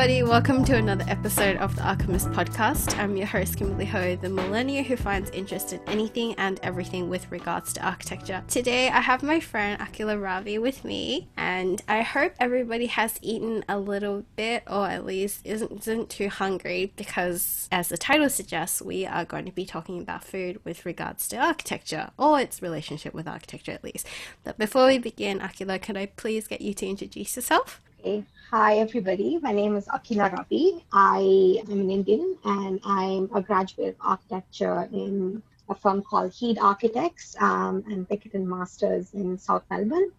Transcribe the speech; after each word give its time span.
everybody. 0.00 0.22
Welcome 0.22 0.64
to 0.64 0.76
another 0.76 1.04
episode 1.08 1.58
of 1.58 1.76
the 1.76 1.86
Alchemist 1.86 2.30
Podcast. 2.30 2.98
I'm 2.98 3.18
your 3.18 3.26
host, 3.26 3.58
Kimberly 3.58 3.84
Ho, 3.84 4.16
the 4.16 4.30
millennial 4.30 4.82
who 4.82 4.96
finds 4.96 5.28
interest 5.32 5.74
in 5.74 5.80
anything 5.86 6.34
and 6.38 6.58
everything 6.62 7.10
with 7.10 7.30
regards 7.30 7.74
to 7.74 7.84
architecture. 7.84 8.42
Today, 8.48 8.88
I 8.88 9.00
have 9.00 9.22
my 9.22 9.40
friend 9.40 9.78
Akila 9.78 10.18
Ravi 10.18 10.56
with 10.56 10.86
me, 10.86 11.28
and 11.36 11.82
I 11.86 12.00
hope 12.00 12.32
everybody 12.40 12.86
has 12.86 13.18
eaten 13.20 13.62
a 13.68 13.78
little 13.78 14.24
bit 14.36 14.62
or 14.66 14.88
at 14.88 15.04
least 15.04 15.42
isn't, 15.44 15.86
isn't 15.86 16.08
too 16.08 16.30
hungry 16.30 16.94
because, 16.96 17.68
as 17.70 17.90
the 17.90 17.98
title 17.98 18.30
suggests, 18.30 18.80
we 18.80 19.04
are 19.04 19.26
going 19.26 19.44
to 19.44 19.52
be 19.52 19.66
talking 19.66 20.00
about 20.00 20.24
food 20.24 20.64
with 20.64 20.86
regards 20.86 21.28
to 21.28 21.36
architecture 21.36 22.08
or 22.16 22.40
its 22.40 22.62
relationship 22.62 23.12
with 23.12 23.28
architecture 23.28 23.72
at 23.72 23.84
least. 23.84 24.06
But 24.44 24.56
before 24.56 24.86
we 24.86 24.96
begin, 24.96 25.40
Akila, 25.40 25.82
could 25.82 25.98
I 25.98 26.06
please 26.06 26.48
get 26.48 26.62
you 26.62 26.72
to 26.72 26.86
introduce 26.86 27.36
yourself? 27.36 27.82
Okay. 28.00 28.24
Hi, 28.50 28.78
everybody. 28.78 29.38
My 29.42 29.52
name 29.52 29.76
is 29.76 29.86
Akila 29.86 30.32
Ravi. 30.32 30.86
I 30.90 31.60
am 31.68 31.80
an 31.80 31.90
Indian 31.90 32.34
and 32.44 32.80
I'm 32.82 33.28
a 33.34 33.42
graduate 33.42 33.88
of 33.88 33.96
architecture 34.00 34.88
in 34.90 35.42
a 35.68 35.74
firm 35.74 36.02
called 36.02 36.32
Heed 36.32 36.58
Architects 36.58 37.36
um, 37.38 37.84
and 37.90 38.08
Pinkerton 38.08 38.48
Masters 38.48 39.12
in 39.12 39.36
South 39.36 39.64
Melbourne. 39.70 40.12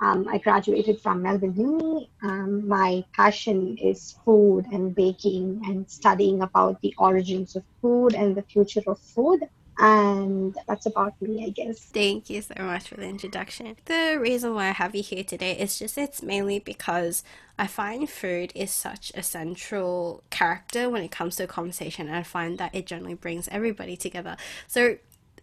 Um, 0.00 0.26
I 0.30 0.38
graduated 0.38 0.98
from 1.02 1.20
Melbourne 1.20 1.54
Uni. 1.54 2.10
Um, 2.22 2.66
my 2.66 3.04
passion 3.14 3.76
is 3.76 4.16
food 4.24 4.64
and 4.72 4.94
baking 4.94 5.60
and 5.66 5.90
studying 5.90 6.40
about 6.40 6.80
the 6.80 6.94
origins 6.96 7.54
of 7.54 7.64
food 7.82 8.14
and 8.14 8.34
the 8.34 8.44
future 8.44 8.82
of 8.86 8.98
food 8.98 9.46
and 9.78 10.56
that's 10.66 10.86
about 10.86 11.20
me, 11.20 11.44
I 11.44 11.50
guess. 11.50 11.80
Thank 11.80 12.30
you 12.30 12.40
so 12.40 12.54
much 12.58 12.88
for 12.88 12.96
the 12.96 13.06
introduction. 13.06 13.76
The 13.84 14.18
reason 14.20 14.54
why 14.54 14.68
I 14.68 14.72
have 14.72 14.94
you 14.94 15.02
here 15.02 15.24
today 15.24 15.52
is 15.52 15.78
just 15.78 15.98
it's 15.98 16.22
mainly 16.22 16.58
because 16.58 17.22
I 17.58 17.66
find 17.66 18.08
food 18.08 18.52
is 18.54 18.70
such 18.70 19.12
a 19.14 19.22
central 19.22 20.22
character 20.30 20.88
when 20.88 21.02
it 21.02 21.10
comes 21.10 21.36
to 21.36 21.44
a 21.44 21.46
conversation, 21.46 22.06
and 22.06 22.16
I 22.16 22.22
find 22.22 22.58
that 22.58 22.74
it 22.74 22.86
generally 22.86 23.14
brings 23.14 23.48
everybody 23.48 23.96
together. 23.96 24.36
So, 24.66 24.96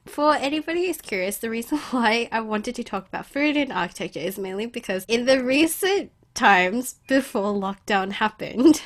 for 0.06 0.34
anybody 0.36 0.88
who's 0.88 1.02
curious, 1.02 1.38
the 1.38 1.50
reason 1.50 1.78
why 1.92 2.28
I 2.32 2.42
wanted 2.42 2.76
to 2.76 2.84
talk 2.84 3.08
about 3.08 3.28
food 3.28 3.56
and 3.56 3.72
architecture 3.72 4.20
is 4.20 4.40
mainly 4.40 4.66
because 4.66 5.06
in 5.08 5.26
the 5.26 5.44
recent 5.44 6.12
times 6.34 6.96
before 7.08 7.54
lockdown 7.54 8.14
happened. 8.14 8.82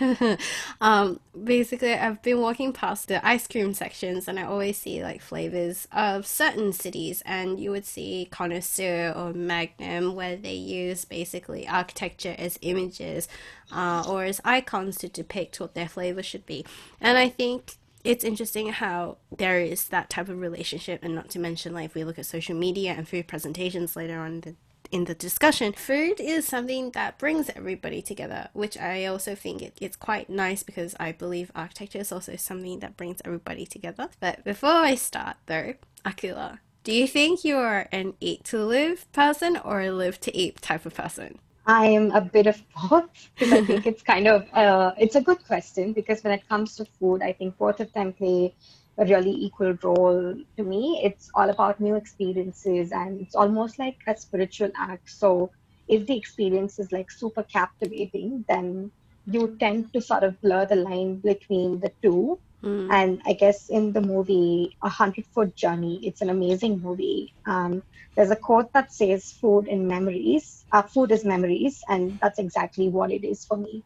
um, 0.81 1.19
basically, 1.43 1.93
I've 1.93 2.21
been 2.21 2.41
walking 2.41 2.73
past 2.73 3.07
the 3.07 3.25
ice 3.25 3.47
cream 3.47 3.73
sections 3.73 4.27
and 4.27 4.39
I 4.39 4.43
always 4.43 4.77
see 4.77 5.01
like 5.03 5.21
flavors 5.21 5.87
of 5.91 6.27
certain 6.27 6.73
cities, 6.73 7.23
and 7.25 7.59
you 7.59 7.71
would 7.71 7.85
see 7.85 8.27
Connoisseur 8.31 9.13
or 9.15 9.33
Magnum 9.33 10.15
where 10.15 10.35
they 10.35 10.53
use 10.53 11.05
basically 11.05 11.67
architecture 11.67 12.35
as 12.37 12.59
images 12.61 13.27
uh, 13.71 14.03
or 14.07 14.23
as 14.23 14.41
icons 14.43 14.97
to 14.97 15.07
depict 15.07 15.59
what 15.59 15.73
their 15.73 15.87
flavor 15.87 16.23
should 16.23 16.45
be. 16.45 16.65
And 16.99 17.17
I 17.17 17.29
think 17.29 17.75
it's 18.03 18.23
interesting 18.23 18.69
how 18.69 19.17
there 19.35 19.59
is 19.59 19.85
that 19.89 20.09
type 20.09 20.29
of 20.29 20.39
relationship, 20.39 21.03
and 21.03 21.13
not 21.13 21.29
to 21.31 21.39
mention, 21.39 21.73
like, 21.73 21.85
if 21.85 21.95
we 21.95 22.03
look 22.03 22.19
at 22.19 22.25
social 22.25 22.55
media 22.55 22.93
and 22.93 23.07
food 23.07 23.27
presentations 23.27 23.95
later 23.95 24.19
on 24.19 24.55
in 24.91 25.05
the 25.05 25.15
discussion, 25.15 25.73
food 25.73 26.19
is 26.19 26.47
something 26.47 26.91
that 26.91 27.17
brings 27.17 27.49
everybody 27.55 28.01
together, 28.01 28.49
which 28.53 28.77
I 28.77 29.05
also 29.05 29.35
think 29.35 29.61
it, 29.61 29.77
it's 29.81 29.95
quite 29.95 30.29
nice 30.29 30.63
because 30.63 30.95
I 30.99 31.11
believe 31.11 31.51
architecture 31.55 31.99
is 31.99 32.11
also 32.11 32.35
something 32.35 32.79
that 32.79 32.97
brings 32.97 33.21
everybody 33.25 33.65
together. 33.65 34.09
But 34.19 34.43
before 34.43 34.69
I 34.71 34.95
start 34.95 35.37
though, 35.47 35.75
Akila, 36.05 36.59
do 36.83 36.93
you 36.93 37.07
think 37.07 37.43
you're 37.43 37.87
an 37.91 38.13
eat 38.21 38.43
to 38.45 38.63
live 38.63 39.11
person 39.11 39.57
or 39.57 39.81
a 39.81 39.91
live 39.91 40.19
to 40.21 40.35
eat 40.35 40.61
type 40.61 40.85
of 40.85 40.93
person? 40.95 41.39
I'm 41.65 42.11
a 42.11 42.21
bit 42.21 42.47
of 42.47 42.61
both 42.89 43.29
because 43.35 43.51
I 43.53 43.61
think 43.61 43.85
it's 43.85 44.01
kind 44.01 44.27
of 44.27 44.47
uh, 44.53 44.93
it's 44.97 45.15
a 45.15 45.21
good 45.21 45.45
question 45.45 45.93
because 45.93 46.23
when 46.23 46.33
it 46.33 46.47
comes 46.47 46.77
to 46.77 46.85
food, 46.85 47.21
I 47.21 47.33
think 47.33 47.57
both 47.57 47.81
of 47.81 47.91
them 47.93 48.13
play 48.13 48.55
a 48.97 49.05
really 49.05 49.31
equal 49.31 49.73
role 49.83 50.35
to 50.57 50.63
me. 50.63 51.01
It's 51.03 51.29
all 51.35 51.49
about 51.49 51.79
new 51.79 51.95
experiences 51.95 52.91
and 52.91 53.21
it's 53.21 53.35
almost 53.35 53.79
like 53.79 53.97
a 54.07 54.15
spiritual 54.17 54.71
act. 54.75 55.09
So 55.09 55.51
if 55.87 56.07
the 56.07 56.17
experience 56.17 56.79
is 56.79 56.91
like 56.91 57.11
super 57.11 57.43
captivating, 57.43 58.45
then 58.47 58.91
you 59.25 59.55
tend 59.59 59.93
to 59.93 60.01
sort 60.01 60.23
of 60.23 60.39
blur 60.41 60.65
the 60.65 60.75
line 60.75 61.17
between 61.17 61.79
the 61.79 61.91
two. 62.01 62.39
Mm. 62.63 62.91
And 62.91 63.21
I 63.25 63.33
guess 63.33 63.69
in 63.69 63.93
the 63.93 64.01
movie 64.01 64.75
A 64.81 64.89
Hundred 64.89 65.25
Foot 65.27 65.55
Journey, 65.55 65.99
it's 66.03 66.21
an 66.21 66.29
amazing 66.29 66.81
movie. 66.81 67.33
Um, 67.45 67.83
there's 68.15 68.31
a 68.31 68.35
quote 68.35 68.73
that 68.73 68.91
says, 68.91 69.31
"Food 69.31 69.67
in 69.67 69.87
memories, 69.87 70.65
uh, 70.71 70.81
food 70.81 71.11
is 71.11 71.23
memories," 71.23 71.83
and 71.87 72.17
that's 72.19 72.39
exactly 72.39 72.89
what 72.89 73.11
it 73.11 73.23
is 73.23 73.45
for 73.45 73.57
me. 73.57 73.83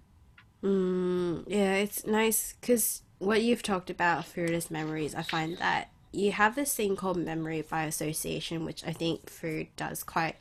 Mm, 0.64 1.44
yeah, 1.48 1.74
it's 1.76 2.06
nice 2.06 2.54
because 2.54 3.02
what 3.22 3.44
you've 3.44 3.62
talked 3.62 3.92
about 3.92 4.26
food 4.26 4.50
as 4.50 4.72
memories, 4.72 5.14
I 5.14 5.22
find 5.22 5.58
that 5.58 5.90
you 6.12 6.32
have 6.32 6.56
this 6.56 6.74
thing 6.76 6.96
called 6.96 7.18
memory 7.18 7.62
by 7.62 7.84
association, 7.84 8.66
which 8.66 8.84
I 8.84 8.94
think 8.94 9.30
food 9.30 9.68
does 9.76 10.04
quite 10.04 10.36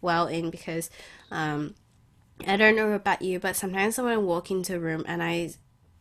well 0.00 0.26
in 0.26 0.50
because 0.50 0.90
um, 1.30 1.74
I 2.46 2.56
don't 2.56 2.74
know 2.74 2.92
about 2.92 3.20
you, 3.20 3.38
but 3.38 3.54
sometimes 3.54 3.98
when 3.98 4.06
I 4.06 4.16
walk 4.16 4.50
into 4.50 4.76
a 4.76 4.80
room 4.80 5.04
and 5.06 5.22
I 5.22 5.50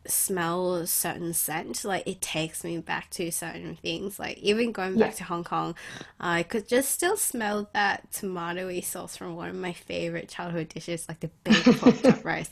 smell 0.08 0.76
a 0.76 0.88
certain 0.88 1.34
scent, 1.34 1.84
like 1.84 2.08
it 2.08 2.22
takes 2.22 2.64
me 2.64 2.78
back 2.78 3.10
to 3.12 3.30
certain 3.30 3.76
things. 3.76 4.18
Like 4.18 4.38
even 4.38 4.72
going 4.72 4.98
back 4.98 5.12
yeah. 5.12 5.18
to 5.18 5.24
Hong 5.26 5.44
Kong, 5.44 5.76
I 6.18 6.44
could 6.44 6.66
just 6.66 6.92
still 6.92 7.18
smell 7.18 7.70
that 7.74 8.10
tomatoey 8.12 8.84
sauce 8.86 9.18
from 9.18 9.36
one 9.36 9.50
of 9.50 9.56
my 9.56 9.74
favorite 9.74 10.30
childhood 10.30 10.70
dishes, 10.70 11.10
like 11.10 11.20
the 11.20 11.30
baked 11.44 11.78
pork 11.80 12.02
rice. 12.24 12.50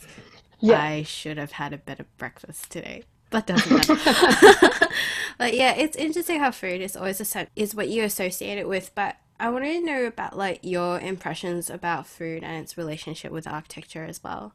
Yeah. 0.60 0.82
I 0.82 1.02
should 1.02 1.38
have 1.38 1.52
had 1.52 1.72
a 1.72 1.78
better 1.78 2.04
breakfast 2.18 2.70
today 2.70 3.04
but 3.30 3.46
doesn't 3.46 3.88
but 5.38 5.54
yeah, 5.54 5.74
it's 5.74 5.96
interesting 5.96 6.40
how 6.40 6.50
food 6.50 6.80
is 6.80 6.96
always 6.96 7.20
a 7.20 7.46
is 7.56 7.74
what 7.74 7.88
you 7.88 8.02
associate 8.04 8.58
it 8.58 8.68
with. 8.68 8.90
But 8.94 9.16
I 9.38 9.48
wanted 9.50 9.80
to 9.80 9.86
know 9.86 10.04
about 10.04 10.36
like 10.36 10.60
your 10.62 11.00
impressions 11.00 11.70
about 11.70 12.06
food 12.06 12.44
and 12.44 12.62
its 12.62 12.76
relationship 12.76 13.32
with 13.32 13.46
architecture 13.46 14.04
as 14.04 14.22
well. 14.22 14.52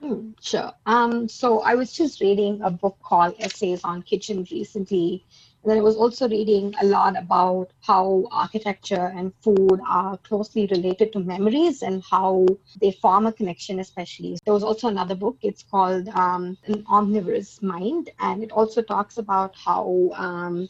Hmm, 0.00 0.32
sure. 0.42 0.72
Um, 0.84 1.28
so 1.28 1.60
I 1.60 1.74
was 1.76 1.92
just 1.92 2.20
reading 2.20 2.60
a 2.62 2.70
book 2.70 2.98
called 3.02 3.34
Essays 3.38 3.80
on 3.84 4.02
Kitchen 4.02 4.46
recently, 4.50 5.24
and 5.64 5.70
then 5.70 5.78
I 5.78 5.82
was 5.82 5.96
also 5.96 6.28
reading 6.28 6.74
a 6.82 6.84
lot 6.84 7.16
about 7.16 7.70
how 7.80 8.28
architecture 8.30 9.10
and 9.16 9.32
food 9.40 9.80
are 9.88 10.18
closely 10.18 10.66
related 10.66 11.10
to 11.14 11.20
memories 11.20 11.80
and 11.80 12.02
how 12.04 12.46
they 12.82 12.90
form 12.90 13.24
a 13.24 13.32
connection, 13.32 13.80
especially. 13.80 14.36
There 14.44 14.52
was 14.52 14.62
also 14.62 14.88
another 14.88 15.14
book, 15.14 15.38
it's 15.40 15.62
called 15.62 16.08
um, 16.08 16.58
An 16.66 16.84
Omnivorous 16.86 17.62
Mind, 17.62 18.10
and 18.18 18.42
it 18.42 18.52
also 18.52 18.82
talks 18.82 19.16
about 19.16 19.54
how. 19.56 20.10
Um, 20.14 20.68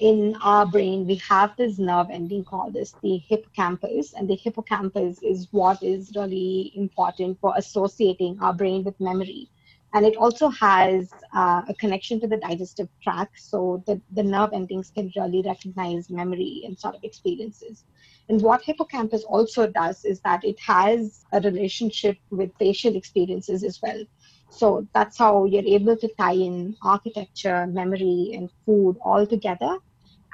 in 0.00 0.34
our 0.42 0.66
brain, 0.66 1.06
we 1.06 1.16
have 1.16 1.54
this 1.56 1.78
nerve 1.78 2.08
ending 2.10 2.42
called 2.42 2.72
this 2.72 2.96
the 3.02 3.18
hippocampus, 3.18 4.14
and 4.14 4.28
the 4.28 4.34
hippocampus 4.34 5.22
is 5.22 5.46
what 5.52 5.80
is 5.82 6.10
really 6.16 6.72
important 6.74 7.38
for 7.38 7.52
associating 7.56 8.36
our 8.40 8.54
brain 8.54 8.82
with 8.82 8.98
memory 8.98 9.48
and 9.94 10.06
it 10.06 10.16
also 10.16 10.48
has 10.48 11.10
uh, 11.34 11.62
a 11.68 11.74
connection 11.74 12.18
to 12.20 12.26
the 12.26 12.38
digestive 12.38 12.88
tract 13.02 13.38
so 13.38 13.82
the, 13.86 14.00
the 14.12 14.22
nerve 14.22 14.50
endings 14.52 14.90
can 14.90 15.12
really 15.16 15.42
recognize 15.44 16.08
memory 16.08 16.62
and 16.64 16.78
sort 16.78 16.94
of 16.94 17.04
experiences. 17.04 17.84
And 18.28 18.40
what 18.40 18.62
hippocampus 18.62 19.24
also 19.24 19.66
does 19.66 20.04
is 20.04 20.20
that 20.20 20.44
it 20.44 20.58
has 20.60 21.24
a 21.32 21.40
relationship 21.40 22.16
with 22.30 22.54
spatial 22.54 22.96
experiences 22.96 23.62
as 23.64 23.80
well. 23.82 24.02
So 24.48 24.86
that's 24.94 25.18
how 25.18 25.44
you're 25.44 25.64
able 25.64 25.96
to 25.96 26.08
tie 26.18 26.34
in 26.34 26.76
architecture 26.82 27.66
memory 27.66 28.32
and 28.34 28.50
food 28.64 28.96
all 29.04 29.26
together. 29.26 29.76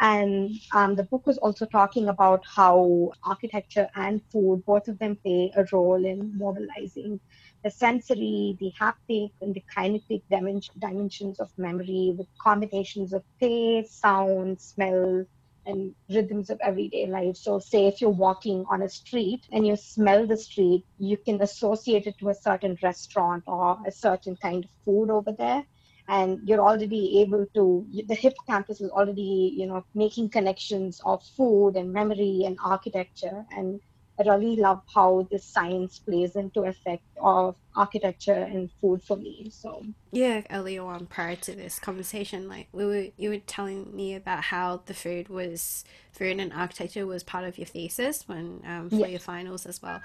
And 0.00 0.54
um, 0.72 0.94
the 0.94 1.02
book 1.04 1.26
was 1.26 1.38
also 1.38 1.66
talking 1.66 2.08
about 2.08 2.44
how 2.46 3.10
architecture 3.24 3.88
and 3.96 4.22
food 4.30 4.62
both 4.64 4.86
of 4.86 4.98
them 5.00 5.16
play 5.16 5.52
a 5.56 5.64
role 5.72 6.04
in 6.04 6.38
mobilizing 6.38 7.18
the 7.64 7.70
sensory, 7.70 8.56
the 8.60 8.72
haptic, 8.80 9.30
and 9.40 9.54
the 9.54 9.62
kinetic 9.74 10.22
dimensions 10.28 11.40
of 11.40 11.50
memory 11.58 12.14
with 12.16 12.28
combinations 12.40 13.12
of 13.12 13.24
taste, 13.40 14.00
sound, 14.00 14.60
smell, 14.60 15.24
and 15.66 15.94
rhythms 16.08 16.50
of 16.50 16.58
everyday 16.62 17.06
life. 17.06 17.36
So, 17.36 17.58
say 17.58 17.86
if 17.86 18.00
you're 18.00 18.10
walking 18.10 18.64
on 18.70 18.82
a 18.82 18.88
street 18.88 19.46
and 19.52 19.66
you 19.66 19.76
smell 19.76 20.26
the 20.26 20.36
street, 20.36 20.84
you 20.98 21.16
can 21.16 21.40
associate 21.42 22.06
it 22.06 22.16
to 22.20 22.28
a 22.30 22.34
certain 22.34 22.76
restaurant 22.82 23.44
or 23.46 23.78
a 23.86 23.92
certain 23.92 24.36
kind 24.36 24.64
of 24.64 24.70
food 24.84 25.10
over 25.10 25.32
there. 25.32 25.64
And 26.08 26.40
you're 26.48 26.60
already 26.66 27.20
able 27.20 27.46
to, 27.54 27.86
the 28.06 28.14
hippocampus 28.14 28.80
is 28.80 28.90
already, 28.90 29.54
you 29.56 29.66
know, 29.66 29.82
making 29.94 30.30
connections 30.30 31.00
of 31.04 31.22
food 31.36 31.76
and 31.76 31.92
memory 31.92 32.42
and 32.46 32.58
architecture. 32.64 33.44
And 33.50 33.80
I 34.26 34.34
really 34.34 34.56
love 34.56 34.82
how 34.92 35.28
the 35.30 35.38
science 35.38 35.98
plays 35.98 36.34
into 36.34 36.64
effect 36.64 37.02
of 37.20 37.54
architecture 37.76 38.32
and 38.32 38.70
food 38.80 39.02
for 39.02 39.16
me. 39.16 39.50
So 39.52 39.84
yeah, 40.10 40.42
earlier 40.50 40.82
on 40.82 41.06
prior 41.06 41.36
to 41.36 41.52
this 41.54 41.78
conversation, 41.78 42.48
like 42.48 42.68
we 42.72 42.84
were 42.84 43.06
you 43.16 43.30
were 43.30 43.38
telling 43.38 43.94
me 43.94 44.14
about 44.14 44.44
how 44.44 44.82
the 44.86 44.94
food 44.94 45.28
was 45.28 45.84
food 46.12 46.40
and 46.40 46.52
architecture 46.52 47.06
was 47.06 47.22
part 47.22 47.44
of 47.44 47.58
your 47.58 47.66
thesis 47.66 48.26
when 48.26 48.62
um, 48.66 48.90
for 48.90 48.96
yes. 48.96 49.10
your 49.10 49.20
finals 49.20 49.66
as 49.66 49.80
well. 49.80 50.00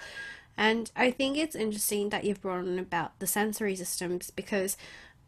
And 0.55 0.91
I 0.95 1.09
think 1.09 1.37
it's 1.37 1.55
interesting 1.55 2.09
that 2.09 2.23
you've 2.23 2.41
brought 2.41 2.59
on 2.59 2.77
about 2.77 3.17
the 3.19 3.25
sensory 3.25 3.75
systems 3.75 4.29
because 4.29 4.77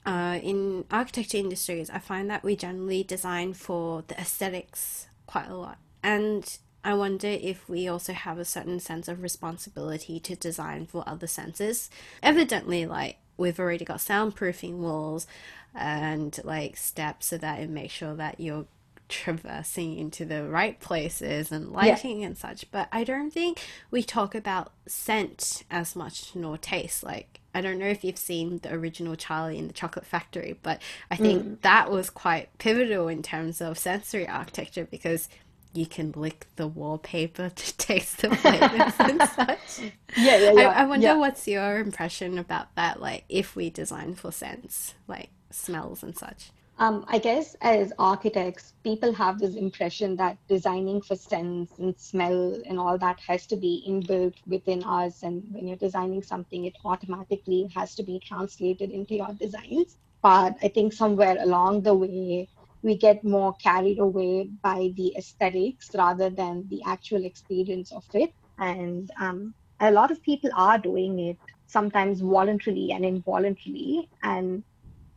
uh, 0.05 0.39
in 0.43 0.85
architecture 0.91 1.37
industries, 1.37 1.89
I 1.89 1.99
find 1.99 2.29
that 2.29 2.43
we 2.43 2.55
generally 2.55 3.03
design 3.03 3.53
for 3.53 4.03
the 4.07 4.19
aesthetics 4.19 5.07
quite 5.25 5.47
a 5.49 5.55
lot. 5.55 5.79
And 6.03 6.57
I 6.85 6.93
wonder 6.93 7.27
if 7.27 7.67
we 7.67 7.87
also 7.87 8.13
have 8.13 8.37
a 8.37 8.45
certain 8.45 8.79
sense 8.79 9.07
of 9.07 9.23
responsibility 9.23 10.19
to 10.19 10.35
design 10.35 10.85
for 10.85 11.03
other 11.07 11.25
senses. 11.25 11.89
Evidently, 12.21 12.85
like 12.85 13.17
we've 13.37 13.59
already 13.59 13.83
got 13.83 13.97
soundproofing 13.97 14.77
walls 14.77 15.25
and 15.73 16.39
like 16.43 16.77
steps 16.77 17.25
so 17.25 17.39
that 17.39 17.59
it 17.59 17.71
makes 17.71 17.91
sure 17.91 18.13
that 18.13 18.39
you're 18.39 18.67
traversing 19.09 19.97
into 19.97 20.25
the 20.25 20.43
right 20.43 20.79
places 20.79 21.51
and 21.51 21.71
lighting 21.71 22.21
yeah. 22.21 22.27
and 22.27 22.37
such. 22.37 22.69
But 22.69 22.87
I 22.91 23.03
don't 23.03 23.31
think 23.31 23.59
we 23.89 24.03
talk 24.03 24.35
about 24.35 24.71
scent 24.85 25.63
as 25.71 25.95
much 25.95 26.35
nor 26.35 26.55
taste. 26.55 27.03
Like 27.03 27.39
I 27.55 27.61
don't 27.61 27.79
know 27.79 27.87
if 27.87 28.03
you've 28.03 28.17
seen 28.17 28.59
the 28.59 28.73
original 28.73 29.15
Charlie 29.15 29.57
in 29.57 29.67
the 29.67 29.73
Chocolate 29.73 30.05
Factory, 30.05 30.59
but 30.61 30.81
I 31.09 31.15
think 31.15 31.43
mm. 31.43 31.61
that 31.61 31.89
was 31.89 32.11
quite 32.11 32.55
pivotal 32.59 33.07
in 33.07 33.23
terms 33.23 33.59
of 33.59 33.79
sensory 33.79 34.27
architecture 34.27 34.85
because 34.85 35.29
you 35.75 35.85
can 35.85 36.13
lick 36.15 36.47
the 36.55 36.67
wallpaper 36.67 37.49
to 37.49 37.77
taste 37.77 38.21
the 38.21 38.35
flavors 38.35 38.93
and 38.99 39.21
such. 39.35 39.91
Yeah, 40.17 40.37
yeah, 40.37 40.51
yeah. 40.51 40.69
I, 40.69 40.81
I 40.81 40.85
wonder 40.85 41.07
yeah. 41.07 41.17
what's 41.17 41.47
your 41.47 41.77
impression 41.77 42.37
about 42.37 42.73
that, 42.75 43.01
like 43.01 43.25
if 43.29 43.55
we 43.55 43.69
design 43.69 44.15
for 44.15 44.31
scents, 44.31 44.93
like 45.07 45.29
smells 45.51 46.03
and 46.03 46.17
such. 46.17 46.51
Um, 46.77 47.05
I 47.07 47.19
guess 47.19 47.55
as 47.61 47.93
architects, 47.97 48.73
people 48.83 49.13
have 49.13 49.39
this 49.39 49.55
impression 49.55 50.17
that 50.17 50.37
designing 50.49 51.01
for 51.01 51.15
sense 51.15 51.71
and 51.77 51.97
smell 51.97 52.61
and 52.65 52.77
all 52.77 52.97
that 52.97 53.17
has 53.21 53.45
to 53.47 53.55
be 53.55 53.81
inbuilt 53.87 54.35
within 54.45 54.83
us. 54.83 55.23
And 55.23 55.43
when 55.51 55.67
you're 55.67 55.77
designing 55.77 56.21
something, 56.21 56.65
it 56.65 56.75
automatically 56.83 57.71
has 57.73 57.95
to 57.95 58.03
be 58.03 58.19
translated 58.19 58.91
into 58.91 59.15
your 59.15 59.33
designs. 59.39 59.95
But 60.21 60.57
I 60.61 60.67
think 60.67 60.91
somewhere 60.91 61.37
along 61.39 61.83
the 61.83 61.93
way, 61.93 62.49
we 62.85 62.95
get 62.95 63.23
more 63.23 63.53
carried 63.55 63.97
away 63.97 64.47
by 64.61 64.93
the 64.95 65.15
aesthetics 65.17 65.89
rather 65.95 66.29
than 66.29 66.67
the 66.69 66.81
actual 66.85 67.25
experience 67.25 67.91
of 67.91 68.05
it. 68.13 68.31
And 68.59 69.09
um, 69.19 69.55
a 69.79 69.91
lot 69.91 70.11
of 70.11 70.21
people 70.21 70.51
are 70.55 70.77
doing 70.77 71.17
it 71.19 71.37
sometimes 71.65 72.21
voluntarily 72.21 72.91
and 72.91 73.03
involuntarily. 73.03 74.07
And 74.21 74.63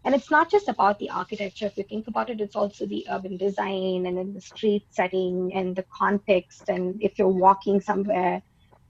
and 0.04 0.14
it's 0.14 0.30
not 0.30 0.50
just 0.50 0.68
about 0.68 0.98
the 0.98 1.10
architecture 1.10 1.66
if 1.66 1.76
you 1.76 1.84
think 1.84 2.08
about 2.08 2.30
it 2.30 2.40
it's 2.40 2.56
also 2.56 2.86
the 2.86 3.06
urban 3.10 3.36
design 3.36 4.06
and 4.06 4.16
then 4.16 4.32
the 4.32 4.40
street 4.40 4.86
setting 4.90 5.52
and 5.54 5.76
the 5.76 5.84
context 5.92 6.62
and 6.68 6.96
if 7.02 7.18
you're 7.18 7.28
walking 7.28 7.80
somewhere 7.80 8.40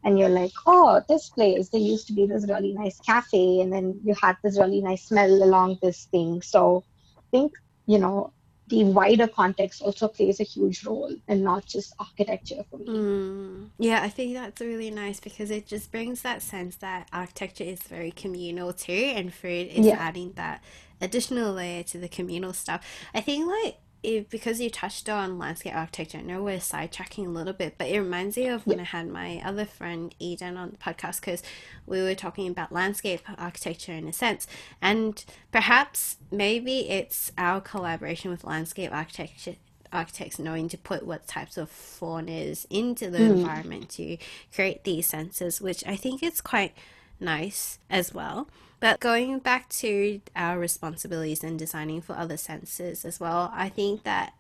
and 0.05 0.19
you're 0.19 0.29
like 0.29 0.53
oh 0.67 1.03
this 1.09 1.31
place 1.31 1.71
there 1.71 1.81
used 1.81 2.07
to 2.07 2.13
be 2.13 2.27
this 2.27 2.47
really 2.49 2.73
nice 2.75 3.01
cafe 3.01 3.61
and 3.63 3.73
then 3.73 3.99
you 4.05 4.15
had 4.23 4.37
this 4.45 4.59
really 4.59 4.81
nice 4.81 5.07
smell 5.07 5.43
along 5.43 5.77
this 5.83 6.05
thing 6.13 6.41
so 6.41 6.85
think 7.33 7.53
you 7.87 7.99
know 7.99 8.33
the 8.69 8.85
wider 8.85 9.26
context 9.26 9.82
also 9.82 10.09
plays 10.09 10.41
a 10.41 10.44
huge 10.44 10.85
role 10.85 11.15
and 11.26 11.43
not 11.43 11.67
just 11.67 11.94
architecture 11.99 12.65
for 12.70 12.79
me. 12.79 12.87
Mm. 12.87 13.69
Yeah, 13.79 14.03
I 14.03 14.09
think 14.09 14.35
that's 14.35 14.61
really 14.61 14.91
nice 14.91 15.20
because 15.20 15.50
it 15.50 15.67
just 15.67 15.91
brings 15.91 16.23
that 16.23 16.43
sense 16.43 16.76
that 16.76 17.09
architecture 17.12 17.65
is 17.65 17.82
very 17.82 18.11
communal 18.11 18.73
too, 18.73 18.93
and 18.93 19.32
food 19.32 19.69
is 19.69 19.87
yeah. 19.87 19.97
adding 19.99 20.32
that 20.37 20.62
additional 21.00 21.53
layer 21.53 21.82
to 21.85 21.99
the 21.99 22.09
communal 22.09 22.53
stuff. 22.53 22.85
I 23.15 23.20
think 23.20 23.47
like 23.47 23.79
if, 24.03 24.29
because 24.29 24.61
you 24.61 24.71
touched 24.71 25.09
on 25.09 25.39
landscape 25.39 25.75
architecture, 25.75 26.19
I 26.19 26.23
know 26.23 26.43
we're 26.43 26.59
sidetracking 26.59 27.27
a 27.27 27.31
little 27.31 27.53
bit, 27.53 27.77
but 27.79 27.89
it 27.89 27.99
reminds 28.00 28.37
me 28.37 28.47
of 28.47 28.67
when 28.67 28.81
I 28.81 28.85
had 28.85 29.09
my 29.09 29.43
other 29.45 29.65
friend 29.65 30.15
Eden 30.19 30.56
on 30.56 30.71
the 30.71 30.77
podcast 30.77 31.21
because 31.21 31.43
we 31.87 32.03
were 32.03 32.15
talking 32.15 32.49
about 32.49 32.73
landscape 32.73 33.21
architecture 33.37 33.93
in 33.93 34.06
a 34.06 34.12
sense. 34.12 34.47
And 34.81 35.25
perhaps 35.50 36.17
maybe 36.31 36.89
it's 36.89 37.33
our 37.37 37.61
collaboration 37.61 38.31
with 38.31 38.45
landscape 38.45 38.93
architecture 38.93 39.56
architects 39.93 40.39
knowing 40.39 40.69
to 40.69 40.79
put 40.79 41.06
what 41.06 41.27
types 41.27 41.56
of 41.56 41.71
faunas 41.71 42.67
into 42.71 43.11
the 43.11 43.19
mm. 43.19 43.31
environment 43.31 43.89
to 43.89 44.19
create 44.55 44.85
these 44.85 45.06
senses, 45.06 45.61
which 45.61 45.85
I 45.87 45.97
think 45.97 46.23
is 46.23 46.41
quite 46.41 46.75
nice 47.20 47.79
as 47.91 48.12
well. 48.12 48.49
But 48.81 49.00
going 49.00 49.38
back 49.41 49.69
to 49.70 50.20
our 50.37 50.59
responsibilities 50.59 51.43
and 51.43 51.59
designing 51.59 52.00
for 52.00 52.17
other 52.17 52.37
senses 52.37 53.05
as 53.05 53.19
well, 53.19 53.50
I 53.53 53.69
think 53.69 54.05
that 54.05 54.35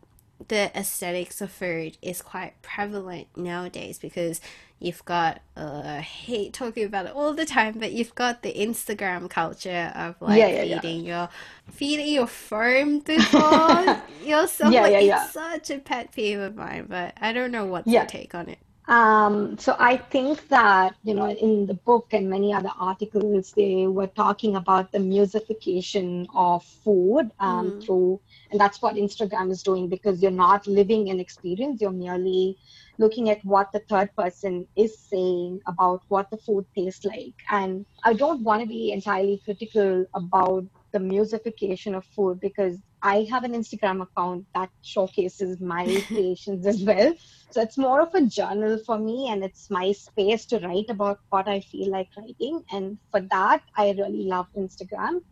the 0.46 0.70
aesthetics 0.78 1.40
of 1.40 1.50
food 1.50 1.98
is 2.00 2.22
quite 2.22 2.60
prevalent 2.62 3.26
nowadays 3.36 3.98
because 3.98 4.40
you've 4.78 5.04
got 5.04 5.40
uh, 5.56 5.82
I 5.84 6.00
hate 6.00 6.52
talking 6.52 6.84
about 6.84 7.06
it 7.06 7.12
all 7.12 7.34
the 7.34 7.44
time, 7.44 7.80
but 7.80 7.90
you've 7.90 8.14
got 8.14 8.42
the 8.42 8.52
Instagram 8.52 9.28
culture 9.28 9.92
of 9.96 10.14
like 10.20 10.38
yeah, 10.38 10.62
yeah, 10.62 10.80
feeding 10.80 11.04
yeah. 11.04 11.18
your 11.18 11.28
feeding 11.72 12.14
your 12.14 12.28
phone 12.28 13.00
before 13.00 14.00
yourself. 14.24 14.72
Yeah, 14.72 14.82
like, 14.82 14.92
yeah, 14.92 15.00
yeah. 15.00 15.24
It's 15.24 15.32
such 15.32 15.70
a 15.70 15.78
pet 15.78 16.12
peeve 16.12 16.38
of 16.38 16.54
mine, 16.54 16.86
but 16.88 17.14
I 17.20 17.32
don't 17.32 17.50
know 17.50 17.64
what's 17.66 17.88
your 17.88 18.06
take 18.06 18.36
on 18.36 18.48
it. 18.48 18.58
Um, 18.88 19.58
so 19.58 19.76
I 19.78 19.98
think 19.98 20.48
that 20.48 20.94
you 21.04 21.12
know 21.12 21.28
in 21.28 21.66
the 21.66 21.74
book 21.74 22.08
and 22.12 22.30
many 22.30 22.54
other 22.54 22.70
articles 22.80 23.52
they 23.52 23.86
were 23.86 24.06
talking 24.06 24.56
about 24.56 24.92
the 24.92 24.98
musification 24.98 26.26
of 26.34 26.64
food 26.64 27.30
um, 27.38 27.72
mm. 27.72 27.84
through, 27.84 28.18
and 28.50 28.58
that's 28.58 28.80
what 28.80 28.94
Instagram 28.96 29.50
is 29.50 29.62
doing 29.62 29.88
because 29.88 30.22
you're 30.22 30.30
not 30.30 30.66
living 30.66 31.10
an 31.10 31.20
experience; 31.20 31.82
you're 31.82 31.90
merely 31.90 32.56
looking 32.96 33.28
at 33.28 33.44
what 33.44 33.70
the 33.72 33.80
third 33.90 34.14
person 34.16 34.66
is 34.74 34.98
saying 34.98 35.60
about 35.66 36.02
what 36.08 36.30
the 36.30 36.38
food 36.38 36.64
tastes 36.74 37.04
like. 37.04 37.34
And 37.50 37.84
I 38.04 38.14
don't 38.14 38.42
want 38.42 38.62
to 38.62 38.66
be 38.66 38.92
entirely 38.92 39.42
critical 39.44 40.06
about 40.14 40.64
the 40.92 40.98
musification 40.98 41.94
of 41.94 42.06
food 42.06 42.40
because 42.40 42.78
I 43.02 43.26
have 43.30 43.44
an 43.44 43.52
Instagram 43.52 44.02
account 44.02 44.46
that 44.54 44.70
showcases 44.82 45.60
my 45.60 45.84
creations 46.06 46.66
as 46.66 46.82
well. 46.82 47.14
So 47.50 47.62
it's 47.62 47.78
more 47.78 48.00
of 48.00 48.14
a 48.14 48.22
journal 48.22 48.78
for 48.84 48.98
me 48.98 49.28
and 49.30 49.42
it's 49.44 49.70
my 49.70 49.92
space 49.92 50.44
to 50.46 50.58
write 50.58 50.90
about 50.90 51.20
what 51.30 51.48
I 51.48 51.60
feel 51.60 51.90
like 51.90 52.08
writing. 52.16 52.62
And 52.72 52.98
for 53.10 53.20
that, 53.20 53.62
I 53.76 53.90
really 53.90 54.24
love 54.24 54.46
Instagram. 54.56 55.22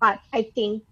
But 0.00 0.20
I 0.32 0.50
think 0.54 0.82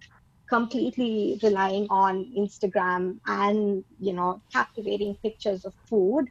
completely 0.49 1.39
relying 1.43 1.87
on 1.89 2.33
Instagram 2.37 3.19
and, 3.27 3.85
you 3.99 4.13
know, 4.13 4.43
captivating 4.53 5.15
pictures 5.17 5.65
of 5.65 5.73
food 5.89 6.27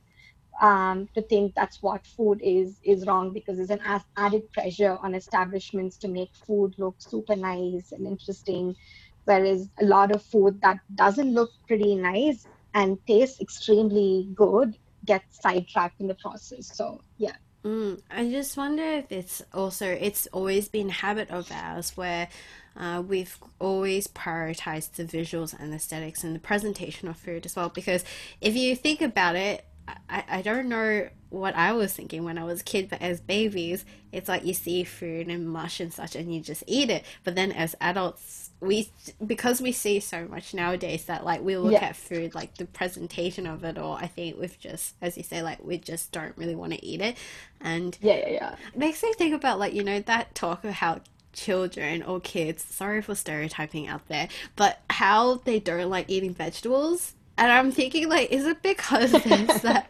um, 0.61 1.07
to 1.15 1.21
think 1.23 1.55
that's 1.55 1.81
what 1.81 2.05
food 2.05 2.39
is 2.43 2.79
is 2.83 3.07
wrong 3.07 3.33
because 3.33 3.57
there's 3.57 3.71
an 3.71 3.81
added 4.15 4.51
pressure 4.51 4.97
on 5.01 5.15
establishments 5.15 5.97
to 5.97 6.07
make 6.07 6.29
food 6.35 6.75
look 6.77 6.95
super 6.99 7.35
nice 7.35 7.91
and 7.91 8.05
interesting 8.05 8.75
whereas 9.25 9.69
a 9.79 9.85
lot 9.85 10.11
of 10.11 10.21
food 10.21 10.59
that 10.61 10.77
doesn't 10.95 11.33
look 11.33 11.51
pretty 11.67 11.95
nice 11.95 12.47
and 12.73 12.97
tastes 13.05 13.41
extremely 13.41 14.29
good 14.35 14.77
gets 15.05 15.41
sidetracked 15.41 15.99
in 15.99 16.07
the 16.07 16.15
process 16.15 16.75
so 16.75 17.01
yeah 17.17 17.35
Mm, 17.63 18.01
I 18.09 18.27
just 18.27 18.57
wonder 18.57 18.83
if 18.83 19.11
it's 19.11 19.43
also 19.53 19.85
it's 19.85 20.25
always 20.27 20.67
been 20.67 20.89
a 20.89 20.93
habit 20.93 21.29
of 21.29 21.51
ours 21.51 21.95
where 21.95 22.27
uh, 22.75 23.03
we've 23.05 23.37
always 23.59 24.07
prioritized 24.07 24.93
the 24.93 25.03
visuals 25.03 25.53
and 25.59 25.71
aesthetics 25.73 26.23
and 26.23 26.33
the 26.35 26.39
presentation 26.39 27.07
of 27.07 27.17
food 27.17 27.45
as 27.45 27.55
well. 27.55 27.69
Because 27.69 28.03
if 28.39 28.55
you 28.55 28.75
think 28.75 29.01
about 29.01 29.35
it, 29.35 29.63
I, 30.09 30.23
I 30.27 30.41
don't 30.41 30.69
know 30.69 31.07
what 31.31 31.55
I 31.55 31.71
was 31.71 31.93
thinking 31.93 32.23
when 32.23 32.37
I 32.37 32.43
was 32.43 32.61
a 32.61 32.63
kid, 32.63 32.89
but 32.89 33.01
as 33.01 33.21
babies, 33.21 33.85
it's 34.11 34.27
like 34.27 34.45
you 34.45 34.53
see 34.53 34.83
food 34.83 35.27
and 35.27 35.49
mush 35.49 35.79
and 35.79 35.91
such 35.91 36.15
and 36.15 36.33
you 36.33 36.41
just 36.41 36.63
eat 36.67 36.89
it. 36.89 37.05
But 37.23 37.35
then 37.35 37.51
as 37.53 37.73
adults, 37.79 38.51
we, 38.59 38.91
because 39.25 39.61
we 39.61 39.71
see 39.71 40.01
so 40.01 40.27
much 40.27 40.53
nowadays 40.53 41.05
that 41.05 41.23
like 41.25 41.41
we 41.41 41.55
look 41.55 41.71
yeah. 41.71 41.85
at 41.85 41.95
food, 41.95 42.35
like 42.35 42.55
the 42.57 42.65
presentation 42.65 43.47
of 43.47 43.63
it, 43.63 43.77
or 43.77 43.95
I 43.95 44.07
think 44.07 44.37
we've 44.39 44.59
just, 44.59 44.95
as 45.01 45.17
you 45.17 45.23
say, 45.23 45.41
like 45.41 45.63
we 45.63 45.77
just 45.77 46.11
don't 46.11 46.37
really 46.37 46.55
want 46.55 46.73
to 46.73 46.85
eat 46.85 47.01
it. 47.01 47.17
And 47.61 47.97
yeah, 48.01 48.17
yeah, 48.17 48.29
yeah. 48.29 48.55
Makes 48.75 49.01
me 49.01 49.13
think 49.13 49.33
about 49.33 49.57
like, 49.57 49.73
you 49.73 49.83
know, 49.83 50.01
that 50.01 50.35
talk 50.35 50.65
of 50.65 50.73
how 50.73 50.99
children 51.31 52.03
or 52.03 52.19
kids, 52.19 52.61
sorry 52.63 53.01
for 53.01 53.15
stereotyping 53.15 53.87
out 53.87 54.05
there, 54.09 54.27
but 54.57 54.81
how 54.89 55.35
they 55.35 55.59
don't 55.59 55.89
like 55.89 56.09
eating 56.09 56.33
vegetables 56.33 57.13
and 57.41 57.51
I'm 57.51 57.71
thinking, 57.71 58.07
like, 58.07 58.31
is 58.31 58.45
it 58.45 58.61
because 58.61 59.11
that 59.63 59.89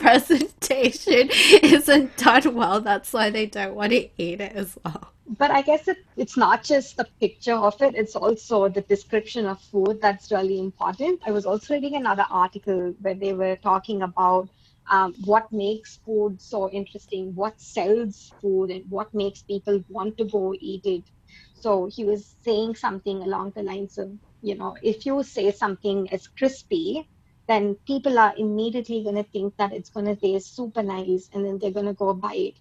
presentation 0.00 1.28
isn't 1.62 2.16
done 2.16 2.54
well? 2.54 2.80
That's 2.80 3.12
why 3.12 3.30
they 3.30 3.46
don't 3.46 3.74
want 3.74 3.92
to 3.92 4.08
eat 4.18 4.40
it 4.40 4.52
as 4.52 4.76
well. 4.84 5.12
But 5.38 5.52
I 5.52 5.62
guess 5.62 5.86
it, 5.86 5.98
it's 6.16 6.36
not 6.36 6.64
just 6.64 6.96
the 6.96 7.06
picture 7.20 7.54
of 7.54 7.80
it, 7.80 7.94
it's 7.94 8.16
also 8.16 8.68
the 8.68 8.80
description 8.80 9.46
of 9.46 9.60
food 9.60 10.00
that's 10.00 10.32
really 10.32 10.58
important. 10.58 11.20
I 11.24 11.30
was 11.30 11.46
also 11.46 11.74
reading 11.74 11.94
another 11.94 12.26
article 12.28 12.94
where 13.00 13.14
they 13.14 13.32
were 13.32 13.56
talking 13.56 14.02
about 14.02 14.48
um, 14.90 15.14
what 15.24 15.52
makes 15.52 15.98
food 16.04 16.40
so 16.42 16.68
interesting, 16.70 17.32
what 17.36 17.60
sells 17.60 18.32
food, 18.40 18.70
and 18.70 18.90
what 18.90 19.14
makes 19.14 19.42
people 19.42 19.84
want 19.88 20.18
to 20.18 20.24
go 20.24 20.52
eat 20.58 20.84
it. 20.84 21.04
So 21.54 21.86
he 21.86 22.04
was 22.04 22.34
saying 22.42 22.74
something 22.74 23.22
along 23.22 23.52
the 23.54 23.62
lines 23.62 23.98
of, 23.98 24.10
you 24.42 24.56
know, 24.56 24.76
if 24.82 25.06
you 25.06 25.22
say 25.22 25.52
something 25.52 26.10
as 26.10 26.26
crispy, 26.26 27.06
then 27.50 27.76
people 27.84 28.16
are 28.16 28.32
immediately 28.36 29.02
going 29.02 29.16
to 29.16 29.24
think 29.24 29.56
that 29.56 29.72
it's 29.72 29.90
going 29.90 30.06
to 30.06 30.14
taste 30.14 30.54
super 30.54 30.84
nice 30.84 31.28
and 31.34 31.44
then 31.44 31.58
they're 31.58 31.72
going 31.72 31.86
to 31.86 31.94
go 31.94 32.14
buy 32.14 32.34
it. 32.34 32.58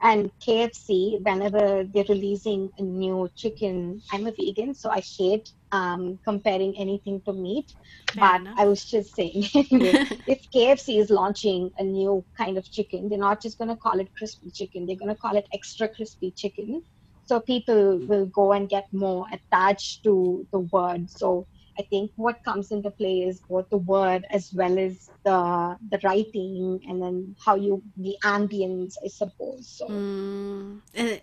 And 0.00 0.32
KFC, 0.44 1.22
whenever 1.22 1.84
they're 1.84 2.04
releasing 2.08 2.68
a 2.76 2.82
new 2.82 3.30
chicken, 3.36 4.02
I'm 4.10 4.26
a 4.26 4.32
vegan, 4.32 4.74
so 4.74 4.90
I 4.90 5.00
hate 5.16 5.52
um, 5.70 6.18
comparing 6.24 6.76
anything 6.76 7.22
to 7.24 7.32
meat. 7.32 7.72
Fair 8.12 8.20
but 8.20 8.40
enough. 8.40 8.58
I 8.58 8.64
was 8.64 8.84
just 8.84 9.14
saying, 9.14 9.44
if 9.54 10.50
KFC 10.52 10.98
is 10.98 11.08
launching 11.08 11.70
a 11.78 11.84
new 11.84 12.24
kind 12.36 12.58
of 12.58 12.68
chicken, 12.68 13.08
they're 13.08 13.18
not 13.20 13.40
just 13.40 13.58
going 13.58 13.70
to 13.70 13.76
call 13.76 14.00
it 14.00 14.08
crispy 14.18 14.50
chicken, 14.50 14.86
they're 14.86 14.96
going 14.96 15.14
to 15.14 15.20
call 15.20 15.36
it 15.36 15.46
extra 15.54 15.86
crispy 15.86 16.32
chicken. 16.32 16.82
So 17.26 17.38
people 17.38 17.98
will 18.08 18.26
go 18.26 18.52
and 18.52 18.68
get 18.68 18.88
more 18.92 19.26
attached 19.32 20.02
to 20.02 20.44
the 20.50 20.58
word. 20.58 21.08
So 21.08 21.46
I 21.78 21.82
think 21.82 22.12
what 22.16 22.42
comes 22.44 22.70
into 22.70 22.90
play 22.90 23.22
is 23.22 23.40
both 23.48 23.68
the 23.70 23.78
word 23.78 24.24
as 24.30 24.52
well 24.52 24.78
as 24.78 25.10
the 25.24 25.76
the 25.90 26.00
writing 26.04 26.80
and 26.88 27.02
then 27.02 27.36
how 27.44 27.54
you 27.56 27.82
the 27.96 28.16
ambience, 28.24 28.94
I 29.04 29.08
suppose. 29.08 29.68
So 29.78 29.88
Mm, 29.90 30.80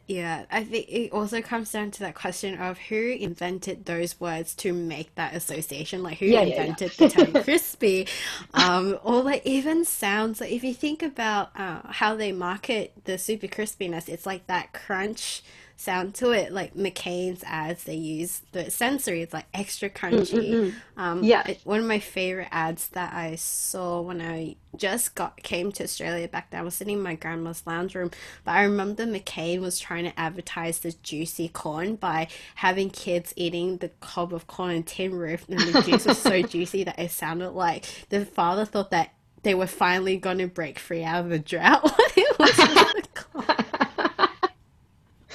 yeah, 0.08 0.46
I 0.52 0.64
think 0.64 0.88
it 0.90 1.12
also 1.12 1.42
comes 1.42 1.72
down 1.72 1.92
to 1.92 2.00
that 2.02 2.14
question 2.14 2.60
of 2.60 2.78
who 2.78 2.96
invented 3.20 3.86
those 3.86 4.20
words 4.20 4.54
to 4.58 4.74
make 4.74 5.16
that 5.16 5.34
association. 5.34 6.04
Like 6.04 6.20
who 6.20 6.26
Yeah, 6.26 6.44
yeah, 6.44 6.60
yeah. 6.60 6.76
invented 6.76 6.98
the 6.98 7.06
term 7.06 7.36
crispy, 7.36 8.08
um, 8.54 9.00
or 9.04 9.22
like 9.24 9.46
even 9.46 9.86
sounds. 9.86 10.42
Like 10.42 10.52
if 10.52 10.64
you 10.64 10.74
think 10.74 11.02
about 11.02 11.52
uh, 11.58 11.82
how 11.94 12.16
they 12.16 12.32
market 12.32 12.94
the 13.06 13.18
super 13.18 13.48
crispiness, 13.48 14.10
it's 14.10 14.26
like 14.26 14.46
that 14.48 14.74
crunch 14.74 15.42
sound 15.80 16.14
to 16.14 16.32
it. 16.32 16.52
Like 16.52 16.74
McCain's 16.76 17.42
ads, 17.46 17.86
they 17.86 17.96
use 17.96 18.42
the 18.52 18.70
sensory. 18.70 19.22
It's 19.22 19.34
like 19.34 19.46
extra 19.54 19.90
crunchy. 19.90 20.50
Mm, 20.50 20.52
mm, 20.52 20.72
mm. 20.72 20.74
Um, 20.98 21.24
Yeah. 21.24 21.48
it- 21.48 21.62
one 21.64 21.80
of 21.80 21.86
my 21.86 22.00
favorite 22.00 22.50
ads 22.52 22.90
that 22.90 23.14
I 23.14 23.36
saw 23.36 24.02
when 24.02 24.20
I 24.22 24.58
just 24.76 25.16
got 25.16 25.42
came 25.42 25.72
to 25.72 25.84
Australia 25.86 26.28
back 26.28 26.50
then. 26.52 26.60
I 26.60 26.64
was 26.64 26.76
sitting 26.76 26.98
in 26.98 27.02
my 27.02 27.16
grandma's 27.16 27.64
lounge 27.66 27.96
room, 27.96 28.12
but 28.44 28.52
I 28.52 28.64
remember 28.64 29.06
McCain 29.06 29.62
was 29.62 29.80
trying 29.80 30.04
to 30.04 30.20
advertise 30.20 30.80
the 30.80 30.92
juicy 31.02 31.48
corn 31.48 31.96
by 31.96 32.28
having 32.56 32.90
kids 32.90 33.32
eating 33.38 33.78
the 33.78 33.90
cob 34.02 34.34
of 34.34 34.48
corn 34.48 34.72
and 34.72 34.86
tin 34.86 35.16
roof, 35.16 35.46
and 35.48 35.60
the 35.60 35.82
juice 35.82 36.06
was 36.06 36.18
so 36.18 36.42
juicy 36.56 36.84
that 36.84 37.00
it 37.00 37.12
sounded 37.12 37.52
like 37.52 37.86
the 38.10 38.26
father 38.26 38.66
thought 38.66 38.92
that 38.92 39.12
they 39.44 39.56
were 39.56 39.66
finally 39.68 40.18
going 40.18 40.40
to 40.40 40.48
break 40.48 40.78
free 40.78 41.06
out 41.06 41.24
of 41.24 41.30
the 41.30 41.40
drought. 41.40 41.82
it 42.18 42.38
was. 42.38 43.66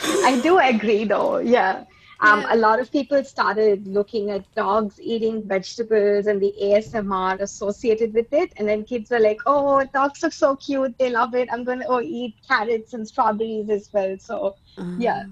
I 0.05 0.41
do 0.43 0.59
agree, 0.59 1.05
though. 1.05 1.39
Yeah. 1.39 1.85
Um, 2.21 2.41
Yeah. 2.41 2.55
A 2.55 2.57
lot 2.57 2.81
of 2.81 2.91
people 2.91 3.23
started 3.25 3.87
looking 3.87 4.31
at 4.31 4.43
dogs 4.55 5.01
eating 5.01 5.47
vegetables 5.47 6.27
and 6.27 6.41
the 6.41 6.55
ASMR 6.63 7.41
associated 7.41 8.15
with 8.15 8.33
it. 8.33 8.53
And 8.57 8.69
then 8.69 8.85
kids 8.85 9.11
were 9.11 9.21
like, 9.21 9.41
oh, 9.47 9.85
dogs 9.93 10.23
are 10.25 10.31
so 10.31 10.57
cute. 10.57 10.97
They 10.99 11.11
love 11.11 11.35
it. 11.35 11.49
I'm 11.53 11.65
going 11.65 11.81
to 11.81 11.87
oh, 11.87 12.01
eat 12.01 12.35
carrots 12.47 12.95
and 12.95 13.07
strawberries 13.07 13.69
as 13.69 13.91
well. 13.93 14.17
So, 14.19 14.57
yeah. 14.99 15.25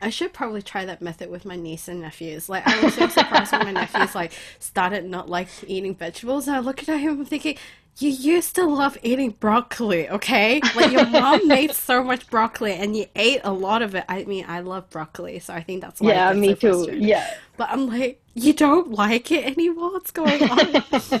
I 0.00 0.10
should 0.10 0.34
probably 0.34 0.60
try 0.60 0.84
that 0.84 1.00
method 1.00 1.30
with 1.30 1.46
my 1.46 1.56
niece 1.56 1.88
and 1.88 2.02
nephews. 2.02 2.48
Like 2.48 2.66
I 2.66 2.84
was 2.84 2.94
so 2.94 3.08
surprised 3.08 3.52
when 3.52 3.64
my 3.64 3.72
nephews 3.72 4.14
like 4.14 4.32
started 4.58 5.06
not 5.06 5.30
like 5.30 5.48
eating 5.66 5.94
vegetables. 5.94 6.46
And 6.46 6.56
I 6.56 6.60
look 6.60 6.86
at 6.86 7.00
him 7.00 7.24
thinking, 7.24 7.56
you 7.98 8.10
used 8.10 8.56
to 8.56 8.64
love 8.66 8.98
eating 9.02 9.30
broccoli, 9.30 10.08
okay? 10.08 10.68
Like 10.72 10.90
your 10.90 11.04
mom 11.04 11.48
made 11.48 11.74
so 11.74 12.02
much 12.02 12.28
broccoli 12.28 12.72
and 12.72 12.96
you 12.96 13.06
ate 13.14 13.40
a 13.44 13.52
lot 13.52 13.82
of 13.82 13.94
it. 13.94 14.04
I 14.08 14.24
mean, 14.24 14.44
I 14.48 14.60
love 14.60 14.90
broccoli, 14.90 15.38
so 15.38 15.54
I 15.54 15.62
think 15.62 15.80
that's 15.80 16.00
why 16.00 16.10
Yeah, 16.10 16.32
me 16.32 16.48
so 16.48 16.54
too. 16.54 16.86
frustrated. 16.86 17.02
Yeah. 17.02 17.30
But 17.56 17.70
I'm 17.70 17.86
like, 17.86 18.20
you 18.34 18.52
don't 18.52 18.90
like 18.92 19.30
it 19.30 19.44
anymore? 19.44 19.92
What's 19.92 20.10
going 20.10 20.42
on? 20.44 20.76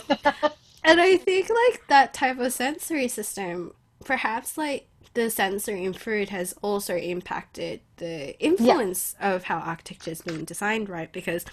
And 0.82 1.00
I 1.00 1.16
think 1.16 1.48
like 1.48 1.86
that 1.88 2.12
type 2.14 2.38
of 2.38 2.52
sensory 2.52 3.08
system, 3.08 3.72
perhaps 4.04 4.58
like 4.58 4.88
the 5.14 5.30
sensory 5.30 5.84
in 5.84 5.94
food 5.94 6.28
has 6.30 6.52
also 6.62 6.96
impacted 6.96 7.80
the 7.96 8.38
influence 8.40 9.14
of 9.20 9.44
how 9.44 9.58
architecture 9.58 10.10
is 10.10 10.20
being 10.22 10.44
designed, 10.44 10.88
right? 10.88 11.10
Because 11.12 11.44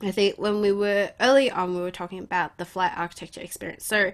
I 0.00 0.10
think 0.10 0.38
when 0.38 0.60
we 0.60 0.70
were 0.70 1.10
early 1.20 1.50
on, 1.50 1.74
we 1.74 1.80
were 1.80 1.90
talking 1.90 2.20
about 2.20 2.56
the 2.56 2.64
flat 2.64 2.94
architecture 2.96 3.40
experience. 3.40 3.84
So, 3.84 4.12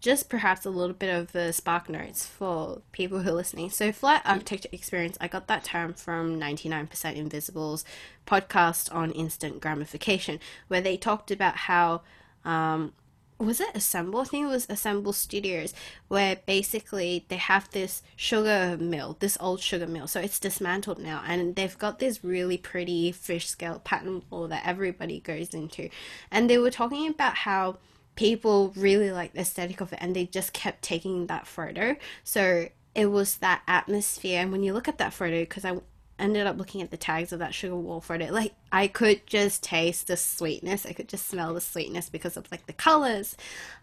just 0.00 0.28
perhaps 0.28 0.66
a 0.66 0.70
little 0.70 0.94
bit 0.94 1.14
of 1.14 1.32
the 1.32 1.52
spark 1.52 1.88
notes 1.88 2.26
for 2.26 2.82
people 2.92 3.20
who 3.20 3.30
are 3.30 3.34
listening. 3.34 3.70
So, 3.70 3.92
flat 3.92 4.22
architecture 4.24 4.68
experience, 4.72 5.16
I 5.20 5.28
got 5.28 5.46
that 5.48 5.64
term 5.64 5.94
from 5.94 6.38
99% 6.38 7.16
Invisible's 7.16 7.84
podcast 8.26 8.94
on 8.94 9.10
instant 9.12 9.60
gramification, 9.60 10.38
where 10.68 10.80
they 10.80 10.96
talked 10.96 11.30
about 11.30 11.56
how 11.56 12.02
um, 12.44 12.92
was 13.38 13.60
it 13.60 13.68
Assemble? 13.74 14.20
I 14.20 14.24
think 14.24 14.44
it 14.44 14.48
was 14.48 14.66
Assemble 14.68 15.12
Studios, 15.12 15.74
where 16.08 16.36
basically 16.46 17.26
they 17.28 17.36
have 17.36 17.70
this 17.70 18.02
sugar 18.16 18.76
mill, 18.80 19.16
this 19.20 19.36
old 19.40 19.60
sugar 19.60 19.86
mill. 19.86 20.06
So 20.06 20.20
it's 20.20 20.38
dismantled 20.38 20.98
now, 20.98 21.22
and 21.26 21.54
they've 21.54 21.78
got 21.78 21.98
this 21.98 22.24
really 22.24 22.56
pretty 22.56 23.12
fish 23.12 23.46
scale 23.48 23.80
pattern 23.84 24.22
wall 24.30 24.48
that 24.48 24.66
everybody 24.66 25.20
goes 25.20 25.52
into. 25.52 25.90
And 26.30 26.48
they 26.48 26.58
were 26.58 26.70
talking 26.70 27.08
about 27.08 27.36
how 27.36 27.78
people 28.14 28.72
really 28.74 29.12
like 29.12 29.34
the 29.34 29.40
aesthetic 29.40 29.80
of 29.80 29.92
it, 29.92 29.98
and 30.00 30.16
they 30.16 30.26
just 30.26 30.52
kept 30.52 30.82
taking 30.82 31.26
that 31.26 31.46
photo. 31.46 31.96
So 32.24 32.68
it 32.94 33.06
was 33.06 33.36
that 33.36 33.62
atmosphere. 33.68 34.40
And 34.40 34.50
when 34.50 34.62
you 34.62 34.72
look 34.72 34.88
at 34.88 34.98
that 34.98 35.12
photo, 35.12 35.40
because 35.40 35.66
I 35.66 35.78
ended 36.18 36.46
up 36.46 36.56
looking 36.56 36.80
at 36.82 36.90
the 36.90 36.96
tags 36.96 37.32
of 37.32 37.38
that 37.38 37.54
sugar 37.54 37.76
wall 37.76 38.00
photo 38.00 38.26
like 38.26 38.54
i 38.72 38.86
could 38.86 39.26
just 39.26 39.62
taste 39.62 40.06
the 40.06 40.16
sweetness. 40.16 40.86
I 40.86 40.92
could 40.92 41.08
just 41.08 41.28
smell 41.28 41.54
the 41.54 41.60
sweetness 41.60 42.08
because 42.08 42.36
of 42.36 42.50
like 42.50 42.66
the 42.66 42.72
colors 42.72 43.36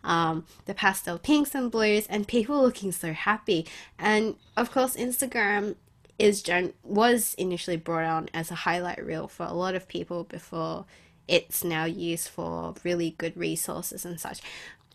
um, 0.03 0.45
the 0.65 0.73
pastel 0.73 1.17
pinks 1.17 1.55
and 1.55 1.71
blues 1.71 2.07
and 2.07 2.27
people 2.27 2.61
looking 2.61 2.91
so 2.91 3.13
happy. 3.13 3.67
And 3.97 4.35
of 4.57 4.71
course 4.71 4.95
instagram 4.95 5.75
is 6.19 6.41
gen- 6.43 6.73
was 6.83 7.33
initially 7.35 7.77
brought 7.77 8.05
on 8.05 8.29
as 8.33 8.51
a 8.51 8.55
highlight 8.55 9.03
reel 9.03 9.27
for 9.27 9.45
a 9.45 9.53
lot 9.53 9.75
of 9.75 9.87
people 9.87 10.23
before 10.23 10.85
it's 11.27 11.63
now 11.63 11.85
used 11.85 12.27
for 12.27 12.75
really 12.83 13.15
good 13.17 13.35
resources 13.37 14.05
and 14.05 14.19
such. 14.19 14.41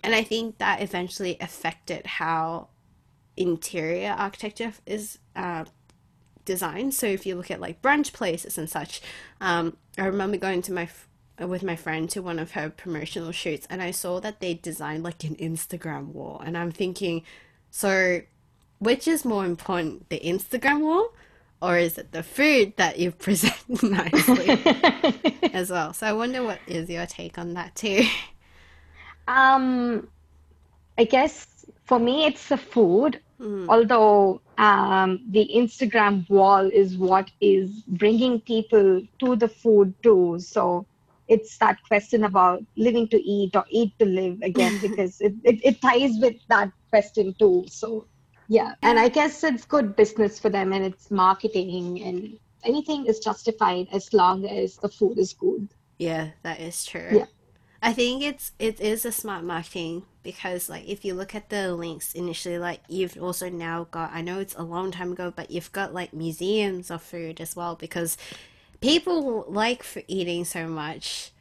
And 0.03 0.15
i 0.15 0.23
think 0.23 0.59
that 0.59 0.81
eventually 0.81 1.37
affected 1.41 2.07
how 2.07 2.69
interior 3.37 4.15
architecture 4.19 4.73
is 4.87 5.19
uh, 5.37 5.65
design. 6.53 6.91
So 6.93 7.07
if 7.07 7.27
you 7.27 7.37
look 7.37 7.51
at 7.51 7.61
like 7.67 7.83
brunch 7.83 8.13
places 8.13 8.59
and 8.59 8.69
such, 8.79 9.01
um, 9.41 9.77
I 10.03 10.07
remember 10.07 10.37
going 10.39 10.63
to 10.63 10.73
my 10.73 10.85
f- 10.93 11.07
with 11.55 11.63
my 11.63 11.77
friend 11.77 12.11
to 12.11 12.21
one 12.31 12.39
of 12.45 12.53
her 12.53 12.69
promotional 12.83 13.33
shoots, 13.33 13.67
and 13.71 13.81
I 13.89 13.93
saw 13.93 14.19
that 14.21 14.41
they 14.41 14.55
designed 14.55 15.03
like 15.09 15.23
an 15.25 15.37
Instagram 15.37 16.07
wall, 16.17 16.37
and 16.45 16.57
I'm 16.59 16.73
thinking, 16.73 17.23
so 17.71 18.21
which 18.81 19.07
is 19.15 19.25
more 19.25 19.45
important, 19.45 20.09
the 20.09 20.21
Instagram 20.35 20.81
wall? 20.81 21.07
Or 21.61 21.77
is 21.77 21.99
it 21.99 22.13
the 22.13 22.23
food 22.23 22.75
that 22.77 22.99
you 23.01 23.11
present 23.27 23.83
nicely 23.83 24.49
as 25.61 25.71
well? 25.71 25.93
So 25.93 26.07
I 26.07 26.13
wonder 26.13 26.41
what 26.45 26.61
is 26.69 26.89
your 26.89 27.07
take 27.07 27.37
on 27.39 27.55
that 27.55 27.75
too. 27.75 28.03
Um, 29.27 30.09
I 30.97 31.05
guess 31.05 31.47
for 31.85 31.99
me, 31.99 32.25
it's 32.27 32.49
the 32.49 32.57
food, 32.59 33.21
Mm. 33.41 33.67
although 33.69 34.41
um, 34.59 35.21
the 35.31 35.49
Instagram 35.55 36.29
wall 36.29 36.69
is 36.69 36.97
what 36.97 37.31
is 37.41 37.71
bringing 37.87 38.41
people 38.41 39.03
to 39.21 39.37
the 39.37 39.49
food 39.49 39.95
too. 40.03 40.39
So 40.41 40.85
it's 41.29 41.57
that 41.59 41.79
question 41.87 42.25
about 42.25 42.65
living 42.77 43.07
to 43.09 43.23
eat 43.23 43.55
or 43.55 43.65
eat 43.71 43.97
to 44.01 44.05
live 44.05 44.43
again, 44.43 44.79
because 44.83 45.21
it, 45.21 45.35
it, 45.45 45.61
it 45.65 45.81
ties 45.81 46.19
with 46.21 46.37
that 46.49 46.73
question 46.91 47.35
too. 47.39 47.65
So, 47.69 48.07
yeah. 48.49 48.75
And 48.83 48.99
I 48.99 49.09
guess 49.09 49.45
it's 49.45 49.65
good 49.65 49.95
business 49.95 50.41
for 50.41 50.51
them 50.51 50.73
and 50.73 50.85
it's 50.85 51.11
marketing 51.11 52.03
and 52.03 52.39
anything 52.65 53.07
is 53.07 53.21
justified 53.21 53.87
as 53.93 54.13
long 54.13 54.45
as 54.45 54.77
the 54.77 54.89
food 54.89 55.19
is 55.19 55.33
good. 55.35 55.69
Yeah, 55.99 56.31
that 56.43 56.61
is 56.61 56.85
true. 56.85 57.11
Yeah. 57.13 57.27
I 57.81 57.93
think 57.93 58.25
it's 58.25 58.53
it 58.59 58.81
is 58.81 59.05
a 59.05 59.13
smart 59.13 59.45
marketing 59.45 60.03
because 60.29 60.69
like 60.69 60.87
if 60.87 61.07
you 61.07 61.15
look 61.15 61.35
at 61.35 61.49
the 61.49 61.75
links 61.75 62.13
initially 62.13 62.59
like 62.59 62.83
you've 62.87 63.17
also 63.17 63.49
now 63.49 63.87
got 63.91 64.11
I 64.13 64.21
know 64.21 64.41
it's 64.41 64.55
a 64.57 64.63
long 64.63 64.91
time 64.91 65.13
ago 65.13 65.33
but 65.35 65.51
you've 65.51 65.73
got 65.73 65.95
like 65.95 66.13
museums 66.13 66.91
of 66.91 67.01
food 67.01 67.41
as 67.41 67.57
well 67.57 67.77
because 67.77 68.19
people 68.83 69.47
like 69.49 69.83
for 69.83 70.03
eating 70.07 70.45
so 70.45 70.69
much 70.69 71.33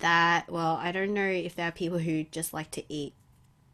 that 0.00 0.50
well 0.50 0.76
I 0.76 0.92
don't 0.92 1.14
know 1.14 1.26
if 1.26 1.56
there 1.56 1.68
are 1.68 1.72
people 1.72 1.96
who 1.96 2.24
just 2.24 2.52
like 2.52 2.70
to 2.72 2.84
eat 2.92 3.14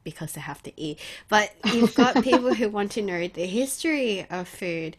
because 0.05 0.35
they 0.35 0.41
have 0.41 0.63
to 0.63 0.81
eat 0.81 1.01
but 1.29 1.53
you've 1.73 1.97
got 1.97 2.23
people 2.23 2.55
who 2.55 2.69
want 2.69 2.93
to 2.93 3.03
know 3.03 3.27
the 3.27 3.47
history 3.47 4.25
of 4.31 4.47
food 4.47 4.97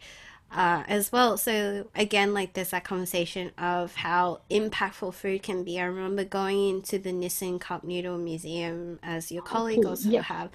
uh, 0.54 0.84
as 0.88 1.10
well. 1.12 1.36
So 1.36 1.88
again, 1.94 2.32
like 2.32 2.52
there's 2.54 2.70
that 2.70 2.84
conversation 2.84 3.50
of 3.58 3.94
how 3.96 4.40
impactful 4.50 5.14
food 5.14 5.42
can 5.42 5.64
be. 5.64 5.80
I 5.80 5.84
remember 5.84 6.24
going 6.24 6.68
into 6.70 6.98
the 6.98 7.10
Nissin 7.12 7.60
Cup 7.60 7.84
Noodle 7.84 8.18
Museum, 8.18 8.98
as 9.02 9.30
your 9.32 9.42
colleague 9.42 9.82
cool. 9.82 9.90
also 9.90 10.08
Yeah. 10.08 10.22
have, 10.22 10.50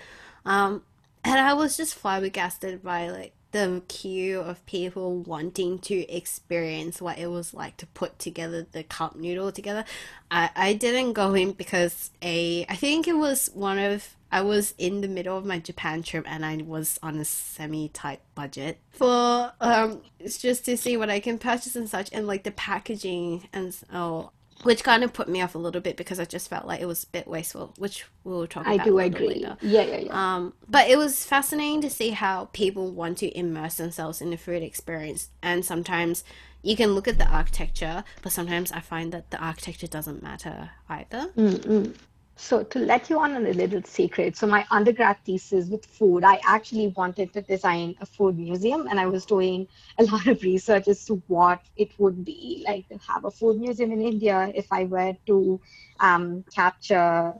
Um, 0.46 0.84
and 1.24 1.38
I 1.40 1.54
was 1.54 1.76
just 1.76 1.96
flabbergasted 1.96 2.82
by 2.82 3.10
like 3.10 3.34
the 3.52 3.82
queue 3.88 4.40
of 4.40 4.66
people 4.66 5.18
wanting 5.20 5.80
to 5.80 6.12
experience 6.12 7.02
what 7.02 7.18
it 7.18 7.28
was 7.28 7.54
like 7.54 7.78
to 7.78 7.88
put 7.88 8.20
together 8.20 8.66
the 8.72 8.84
cup 8.84 9.16
noodle 9.16 9.52
together. 9.52 9.86
I, 10.30 10.50
I 10.56 10.74
didn't 10.74 11.14
go 11.14 11.34
in 11.34 11.54
because 11.54 12.12
a 12.22 12.66
I 12.70 12.76
think 12.76 13.08
it 13.08 13.18
was 13.18 13.50
one 13.54 13.80
of 13.80 14.16
I 14.32 14.42
was 14.42 14.76
in 14.78 15.02
the 15.02 15.08
middle 15.08 15.38
of 15.38 15.46
my 15.46 15.58
Japan 15.58 16.04
trip 16.04 16.26
and 16.28 16.46
I 16.46 16.58
was 16.58 17.00
on 17.02 17.18
a 17.18 17.26
semi 17.26 17.90
tight 17.90 18.22
budget 18.36 18.78
for 18.92 19.52
um 19.60 20.02
just 20.38 20.66
to 20.66 20.78
see 20.78 20.98
what 20.98 21.10
I 21.10 21.20
can 21.20 21.40
purchase 21.40 21.76
and 21.76 21.90
such 21.90 22.10
and 22.14 22.28
like 22.28 22.44
the 22.44 22.52
packaging 22.52 23.48
and 23.52 23.74
so 23.74 24.32
which 24.64 24.84
kind 24.84 25.04
of 25.04 25.14
put 25.14 25.30
me 25.30 25.42
off 25.42 25.56
a 25.56 25.58
little 25.58 25.82
bit 25.82 25.96
because 25.96 26.20
I 26.20 26.26
just 26.26 26.50
felt 26.50 26.66
like 26.66 26.82
it 26.82 26.86
was 26.86 27.04
a 27.04 27.08
bit 27.08 27.28
wasteful, 27.28 27.74
which 27.78 28.06
we'll 28.24 28.48
talk 28.48 28.66
about. 28.66 28.80
I 28.80 28.84
do 28.84 29.00
agree. 29.00 29.28
later. 29.28 29.58
Yeah, 29.62 29.84
yeah, 29.84 29.98
yeah. 29.98 30.36
Um, 30.36 30.54
but 30.68 30.90
it 30.90 30.98
was 30.98 31.26
fascinating 31.26 31.82
to 31.82 31.90
see 31.90 32.10
how 32.10 32.50
people 32.54 32.92
want 32.92 33.20
to 33.20 33.38
immerse 33.38 33.76
themselves 33.76 34.22
in 34.22 34.32
the 34.32 34.38
food 34.38 34.64
experience, 34.64 35.30
and 35.42 35.64
sometimes 35.64 36.24
you 36.62 36.76
can 36.76 36.92
look 36.92 37.08
at 37.08 37.18
the 37.18 37.28
architecture, 37.28 38.04
but 38.22 38.32
sometimes 38.32 38.72
I 38.72 38.82
find 38.82 39.14
that 39.14 39.32
the 39.32 39.38
architecture 39.38 39.88
doesn't 39.88 40.22
matter 40.22 40.72
either. 40.90 41.30
Mm-mm. 41.38 41.96
So, 42.42 42.64
to 42.64 42.80
let 42.80 43.10
you 43.10 43.20
on 43.20 43.36
a 43.36 43.40
little 43.42 43.84
secret, 43.84 44.38
so 44.38 44.48
my 44.48 44.66
undergrad 44.72 45.18
thesis 45.26 45.68
with 45.68 45.86
food, 45.86 46.24
I 46.24 46.40
actually 46.48 46.88
wanted 46.88 47.34
to 47.34 47.42
design 47.42 47.96
a 48.00 48.06
food 48.06 48.40
museum, 48.40 48.88
and 48.88 48.98
I 48.98 49.08
was 49.08 49.26
doing 49.26 49.68
a 50.00 50.04
lot 50.12 50.26
of 50.26 50.42
research 50.42 50.88
as 50.88 51.04
to 51.06 51.22
what 51.28 51.62
it 51.76 51.92
would 52.00 52.24
be 52.24 52.64
like 52.66 52.88
to 52.88 52.98
have 53.06 53.26
a 53.26 53.30
food 53.30 53.60
museum 53.60 53.92
in 53.92 54.02
India 54.02 54.54
if 54.56 54.68
I 54.72 54.86
were 54.86 55.16
to 55.28 55.60
um, 56.00 56.46
capture 56.56 57.34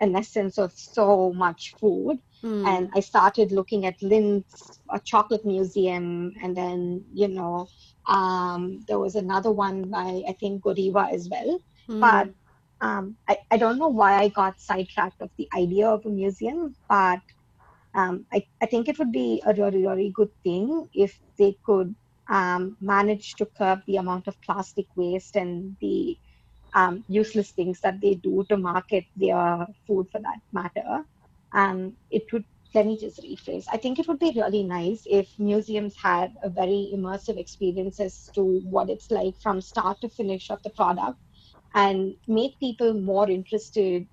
an 0.00 0.16
essence 0.16 0.56
of 0.56 0.72
so 0.72 1.34
much 1.34 1.74
food. 1.78 2.18
Mm. 2.42 2.66
And 2.66 2.90
I 2.94 3.00
started 3.00 3.52
looking 3.52 3.84
at 3.84 4.00
Lindt, 4.00 4.46
a 4.88 4.98
chocolate 5.00 5.44
museum, 5.44 6.32
and 6.42 6.56
then, 6.56 7.04
you 7.12 7.28
know, 7.28 7.68
um, 8.06 8.84
there 8.88 8.98
was 8.98 9.16
another 9.16 9.52
one 9.52 9.90
by, 9.90 10.22
I 10.26 10.32
think, 10.40 10.62
Godiva 10.62 11.08
as 11.12 11.28
well. 11.28 11.60
Mm. 11.88 12.00
But 12.00 12.30
um, 12.80 13.16
I, 13.28 13.38
I 13.50 13.56
don't 13.56 13.78
know 13.78 13.88
why 13.88 14.16
I 14.18 14.28
got 14.28 14.60
sidetracked 14.60 15.20
of 15.22 15.30
the 15.38 15.48
idea 15.56 15.88
of 15.88 16.04
a 16.04 16.10
museum, 16.10 16.74
but 16.88 17.20
um, 17.94 18.26
I, 18.32 18.46
I 18.60 18.66
think 18.66 18.88
it 18.88 18.98
would 18.98 19.12
be 19.12 19.42
a 19.46 19.54
really, 19.54 19.86
really 19.86 20.10
good 20.14 20.30
thing 20.44 20.88
if 20.92 21.18
they 21.38 21.56
could 21.64 21.94
um, 22.28 22.76
manage 22.80 23.36
to 23.36 23.46
curb 23.46 23.80
the 23.86 23.96
amount 23.96 24.28
of 24.28 24.40
plastic 24.42 24.86
waste 24.96 25.36
and 25.36 25.76
the 25.80 26.18
um, 26.74 27.04
useless 27.08 27.52
things 27.52 27.80
that 27.80 28.00
they 28.02 28.14
do 28.14 28.44
to 28.50 28.56
market 28.58 29.04
their 29.16 29.66
food 29.86 30.08
for 30.10 30.20
that 30.20 30.40
matter. 30.52 31.04
Um, 31.52 31.94
it 32.10 32.24
would, 32.32 32.44
let 32.74 32.86
me 32.86 32.98
just 32.98 33.22
rephrase. 33.22 33.64
I 33.72 33.78
think 33.78 33.98
it 33.98 34.06
would 34.08 34.18
be 34.18 34.34
really 34.36 34.64
nice 34.64 35.04
if 35.06 35.30
museums 35.38 35.94
had 35.96 36.34
a 36.42 36.50
very 36.50 36.92
immersive 36.94 37.38
experience 37.38 38.00
as 38.00 38.28
to 38.34 38.60
what 38.68 38.90
it's 38.90 39.10
like 39.10 39.40
from 39.40 39.62
start 39.62 40.02
to 40.02 40.10
finish 40.10 40.50
of 40.50 40.62
the 40.62 40.70
product 40.70 41.18
and 41.76 42.16
make 42.26 42.58
people 42.58 42.92
more 42.94 43.30
interested 43.30 44.06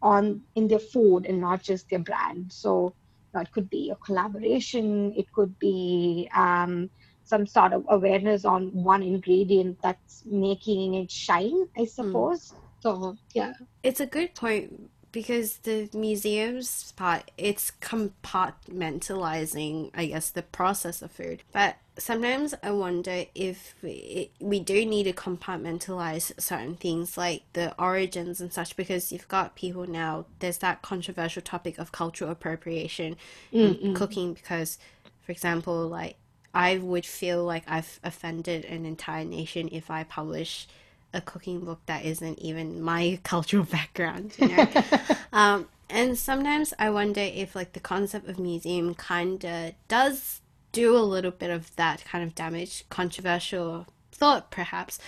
on 0.00 0.40
in 0.54 0.68
their 0.68 0.78
food 0.78 1.26
and 1.26 1.40
not 1.40 1.60
just 1.62 1.90
their 1.90 1.98
brand. 1.98 2.52
So 2.52 2.94
you 3.34 3.34
know, 3.34 3.40
it 3.40 3.50
could 3.52 3.68
be 3.68 3.90
a 3.90 3.96
collaboration, 3.96 5.12
it 5.16 5.30
could 5.32 5.58
be 5.58 6.30
um, 6.34 6.88
some 7.24 7.44
sort 7.46 7.72
of 7.72 7.84
awareness 7.88 8.44
on 8.44 8.72
one 8.72 9.02
ingredient 9.02 9.82
that's 9.82 10.22
making 10.24 10.94
it 10.94 11.10
shine, 11.10 11.66
I 11.76 11.84
suppose. 11.84 12.54
So 12.80 13.16
yeah. 13.34 13.54
It's 13.82 13.98
a 14.00 14.06
good 14.06 14.36
point 14.36 14.88
because 15.10 15.56
the 15.58 15.88
museum's 15.94 16.92
part 16.92 17.30
it's 17.38 17.72
compartmentalizing 17.80 19.90
i 19.94 20.04
guess 20.04 20.28
the 20.30 20.42
process 20.42 21.00
of 21.00 21.10
food 21.10 21.42
but 21.50 21.76
sometimes 21.98 22.54
i 22.62 22.70
wonder 22.70 23.24
if 23.34 23.74
we, 23.82 24.30
we 24.40 24.60
do 24.60 24.86
need 24.86 25.04
to 25.04 25.12
compartmentalize 25.12 26.38
certain 26.40 26.76
things 26.76 27.16
like 27.16 27.42
the 27.52 27.74
origins 27.80 28.40
and 28.40 28.52
such 28.52 28.76
because 28.76 29.12
you've 29.12 29.28
got 29.28 29.54
people 29.54 29.86
now 29.86 30.24
there's 30.38 30.58
that 30.58 30.82
controversial 30.82 31.42
topic 31.42 31.78
of 31.78 31.92
cultural 31.92 32.30
appropriation 32.30 33.16
in 33.52 33.74
Mm-mm. 33.74 33.94
cooking 33.94 34.32
because 34.32 34.78
for 35.20 35.32
example 35.32 35.88
like 35.88 36.16
i 36.54 36.78
would 36.78 37.04
feel 37.04 37.44
like 37.44 37.64
i've 37.66 38.00
offended 38.02 38.64
an 38.64 38.86
entire 38.86 39.24
nation 39.24 39.68
if 39.72 39.90
i 39.90 40.04
publish 40.04 40.66
a 41.14 41.20
cooking 41.20 41.60
book 41.60 41.80
that 41.86 42.04
isn't 42.04 42.38
even 42.38 42.80
my 42.80 43.18
cultural 43.24 43.64
background 43.64 44.34
you 44.38 44.48
know 44.48 44.68
um, 45.32 45.66
and 45.90 46.18
sometimes 46.18 46.74
I 46.78 46.90
wonder 46.90 47.20
if 47.20 47.54
like 47.54 47.72
the 47.72 47.80
concept 47.80 48.28
of 48.28 48.38
museum 48.38 48.94
kind 48.94 49.42
of 49.44 49.72
does 49.88 50.40
do 50.78 50.96
a 50.96 51.10
little 51.14 51.32
bit 51.32 51.50
of 51.50 51.74
that 51.74 52.04
kind 52.04 52.22
of 52.22 52.36
damage, 52.36 52.84
controversial 52.88 53.86
thought 54.12 54.50
perhaps, 54.52 55.00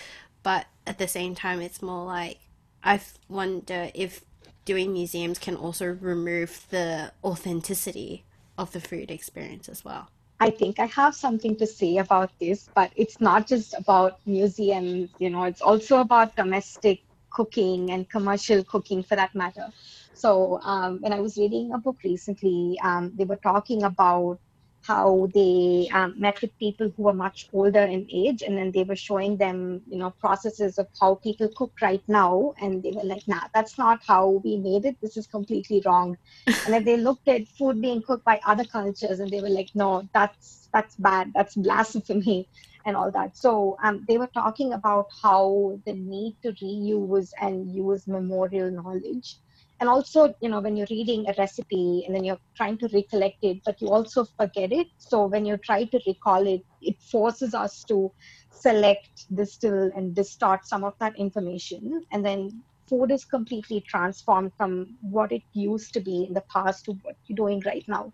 but 0.43 0.65
at 0.85 0.97
the 0.97 1.07
same 1.07 1.33
time 1.33 1.61
it's 1.61 1.81
more 1.81 2.05
like 2.05 2.39
I 2.83 2.99
wonder 3.29 3.89
if 3.93 4.25
doing 4.65 4.91
museums 4.91 5.39
can 5.39 5.55
also 5.55 5.85
remove 5.85 6.67
the 6.71 7.13
authenticity 7.23 8.25
of 8.57 8.73
the 8.73 8.81
food 8.81 9.09
experience 9.09 9.69
as 9.69 9.85
well. 9.85 10.09
I 10.41 10.49
think 10.49 10.79
I 10.79 10.87
have 10.87 11.15
something 11.15 11.55
to 11.57 11.67
say 11.67 11.97
about 11.97 12.31
this, 12.39 12.69
but 12.75 12.91
it's 12.97 13.21
not 13.21 13.47
just 13.47 13.73
about 13.73 14.19
museums, 14.25 15.09
you 15.19 15.29
know, 15.29 15.43
it's 15.43 15.61
also 15.61 16.01
about 16.01 16.35
domestic 16.35 16.99
cooking 17.29 17.91
and 17.91 18.09
commercial 18.09 18.61
cooking 18.65 19.03
for 19.03 19.15
that 19.15 19.33
matter. 19.35 19.67
So, 20.13 20.59
um, 20.63 20.99
when 21.01 21.13
I 21.13 21.21
was 21.21 21.37
reading 21.37 21.71
a 21.71 21.77
book 21.77 21.97
recently, 22.03 22.77
um, 22.83 23.13
they 23.15 23.23
were 23.23 23.41
talking 23.51 23.83
about 23.83 24.39
how 24.83 25.29
they 25.33 25.89
um, 25.93 26.15
met 26.19 26.41
with 26.41 26.57
people 26.57 26.91
who 26.95 27.03
were 27.03 27.13
much 27.13 27.47
older 27.53 27.81
in 27.81 28.07
age, 28.11 28.41
and 28.41 28.57
then 28.57 28.71
they 28.71 28.83
were 28.83 28.95
showing 28.95 29.37
them, 29.37 29.81
you 29.87 29.97
know, 29.97 30.11
processes 30.19 30.77
of 30.77 30.87
how 30.99 31.15
people 31.15 31.49
cook 31.55 31.73
right 31.81 32.03
now, 32.07 32.53
and 32.61 32.81
they 32.83 32.91
were 32.91 33.03
like, 33.03 33.27
"Nah, 33.27 33.47
that's 33.53 33.77
not 33.77 34.01
how 34.07 34.41
we 34.43 34.57
made 34.57 34.85
it. 34.85 34.97
This 35.01 35.17
is 35.17 35.27
completely 35.27 35.81
wrong." 35.85 36.17
and 36.47 36.73
then 36.73 36.83
they 36.83 36.97
looked 36.97 37.27
at 37.27 37.47
food 37.47 37.81
being 37.81 38.01
cooked 38.01 38.25
by 38.25 38.39
other 38.45 38.65
cultures, 38.65 39.19
and 39.19 39.29
they 39.29 39.41
were 39.41 39.49
like, 39.49 39.69
"No, 39.75 40.07
that's 40.13 40.69
that's 40.73 40.95
bad. 40.95 41.31
That's 41.35 41.55
blasphemy." 41.55 42.49
And 42.83 42.97
all 42.97 43.11
that. 43.11 43.37
So 43.37 43.77
um, 43.83 44.05
they 44.07 44.17
were 44.17 44.31
talking 44.33 44.73
about 44.73 45.05
how 45.21 45.79
the 45.85 45.93
need 45.93 46.37
to 46.41 46.51
reuse 46.53 47.29
and 47.39 47.71
use 47.71 48.07
memorial 48.07 48.71
knowledge 48.71 49.37
and 49.81 49.89
also 49.89 50.33
you 50.41 50.47
know 50.47 50.61
when 50.61 50.77
you're 50.77 50.91
reading 50.91 51.27
a 51.27 51.33
recipe 51.37 52.03
and 52.05 52.15
then 52.15 52.23
you're 52.23 52.39
trying 52.55 52.77
to 52.77 52.87
recollect 52.93 53.43
it 53.43 53.57
but 53.65 53.81
you 53.81 53.89
also 53.89 54.23
forget 54.23 54.71
it. 54.71 54.87
So 54.97 55.25
when 55.25 55.43
you 55.43 55.57
try 55.57 55.85
to 55.85 55.99
recall 56.07 56.47
it 56.47 56.63
it 56.81 57.01
forces 57.01 57.53
us 57.55 57.83
to 57.85 58.11
select 58.51 59.25
distill 59.35 59.91
and 59.95 60.15
distort 60.15 60.67
some 60.67 60.83
of 60.83 60.93
that 60.99 61.17
information. 61.17 62.05
And 62.11 62.23
then 62.23 62.61
food 62.87 63.11
is 63.11 63.25
completely 63.25 63.81
transformed 63.81 64.51
from 64.55 64.97
what 65.01 65.31
it 65.31 65.41
used 65.53 65.93
to 65.95 65.99
be 65.99 66.25
in 66.27 66.33
the 66.33 66.43
past 66.53 66.85
to 66.85 66.91
what 67.01 67.15
you're 67.25 67.35
doing 67.35 67.63
right 67.65 67.83
now 67.87 68.13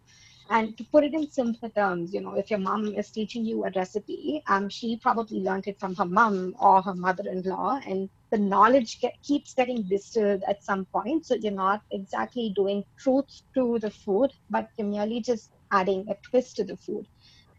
and 0.49 0.77
to 0.77 0.83
put 0.86 1.03
it 1.03 1.13
in 1.13 1.29
simpler 1.29 1.69
terms 1.69 2.13
you 2.13 2.21
know 2.21 2.33
if 2.36 2.49
your 2.49 2.60
mom 2.60 2.88
is 2.88 3.10
teaching 3.12 3.45
you 3.45 3.65
a 3.65 3.71
recipe 3.75 4.41
um, 4.47 4.69
she 4.69 4.97
probably 4.97 5.39
learned 5.39 5.67
it 5.67 5.79
from 5.79 5.95
her 5.95 6.05
mom 6.05 6.55
or 6.60 6.81
her 6.81 6.95
mother-in-law 6.95 7.79
and 7.86 8.10
the 8.29 8.38
knowledge 8.38 8.99
get, 8.99 9.13
keeps 9.23 9.53
getting 9.53 9.83
distilled 9.83 10.43
at 10.47 10.63
some 10.63 10.86
point. 10.86 11.25
So 11.25 11.36
you're 11.36 11.51
not 11.51 11.81
exactly 11.91 12.51
doing 12.55 12.83
truth 12.97 13.41
to 13.55 13.79
the 13.79 13.91
food 13.91 14.31
but 14.49 14.69
you're 14.77 14.88
merely 14.88 15.21
just 15.21 15.51
adding 15.71 16.05
a 16.10 16.15
twist 16.29 16.57
to 16.57 16.63
the 16.63 16.77
food. 16.77 17.07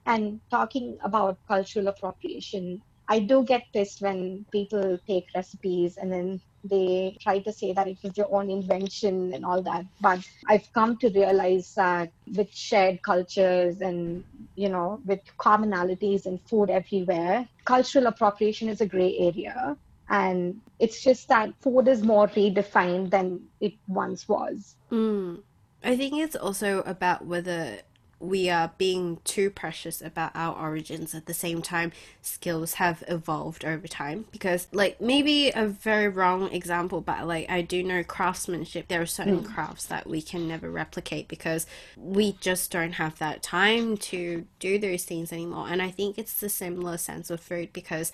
And 0.06 0.40
talking 0.50 0.96
about 1.02 1.38
cultural 1.46 1.88
appropriation 1.88 2.80
i 3.08 3.18
do 3.18 3.44
get 3.44 3.62
pissed 3.72 4.00
when 4.00 4.44
people 4.52 4.98
take 5.06 5.26
recipes 5.34 5.96
and 5.96 6.12
then 6.12 6.40
they 6.64 7.16
try 7.20 7.38
to 7.38 7.52
say 7.52 7.72
that 7.72 7.86
it 7.86 7.96
was 8.02 8.16
your 8.16 8.26
own 8.34 8.50
invention 8.50 9.32
and 9.32 9.44
all 9.44 9.62
that. 9.62 9.84
But 10.00 10.28
i've 10.48 10.70
come 10.72 10.96
to 10.98 11.08
realize 11.08 11.74
that 11.76 12.10
with 12.34 12.52
shared 12.52 13.00
cultures 13.02 13.80
and 13.80 14.24
you 14.56 14.68
know 14.68 15.00
with 15.06 15.20
commonalities 15.38 16.26
in 16.26 16.38
food 16.38 16.68
everywhere 16.68 17.48
cultural 17.68 18.06
appropriation 18.06 18.70
is 18.70 18.80
a 18.80 18.86
gray 18.86 19.14
area. 19.18 19.76
And 20.08 20.62
it's 20.78 21.02
just 21.04 21.28
that 21.28 21.52
food 21.60 21.86
is 21.86 22.02
more 22.02 22.26
redefined 22.28 23.10
than 23.10 23.42
it 23.60 23.74
once 23.86 24.26
was. 24.26 24.74
Mm. 24.90 25.42
I 25.84 25.94
think 25.94 26.14
it's 26.14 26.34
also 26.34 26.80
about 26.86 27.26
whether 27.26 27.82
we 28.20 28.50
are 28.50 28.72
being 28.78 29.18
too 29.24 29.48
precious 29.50 30.02
about 30.02 30.32
our 30.34 30.56
origins 30.56 31.14
at 31.14 31.26
the 31.26 31.34
same 31.34 31.62
time 31.62 31.92
skills 32.20 32.74
have 32.74 33.04
evolved 33.06 33.64
over 33.64 33.86
time 33.86 34.24
because 34.32 34.66
like 34.72 35.00
maybe 35.00 35.50
a 35.50 35.66
very 35.66 36.08
wrong 36.08 36.50
example 36.52 37.00
but 37.00 37.26
like 37.26 37.48
i 37.48 37.60
do 37.60 37.82
know 37.82 38.02
craftsmanship 38.02 38.88
there 38.88 39.00
are 39.02 39.06
certain 39.06 39.42
crafts 39.42 39.86
that 39.86 40.06
we 40.06 40.20
can 40.20 40.48
never 40.48 40.70
replicate 40.70 41.28
because 41.28 41.66
we 41.96 42.32
just 42.40 42.70
don't 42.72 42.92
have 42.92 43.18
that 43.18 43.42
time 43.42 43.96
to 43.96 44.44
do 44.58 44.78
those 44.78 45.04
things 45.04 45.32
anymore 45.32 45.68
and 45.68 45.80
i 45.80 45.90
think 45.90 46.18
it's 46.18 46.40
the 46.40 46.48
similar 46.48 46.96
sense 46.96 47.30
of 47.30 47.40
food 47.40 47.72
because 47.72 48.12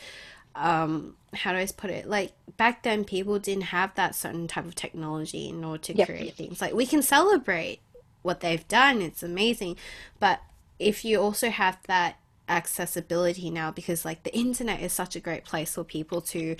um 0.54 1.16
how 1.32 1.52
do 1.52 1.58
I 1.58 1.66
put 1.66 1.90
it? 1.90 2.06
Like 2.08 2.32
back 2.56 2.84
then 2.84 3.04
people 3.04 3.38
didn't 3.40 3.64
have 3.64 3.92
that 3.96 4.14
certain 4.14 4.46
type 4.46 4.64
of 4.64 4.74
technology 4.76 5.48
in 5.48 5.64
order 5.64 5.82
to 5.84 5.94
Yep. 5.94 6.06
create 6.06 6.34
things. 6.34 6.60
Like 6.60 6.74
we 6.74 6.86
can 6.86 7.02
celebrate 7.02 7.80
what 8.24 8.40
they've 8.40 8.66
done, 8.66 9.00
it's 9.02 9.22
amazing. 9.22 9.76
But 10.18 10.40
if 10.78 11.04
you 11.04 11.20
also 11.20 11.50
have 11.50 11.78
that 11.86 12.16
accessibility 12.48 13.50
now, 13.50 13.70
because 13.70 14.04
like 14.04 14.22
the 14.24 14.34
internet 14.36 14.80
is 14.80 14.92
such 14.92 15.14
a 15.14 15.20
great 15.20 15.44
place 15.44 15.74
for 15.74 15.84
people 15.84 16.20
to 16.20 16.56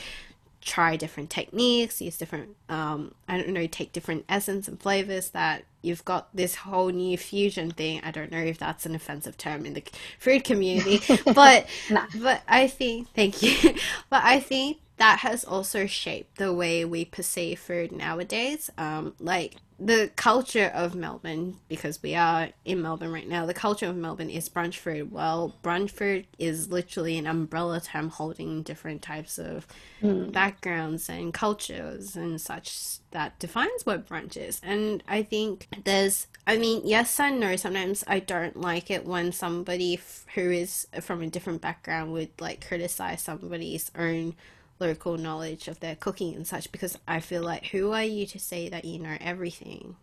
try 0.61 0.97
different 0.97 1.31
techniques, 1.31 2.01
use 2.01 2.17
different, 2.17 2.51
um, 2.69 3.15
I 3.29 3.37
don't 3.37 3.51
know, 3.51 3.67
take 3.67 3.93
different 3.93 4.25
essence 4.29 4.67
and 4.69 4.81
flavors 4.81 5.31
that 5.31 5.65
you've 5.83 6.05
got 6.05 6.35
this 6.35 6.55
whole 6.55 6.89
new 6.89 7.19
fusion 7.19 7.71
thing. 7.71 8.01
I 8.03 8.11
don't 8.11 8.31
know 8.31 8.39
if 8.39 8.59
that's 8.59 8.87
an 8.87 8.95
offensive 8.95 9.37
term 9.37 9.67
in 9.67 9.75
the 9.75 9.83
food 10.19 10.45
community, 10.45 11.01
but, 11.35 11.67
Nah. 11.91 12.07
but 12.19 12.43
I 12.49 12.67
think, 12.69 13.09
thank 13.15 13.43
you. 13.43 13.75
but 14.11 14.23
I 14.25 14.41
think 14.41 14.79
that 14.97 15.19
has 15.21 15.45
also 15.45 15.87
shaped 15.87 16.39
the 16.39 16.53
way 16.53 16.85
we 16.85 17.05
perceive 17.05 17.59
food 17.59 17.93
nowadays. 17.93 18.71
Um, 18.79 19.15
like 19.19 19.57
the 19.79 20.11
culture 20.15 20.71
of 20.73 20.95
Melbourne, 20.95 21.59
because 21.69 22.03
we 22.03 22.15
are 22.15 22.51
in 22.65 22.81
Melbourne 22.81 23.13
right 23.13 23.29
now, 23.29 23.45
the 23.45 23.55
culture 23.55 23.87
of 23.87 23.97
Melbourne 23.97 24.31
is 24.31 24.49
brunch 24.49 24.77
food. 24.77 25.11
Well, 25.11 25.57
brunch 25.63 25.91
food 25.91 26.27
is 26.39 26.71
literally 26.71 27.19
an 27.19 27.27
umbrella 27.27 27.81
term 27.81 28.11
holding 28.11 28.63
different 28.63 29.03
types 29.03 29.39
of 29.39 29.67
hmm. 30.01 30.31
backgrounds 30.31 31.09
and 31.09 31.35
cultures 31.35 32.15
and 32.15 32.41
such 32.41 32.99
that 33.11 33.39
defines 33.39 33.85
what 33.85 34.09
brunch 34.09 34.37
is. 34.37 34.61
And 34.63 35.03
I 35.09 35.23
think 35.23 35.69
there's, 35.85 36.29
I 36.47 36.57
mean, 36.57 36.83
yes 36.85 37.19
and 37.19 37.41
no. 37.41 37.57
Sometimes 37.57 38.05
I 38.07 38.21
don't 38.21 38.61
like 38.61 38.91
it 38.91 39.05
when 39.05 39.33
somebody 39.33 39.95
f- 39.95 40.25
who 40.35 40.51
is 40.51 40.87
from 41.01 41.21
a 41.21 41.27
different 41.27 41.61
background 41.61 42.13
would 42.13 42.31
like 42.41 42.67
criticize 42.67 43.23
somebody's 43.23 43.91
own 43.97 44.35
local 44.81 45.17
knowledge 45.17 45.69
of 45.69 45.81
their 45.81 45.97
cooking 45.97 46.35
and 46.35 46.47
such 46.47 46.71
because 46.73 46.99
I 47.07 47.21
feel 47.21 47.43
like 47.43 47.67
who 47.67 47.93
are 47.93 48.03
you 48.03 48.27
to 48.27 48.39
say 48.39 48.69
that 48.69 48.85
you 48.85 48.99
know 48.99 49.17
everything? 49.21 49.97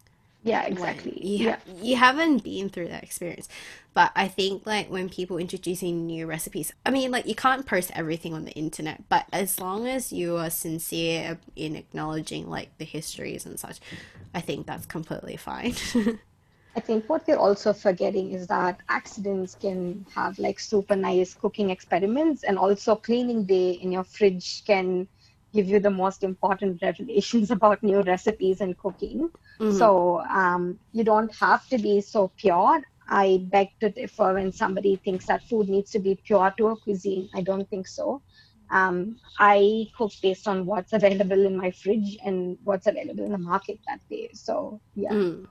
Yeah, 0.43 0.63
exactly. 0.63 1.19
you, 1.23 1.45
Yeah. 1.49 1.57
you 1.81 1.95
haven't 1.97 2.43
been 2.43 2.69
through 2.69 2.87
that 2.87 3.03
experience. 3.03 3.47
But 3.93 4.11
I 4.15 4.27
think 4.27 4.65
like 4.65 4.89
when 4.89 5.07
people 5.09 5.37
introducing 5.37 6.07
new 6.07 6.25
recipes, 6.25 6.73
I 6.85 6.89
mean 6.89 7.11
like 7.11 7.27
you 7.27 7.35
can't 7.35 7.65
post 7.65 7.91
everything 7.93 8.33
on 8.33 8.45
the 8.45 8.51
internet, 8.53 9.07
but 9.09 9.25
as 9.31 9.59
long 9.59 9.87
as 9.87 10.11
you 10.11 10.37
are 10.37 10.49
sincere 10.49 11.37
in 11.55 11.75
acknowledging 11.75 12.49
like 12.49 12.75
the 12.79 12.85
histories 12.85 13.45
and 13.45 13.59
such, 13.59 13.79
I 14.33 14.41
think 14.41 14.65
that's 14.65 14.85
completely 14.87 15.37
fine. 15.37 15.75
I 16.75 16.79
think 16.79 17.09
what 17.09 17.27
we're 17.27 17.37
also 17.37 17.73
forgetting 17.73 18.31
is 18.31 18.47
that 18.47 18.79
accidents 18.89 19.55
can 19.55 20.05
have 20.15 20.37
like 20.39 20.59
super 20.59 20.95
nice 20.95 21.33
cooking 21.33 21.69
experiments, 21.69 22.43
and 22.43 22.57
also 22.57 22.95
cleaning 22.95 23.45
day 23.45 23.71
in 23.71 23.91
your 23.91 24.03
fridge 24.03 24.63
can 24.65 25.07
give 25.53 25.67
you 25.67 25.79
the 25.79 25.89
most 25.91 26.23
important 26.23 26.81
revelations 26.83 27.51
about 27.51 27.83
new 27.83 28.01
recipes 28.01 28.61
and 28.61 28.77
cooking. 28.77 29.29
Mhm. 29.59 29.77
So 29.77 30.19
um, 30.21 30.79
you 30.93 31.03
don't 31.03 31.33
have 31.35 31.67
to 31.69 31.77
be 31.77 32.01
so 32.01 32.31
pure. 32.37 32.81
I 33.09 33.45
beg 33.51 33.69
to 33.81 33.89
differ 33.89 34.33
when 34.33 34.51
somebody 34.51 34.95
thinks 34.95 35.25
that 35.27 35.43
food 35.43 35.67
needs 35.69 35.91
to 35.91 35.99
be 35.99 36.15
pure 36.25 36.53
to 36.57 36.67
a 36.69 36.77
cuisine. 36.77 37.29
I 37.33 37.41
don't 37.41 37.69
think 37.69 37.87
so. 37.87 38.21
Um, 38.69 39.19
I 39.39 39.87
cook 39.97 40.11
based 40.21 40.47
on 40.47 40.65
what's 40.65 40.93
available 40.93 41.45
in 41.45 41.57
my 41.57 41.71
fridge 41.71 42.17
and 42.23 42.57
what's 42.63 42.87
available 42.87 43.25
in 43.25 43.31
the 43.33 43.37
market 43.37 43.79
that 43.87 43.99
day. 44.09 44.29
So 44.33 44.79
yeah. 44.95 45.11
Mm. 45.13 45.47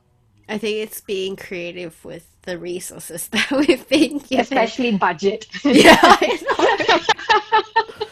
I 0.51 0.59
think 0.59 0.79
it's 0.79 1.01
being 1.01 1.37
creative 1.37 2.05
with 2.05 2.27
the 2.43 2.59
resources 2.59 3.29
that 3.33 3.51
we've 3.53 3.89
been 3.89 4.19
given. 4.19 4.41
especially 4.41 4.97
budget. 4.97 5.47
Yeah. 5.65 6.17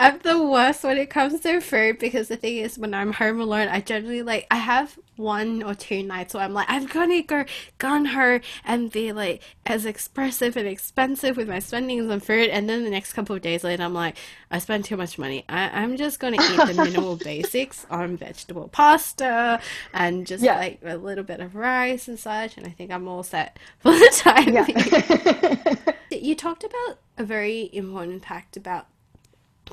I'm 0.00 0.18
the 0.20 0.42
worst 0.42 0.82
when 0.82 0.96
it 0.96 1.10
comes 1.10 1.40
to 1.40 1.60
food 1.60 1.98
because 1.98 2.28
the 2.28 2.36
thing 2.36 2.56
is, 2.56 2.78
when 2.78 2.94
I'm 2.94 3.12
home 3.12 3.40
alone, 3.40 3.68
I 3.68 3.80
generally 3.80 4.22
like 4.22 4.46
I 4.50 4.56
have 4.56 4.98
one 5.16 5.62
or 5.62 5.74
two 5.74 6.02
nights 6.02 6.32
where 6.32 6.42
I'm 6.42 6.54
like, 6.54 6.66
I'm 6.70 6.86
gonna 6.86 7.22
go 7.22 7.44
gun 7.76 8.06
her 8.06 8.40
and 8.64 8.90
be 8.90 9.12
like 9.12 9.42
as 9.66 9.84
expressive 9.84 10.56
and 10.56 10.66
expensive 10.66 11.36
with 11.36 11.48
my 11.48 11.58
spendings 11.58 12.10
on 12.10 12.20
food, 12.20 12.48
and 12.48 12.68
then 12.68 12.82
the 12.84 12.90
next 12.90 13.12
couple 13.12 13.36
of 13.36 13.42
days 13.42 13.62
later, 13.62 13.82
I'm 13.82 13.92
like, 13.92 14.16
I 14.50 14.58
spent 14.58 14.86
too 14.86 14.96
much 14.96 15.18
money. 15.18 15.44
I, 15.48 15.68
I'm 15.82 15.96
just 15.98 16.18
gonna 16.18 16.38
eat 16.40 16.66
the 16.66 16.74
minimal 16.82 17.16
basics 17.22 17.86
on 17.90 18.16
vegetable 18.16 18.68
pasta 18.68 19.60
and 19.92 20.26
just 20.26 20.42
Yeah. 20.42 20.56
like 20.56 20.80
a 20.82 20.96
little 20.96 21.24
bit 21.24 21.40
of 21.40 21.54
rice 21.54 22.08
and 22.08 22.18
such, 22.18 22.56
and 22.56 22.66
I 22.66 22.70
think 22.70 22.90
I'm 22.90 23.06
all 23.06 23.22
set 23.22 23.58
for 23.80 23.92
the 23.92 24.10
time 24.16 24.54
yeah. 24.54 25.84
You 26.10 26.34
talked 26.34 26.64
about 26.64 26.98
a 27.18 27.24
very 27.24 27.68
important 27.72 28.24
fact 28.24 28.56
about 28.56 28.86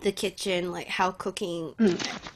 the 0.01 0.11
kitchen, 0.11 0.71
like 0.71 0.87
how 0.87 1.11
cooking 1.11 1.73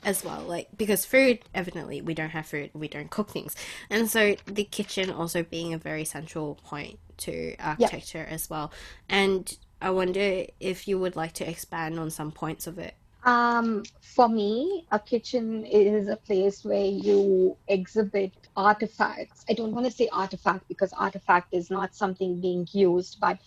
as 0.04 0.24
well, 0.24 0.42
like 0.42 0.68
because 0.76 1.06
food, 1.06 1.40
evidently, 1.54 2.02
we 2.02 2.14
don't 2.14 2.30
have 2.30 2.46
food, 2.46 2.72
we 2.74 2.88
don't 2.88 3.10
cook 3.10 3.30
things. 3.30 3.56
And 3.90 4.10
so 4.10 4.36
the 4.46 4.64
kitchen 4.64 5.12
also 5.12 5.44
being 5.44 5.74
a 5.74 5.78
very 5.78 6.06
central 6.06 6.56
point 6.64 7.00
to 7.18 7.56
architecture 7.58 8.26
as 8.30 8.50
well. 8.50 8.72
And 9.10 9.58
I 9.82 9.90
wonder 9.92 10.46
if 10.60 10.88
you 10.88 11.00
would 11.00 11.16
like 11.16 11.34
to 11.34 11.50
expand 11.50 12.00
on 12.00 12.10
some 12.12 12.32
points 12.32 12.68
of 12.68 12.78
it. 12.78 12.96
Um, 13.24 13.84
for 14.02 14.28
me, 14.28 14.86
a 14.92 15.00
kitchen 15.00 15.64
is 15.66 16.08
a 16.08 16.16
place 16.16 16.66
where 16.66 16.86
you 16.86 17.56
exhibit 17.68 18.34
artifacts. 18.58 19.46
I 19.48 19.54
don't 19.54 19.74
want 19.74 19.86
to 19.86 19.92
say 19.92 20.10
artifact 20.12 20.68
because 20.68 20.92
artifact 20.94 21.54
is 21.54 21.70
not 21.70 21.96
something 21.96 22.42
being 22.42 22.68
used, 22.72 23.20
but 23.20 23.38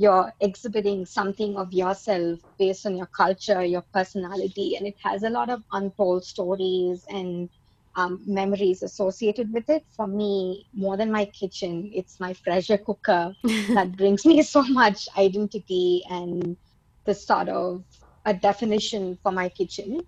you're 0.00 0.32
exhibiting 0.40 1.04
something 1.04 1.58
of 1.58 1.74
yourself 1.74 2.40
based 2.58 2.86
on 2.86 2.96
your 2.96 3.08
culture, 3.14 3.62
your 3.62 3.84
personality, 3.92 4.74
and 4.76 4.86
it 4.86 4.94
has 5.04 5.24
a 5.24 5.28
lot 5.28 5.50
of 5.50 5.62
untold 5.72 6.24
stories 6.24 7.04
and 7.10 7.50
um, 7.96 8.22
memories 8.26 8.82
associated 8.82 9.52
with 9.52 9.68
it. 9.68 9.84
For 9.94 10.06
me, 10.06 10.66
more 10.72 10.96
than 10.96 11.12
my 11.12 11.26
kitchen, 11.26 11.90
it's 11.92 12.18
my 12.18 12.34
pressure 12.42 12.78
cooker 12.78 13.34
that 13.74 13.94
brings 13.98 14.24
me 14.24 14.42
so 14.42 14.62
much 14.62 15.06
identity 15.18 16.02
and 16.08 16.56
the 17.04 17.14
sort 17.14 17.50
of 17.50 17.84
a 18.24 18.32
definition 18.32 19.18
for 19.22 19.32
my 19.32 19.50
kitchen. 19.50 20.00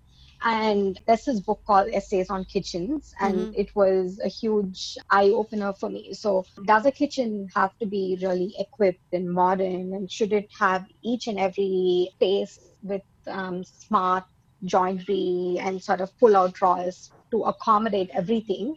And 0.43 0.99
there's 1.07 1.23
this 1.25 1.39
book 1.39 1.61
called 1.65 1.89
Essays 1.91 2.29
on 2.29 2.45
Kitchens, 2.45 3.13
and 3.19 3.49
Mhm. 3.49 3.53
it 3.55 3.75
was 3.75 4.19
a 4.19 4.27
huge 4.27 4.97
eye 5.09 5.29
opener 5.29 5.73
for 5.73 5.89
me. 5.89 6.13
So, 6.13 6.45
does 6.65 6.85
a 6.85 6.91
kitchen 6.91 7.47
have 7.55 7.75
to 7.79 7.85
be 7.87 8.17
really 8.21 8.53
equipped 8.59 9.13
and 9.13 9.31
modern? 9.33 9.93
And 9.93 10.11
should 10.11 10.33
it 10.33 10.49
have 10.59 10.85
each 11.01 11.27
and 11.27 11.39
every 11.39 12.09
space 12.15 12.59
with 12.83 13.03
um, 13.27 13.63
smart 13.63 14.25
joinery 14.65 15.57
and 15.59 15.81
sort 15.83 16.01
of 16.01 16.15
pull 16.19 16.35
out 16.35 16.53
drawers 16.53 17.11
to 17.31 17.43
accommodate 17.45 18.09
everything? 18.13 18.75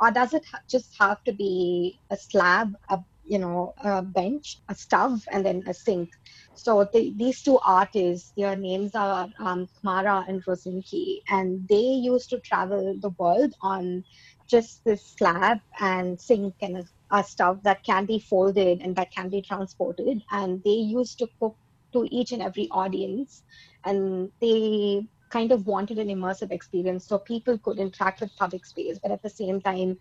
Or 0.00 0.10
does 0.10 0.34
it 0.34 0.44
ha- 0.50 0.60
just 0.70 0.94
have 0.98 1.22
to 1.24 1.32
be 1.32 2.00
a 2.10 2.16
slab, 2.16 2.74
a 2.88 2.98
you 3.24 3.38
know, 3.38 3.74
a 3.78 4.02
bench, 4.02 4.62
a 4.68 4.74
stove, 4.74 5.22
and 5.30 5.44
then 5.46 5.62
a 5.66 5.74
sink? 5.74 6.10
So 6.54 6.88
the, 6.92 7.12
these 7.16 7.42
two 7.42 7.58
artists, 7.64 8.32
their 8.36 8.56
names 8.56 8.94
are 8.94 9.28
um, 9.40 9.68
and 9.84 10.44
Rosinki, 10.44 11.22
and 11.28 11.66
they 11.68 11.76
used 11.76 12.30
to 12.30 12.40
travel 12.40 12.94
the 13.00 13.10
world 13.18 13.54
on 13.62 14.04
just 14.48 14.84
this 14.84 15.14
slab 15.16 15.58
and 15.80 16.20
sink 16.20 16.54
and 16.60 16.84
stove 17.24 17.62
that 17.64 17.82
can 17.84 18.06
be 18.06 18.20
folded 18.20 18.80
and 18.80 18.94
that 18.96 19.12
can 19.12 19.28
be 19.28 19.42
transported. 19.42 20.22
And 20.30 20.62
they 20.64 20.70
used 20.70 21.18
to 21.18 21.26
cook 21.40 21.56
to 21.94 22.06
each 22.10 22.32
and 22.32 22.42
every 22.42 22.68
audience, 22.70 23.42
and 23.84 24.30
they 24.40 25.06
kind 25.30 25.52
of 25.52 25.66
wanted 25.66 25.98
an 25.98 26.08
immersive 26.08 26.52
experience 26.52 27.08
so 27.08 27.18
people 27.18 27.58
could 27.58 27.78
interact 27.78 28.20
with 28.20 28.36
public 28.36 28.64
space, 28.66 28.98
but 29.02 29.10
at 29.10 29.22
the 29.22 29.30
same 29.30 29.60
time, 29.60 29.96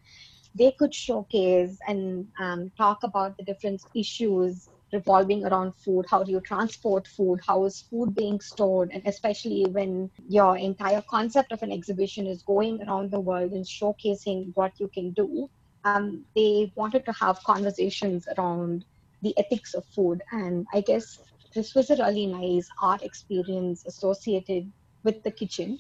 they 0.53 0.73
could 0.77 0.93
showcase 0.93 1.77
and 1.87 2.27
um, 2.39 2.71
talk 2.77 2.99
about 3.03 3.37
the 3.37 3.43
different 3.43 3.81
issues 3.95 4.69
revolving 4.93 5.45
around 5.45 5.73
food. 5.75 6.06
How 6.10 6.23
do 6.23 6.32
you 6.32 6.41
transport 6.41 7.08
food? 7.08 7.39
How 7.45 7.65
is 7.65 7.82
food 7.82 8.15
being 8.15 8.39
stored? 8.39 8.91
And 8.91 9.01
especially 9.06 9.65
when 9.69 10.10
your 10.27 10.58
entire 10.58 11.01
concept 11.10 11.51
of 11.51 11.63
an 11.63 11.71
exhibition 11.71 12.27
is 12.27 12.43
going 12.43 12.82
around 12.84 13.12
the 13.12 13.19
world 13.19 13.51
and 13.51 13.65
showcasing 13.65 14.51
what 14.56 14.73
you 14.80 14.89
can 14.89 15.12
do, 15.12 15.49
um, 15.84 16.25
they 16.36 16.71
wanted 16.75 17.06
to 17.06 17.13
have 17.13 17.43
conversations 17.43 18.27
around 18.38 18.86
the 19.21 19.38
ethics 19.38 19.73
of 19.73 19.86
food. 19.86 20.21
And 20.32 20.65
I 20.73 20.82
guess 20.82 21.19
this 21.54 21.75
was 21.75 21.89
a 21.89 21.95
really 21.97 22.27
nice 22.27 22.67
art 22.82 23.04
experience 23.04 23.86
associated 23.86 24.71
with 25.04 25.23
the 25.23 25.32
kitchen. 25.32 25.80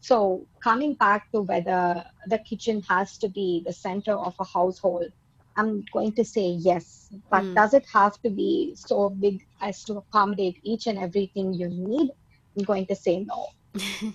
So, 0.00 0.46
coming 0.62 0.94
back 0.94 1.30
to 1.32 1.42
whether 1.42 2.04
the 2.26 2.38
kitchen 2.38 2.82
has 2.88 3.18
to 3.18 3.28
be 3.28 3.62
the 3.64 3.72
center 3.72 4.14
of 4.14 4.34
a 4.40 4.44
household, 4.44 5.12
I'm 5.56 5.84
going 5.92 6.12
to 6.14 6.24
say 6.24 6.48
yes. 6.58 7.08
But 7.30 7.44
Mm. 7.44 7.54
does 7.54 7.74
it 7.74 7.86
have 7.92 8.20
to 8.22 8.30
be 8.30 8.74
so 8.76 9.10
big 9.10 9.42
as 9.60 9.84
to 9.84 9.98
accommodate 9.98 10.58
each 10.62 10.86
and 10.86 10.98
everything 10.98 11.52
you 11.54 11.68
need? 11.68 12.10
I'm 12.56 12.64
going 12.64 12.86
to 12.86 12.96
say 12.96 13.24
no. 13.24 13.46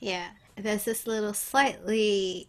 Yeah, 0.00 0.28
there's 0.56 0.84
this 0.84 1.06
little 1.06 1.34
slightly 1.34 2.48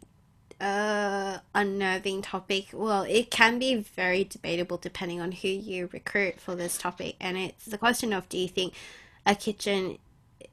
uh 0.62 1.40
unnerving 1.56 2.22
topic. 2.22 2.68
Well, 2.74 3.04
it 3.04 3.32
can 3.32 3.60
be 3.60 3.76
very 3.76 4.24
debatable 4.26 4.78
depending 4.78 5.22
on 5.22 5.32
who 5.32 5.48
you 5.48 5.90
recruit 5.94 6.40
for 6.40 6.56
this 6.56 6.78
topic, 6.78 7.16
and 7.20 7.38
it's 7.38 7.66
the 7.66 7.78
question 7.78 8.14
of 8.14 8.28
do 8.30 8.38
you 8.38 8.48
think 8.48 8.74
a 9.26 9.36
kitchen 9.36 9.98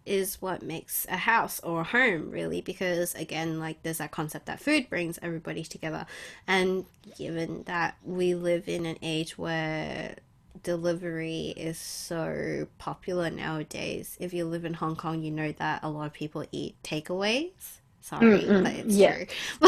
is 0.07 0.40
what 0.40 0.62
makes 0.62 1.07
a 1.11 1.16
house 1.16 1.61
or 1.61 1.81
a 1.83 1.85
home 1.85 2.31
really 2.31 2.61
because 2.61 3.14
again 3.16 3.59
like 3.59 3.83
there's 3.83 3.99
that 3.99 4.11
concept 4.12 4.47
that 4.47 4.61
food 4.61 4.88
brings 4.88 5.19
everybody 5.23 5.64
together 5.64 6.07
and 6.47 6.85
given 7.16 7.62
that 7.64 7.97
we 8.05 8.35
live 8.35 8.69
in 8.69 8.87
an 8.87 8.97
age 9.03 9.37
where 9.38 10.16
delivery 10.62 11.49
is 11.57 11.79
so 11.79 12.66
popular 12.79 13.31
nowadays 13.31 14.16
if 14.21 14.33
you 14.33 14.45
live 14.45 14.64
in 14.64 14.75
hong 14.75 14.97
kong 14.97 15.23
you 15.23 15.31
know 15.31 15.53
that 15.53 15.81
a 15.83 15.88
lot 15.90 16.07
of 16.07 16.12
people 16.12 16.45
eat 16.53 16.77
takeaways 16.83 17.81
sorry 18.01 18.49
Mm-mm, 18.49 18.62
but 18.62 18.73
it's 18.75 18.97
yeah. 18.97 19.14
true 19.14 19.27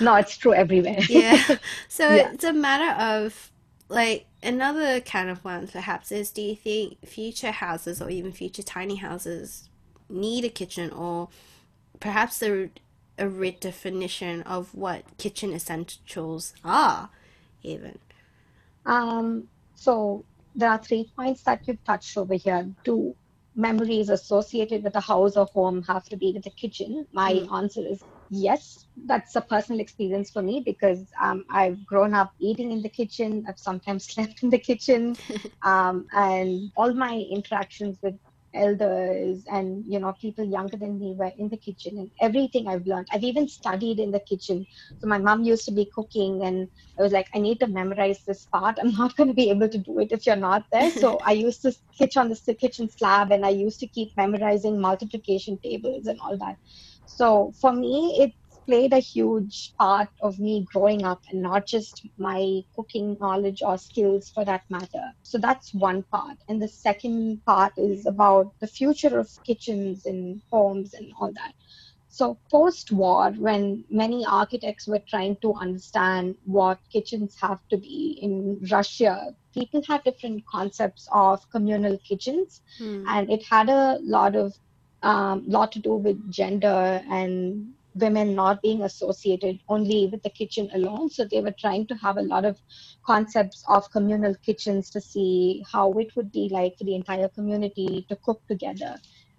No, 0.00 0.14
it's 0.16 0.36
true 0.36 0.54
everywhere. 0.54 0.98
yeah 1.06 1.42
so 1.88 2.08
Yeah. 2.08 2.32
it's 2.32 2.44
a 2.44 2.52
matter 2.52 3.00
of 3.02 3.50
like 3.90 4.26
another 4.42 5.00
kind 5.02 5.30
of 5.30 5.44
one 5.44 5.68
perhaps 5.68 6.12
is 6.12 6.32
do 6.32 6.42
you 6.42 6.56
think 6.56 6.98
future 7.06 7.52
houses 7.52 8.02
or 8.02 8.10
even 8.10 8.32
future 8.32 8.64
tiny 8.64 8.96
houses 8.96 9.70
need 10.10 10.44
a 10.46 10.50
kitchen 10.50 10.92
or 10.92 11.30
perhaps 12.00 12.42
a, 12.42 12.70
a 13.18 13.24
redefinition 13.26 14.42
of 14.46 14.74
what 14.74 15.04
kitchen 15.18 15.52
essentials 15.54 16.54
are 16.64 17.10
even 17.62 17.98
Um, 18.86 19.48
so 19.74 20.26
there 20.54 20.70
are 20.70 20.78
three 20.82 21.10
points 21.16 21.44
that 21.44 21.62
you've 21.66 21.84
touched 21.84 22.16
over 22.18 22.34
here. 22.34 22.70
Do 22.84 23.16
memories 23.56 24.10
associated 24.10 24.84
with 24.84 24.96
a 24.96 25.00
house 25.00 25.36
or 25.36 25.46
home 25.46 25.82
have 25.84 26.04
to 26.06 26.16
be 26.16 26.32
with 26.34 26.44
the 26.44 26.50
kitchen? 26.50 27.06
My 27.12 27.32
Mm. 27.32 27.50
answer 27.52 27.82
is 27.86 28.04
yes. 28.30 28.86
That's 29.06 29.36
a 29.36 29.40
personal 29.40 29.80
experience 29.80 30.30
for 30.30 30.42
me 30.42 30.62
because 30.64 31.10
um, 31.20 31.44
I've 31.50 31.84
grown 31.86 32.14
up 32.14 32.32
eating 32.40 32.72
in 32.72 32.82
the 32.82 32.88
kitchen. 32.88 33.44
I've 33.48 33.58
sometimes 33.58 34.06
slept 34.12 34.42
in 34.42 34.50
the 34.50 34.58
kitchen, 34.58 35.16
um, 35.62 36.06
and 36.12 36.70
all 36.76 36.94
my 36.94 37.16
interactions 37.30 37.98
with 38.02 38.14
elders 38.52 39.44
and 39.52 39.84
you 39.86 40.00
know 40.00 40.12
people 40.20 40.44
younger 40.44 40.76
than 40.76 40.98
me 40.98 41.14
were 41.16 41.30
in 41.38 41.48
the 41.50 41.56
kitchen 41.56 41.96
and 41.98 42.10
everything 42.20 42.66
i've 42.66 42.84
learned 42.84 43.06
i've 43.12 43.22
even 43.22 43.46
studied 43.46 44.00
in 44.00 44.10
the 44.10 44.18
kitchen 44.28 44.66
so 44.98 45.06
my 45.06 45.18
mom 45.18 45.44
used 45.44 45.64
to 45.64 45.70
be 45.70 45.88
cooking 45.94 46.42
and 46.42 46.68
I 46.98 47.02
was 47.02 47.12
like, 47.12 47.28
I 47.34 47.38
need 47.38 47.60
to 47.60 47.66
memorize 47.66 48.20
this 48.26 48.46
part. 48.52 48.78
I'm 48.78 48.92
not 48.92 49.16
going 49.16 49.28
to 49.28 49.34
be 49.34 49.48
able 49.48 49.68
to 49.70 49.78
do 49.78 49.98
it 50.00 50.12
if 50.12 50.26
you're 50.26 50.36
not 50.36 50.64
there. 50.70 50.90
So 50.90 51.18
I 51.24 51.32
used 51.32 51.62
to 51.62 51.72
kitch 51.96 52.18
on 52.18 52.28
the 52.28 52.54
kitchen 52.54 52.90
slab 52.90 53.32
and 53.32 53.46
I 53.46 53.50
used 53.50 53.80
to 53.80 53.88
keep 53.88 54.10
memorizing 54.16 54.78
multiplication 54.78 55.58
tables 55.64 56.06
and 56.06 56.20
all 56.20 56.36
that. 56.36 56.56
So 57.18 57.52
for 57.60 57.72
me, 57.72 58.16
it's 58.20 58.58
played 58.66 58.92
a 58.92 58.98
huge 59.00 59.74
part 59.78 60.08
of 60.22 60.38
me 60.38 60.66
growing 60.72 61.04
up 61.04 61.22
and 61.30 61.42
not 61.42 61.66
just 61.66 62.06
my 62.18 62.62
cooking 62.76 63.16
knowledge 63.20 63.62
or 63.62 63.78
skills 63.78 64.30
for 64.30 64.44
that 64.44 64.62
matter. 64.70 65.12
So 65.22 65.38
that's 65.38 65.74
one 65.74 66.04
part. 66.04 66.38
And 66.48 66.62
the 66.62 66.68
second 66.68 67.42
part 67.46 67.72
is 67.76 68.06
about 68.06 68.52
the 68.60 68.68
future 68.68 69.18
of 69.18 69.28
kitchens 69.44 70.06
and 70.06 70.42
homes 70.50 70.94
and 70.94 71.12
all 71.20 71.32
that. 71.32 71.54
So, 72.08 72.38
post 72.50 72.92
war, 72.92 73.30
when 73.32 73.84
many 73.90 74.24
architects 74.26 74.86
were 74.86 75.00
trying 75.08 75.36
to 75.42 75.54
understand 75.54 76.36
what 76.44 76.78
kitchens 76.92 77.36
have 77.40 77.60
to 77.70 77.76
be 77.78 78.18
in 78.20 78.60
Russia, 78.70 79.36
people 79.54 79.82
had 79.86 80.04
different 80.04 80.44
concepts 80.46 81.08
of 81.12 81.48
communal 81.50 81.98
kitchens, 81.98 82.62
Hmm. 82.78 83.04
and 83.06 83.30
it 83.30 83.44
had 83.50 83.68
a 83.70 83.98
lot 84.02 84.36
of 84.36 84.54
um, 85.02 85.44
lot 85.46 85.72
to 85.72 85.78
do 85.78 85.94
with 85.94 86.30
gender 86.30 87.02
and 87.10 87.72
women 87.94 88.34
not 88.34 88.62
being 88.62 88.82
associated 88.82 89.58
only 89.68 90.06
with 90.06 90.22
the 90.22 90.30
kitchen 90.30 90.70
alone. 90.74 91.10
So 91.10 91.24
they 91.24 91.40
were 91.40 91.54
trying 91.58 91.86
to 91.88 91.94
have 91.96 92.18
a 92.18 92.22
lot 92.22 92.44
of 92.44 92.58
concepts 93.04 93.64
of 93.68 93.90
communal 93.90 94.34
kitchens 94.36 94.90
to 94.90 95.00
see 95.00 95.64
how 95.70 95.92
it 95.92 96.14
would 96.16 96.30
be 96.30 96.48
like 96.50 96.76
for 96.78 96.84
the 96.84 96.94
entire 96.94 97.28
community 97.28 98.06
to 98.08 98.16
cook 98.16 98.42
together. 98.48 98.96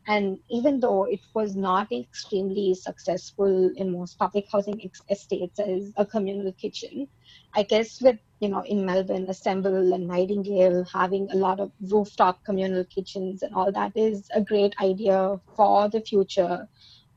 And 0.08 0.39
even 0.50 0.80
though 0.80 1.04
it 1.06 1.21
was 1.34 1.56
not 1.56 1.91
extremely 1.91 2.74
successful 2.74 3.71
in 3.76 3.91
most 3.91 4.17
public 4.17 4.45
housing 4.52 4.82
ex- 4.84 5.02
estates 5.10 5.60
as 5.60 5.93
a 5.95 6.06
communal 6.06 6.52
kitchen, 6.54 7.08
I 7.54 7.63
guess 7.63 8.02
with 8.02 8.17
you 8.41 8.49
know 8.49 8.63
in 8.63 8.86
Melbourne, 8.86 9.27
Assemble 9.30 9.93
and 9.93 10.08
Nightingale 10.08 10.84
having 10.91 11.30
a 11.32 11.36
lot 11.36 11.60
of 11.60 11.71
rooftop 11.91 12.43
communal 12.43 12.84
kitchens 12.86 13.43
and 13.43 13.54
all 13.54 13.71
that 13.71 13.91
is 13.95 14.27
a 14.34 14.41
great 14.41 14.73
idea 14.82 15.39
for 15.56 15.88
the 15.89 16.01
future 16.01 16.67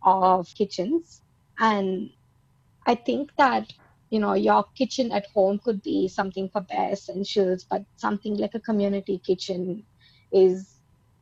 of 0.02 0.54
kitchens. 0.54 1.22
And 1.58 2.10
I 2.86 2.94
think 2.94 3.30
that 3.38 3.72
you 4.10 4.20
know 4.20 4.34
your 4.34 4.64
kitchen 4.76 5.12
at 5.12 5.26
home 5.34 5.60
could 5.64 5.82
be 5.82 6.08
something 6.08 6.50
for 6.50 6.60
bare 6.60 6.92
essentials, 6.92 7.64
but 7.64 7.82
something 7.96 8.36
like 8.36 8.54
a 8.54 8.60
community 8.60 9.18
kitchen 9.18 9.82
is 10.30 10.80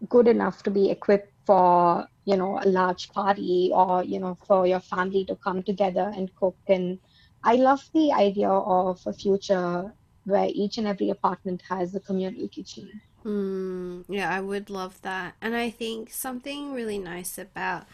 good 0.09 0.27
enough 0.27 0.65
to 0.65 0.71
be 0.71 0.91
equipped 0.91 1.33
for 1.47 2.09
you 2.25 2.37
know 2.37 2.59
a 2.61 2.69
large 2.69 3.13
party 3.13 3.71
or 3.73 4.03
you 4.03 4.19
know 4.19 4.37
for 4.47 4.67
your 4.67 4.81
family 4.81 5.25
to 5.27 5.37
come 5.37 5.63
together 5.63 6.13
and 6.17 6.35
cook 6.37 6.57
and 6.67 6.99
i 7.45 7.55
love 7.57 7.83
the 7.95 8.13
idea 8.13 8.49
of 8.49 9.01
a 9.07 9.13
future 9.13 9.93
where 10.25 10.49
each 10.53 10.79
and 10.79 10.87
every 10.87 11.11
apartment 11.11 11.63
has 11.69 11.95
a 11.95 12.01
communal 12.01 12.49
kitchen 12.49 13.01
Mm, 13.25 14.05
yeah, 14.09 14.35
I 14.35 14.41
would 14.41 14.69
love 14.69 15.01
that. 15.03 15.35
And 15.41 15.55
I 15.55 15.71
think 15.71 16.11
something 16.11 16.73
really 16.73 16.99
nice 16.99 17.39
about 17.39 17.85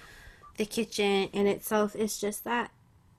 the 0.56 0.64
kitchen 0.64 1.28
in 1.32 1.46
itself 1.46 1.94
is 1.94 2.18
just 2.18 2.44
that 2.44 2.70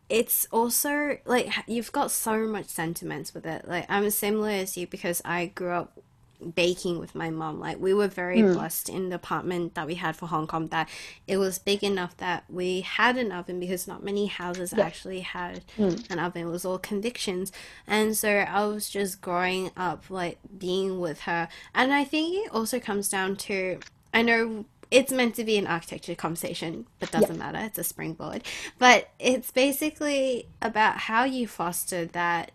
it's 0.09 0.47
also 0.51 1.17
like 1.25 1.49
you've 1.67 1.91
got 1.91 2.09
so 2.09 2.47
much 2.47 2.65
sentiments 2.65 3.33
with 3.33 3.45
it. 3.45 3.67
Like 3.67 3.85
I'm 3.89 4.03
as 4.05 4.15
similar 4.15 4.49
as 4.49 4.75
you 4.75 4.87
because 4.87 5.21
I 5.23 5.47
grew 5.47 5.71
up 5.71 5.99
baking 6.55 6.99
with 6.99 7.15
my 7.15 7.29
mom. 7.29 7.59
Like 7.59 7.79
we 7.79 7.93
were 7.93 8.07
very 8.07 8.39
Mm. 8.39 8.53
blessed 8.53 8.89
in 8.89 9.09
the 9.09 9.15
apartment 9.15 9.75
that 9.75 9.85
we 9.87 9.95
had 9.95 10.15
for 10.15 10.27
Hong 10.27 10.47
Kong 10.47 10.67
that 10.67 10.87
it 11.27 11.37
was 11.37 11.59
big 11.59 11.83
enough 11.83 12.15
that 12.17 12.43
we 12.49 12.81
had 12.81 13.17
an 13.17 13.31
oven 13.31 13.59
because 13.59 13.87
not 13.87 14.03
many 14.03 14.27
houses 14.27 14.73
Yeah. 14.75 14.85
actually 14.85 15.19
had 15.21 15.63
Mm. 15.77 16.09
an 16.09 16.19
oven. 16.19 16.43
It 16.43 16.51
was 16.51 16.63
all 16.65 16.77
convictions. 16.79 17.51
And 17.85 18.17
so 18.17 18.29
I 18.29 18.65
was 18.65 18.89
just 18.89 19.21
growing 19.21 19.71
up 19.75 20.09
like 20.09 20.39
being 20.57 20.99
with 20.99 21.21
her. 21.21 21.49
And 21.75 21.93
I 21.93 22.03
think 22.05 22.45
it 22.45 22.53
also 22.53 22.79
comes 22.79 23.09
down 23.09 23.35
to 23.47 23.79
I 24.13 24.21
know 24.23 24.65
it's 24.89 25.11
meant 25.11 25.35
to 25.35 25.43
be 25.43 25.55
an 25.57 25.67
architecture 25.67 26.15
conversation, 26.15 26.87
but 26.99 27.11
doesn't 27.11 27.37
matter. 27.37 27.59
It's 27.59 27.77
a 27.77 27.83
springboard. 27.83 28.41
But 28.79 29.09
it's 29.19 29.51
basically 29.51 30.47
about 30.63 30.97
how 30.97 31.25
you 31.25 31.47
foster 31.47 32.05
that 32.05 32.51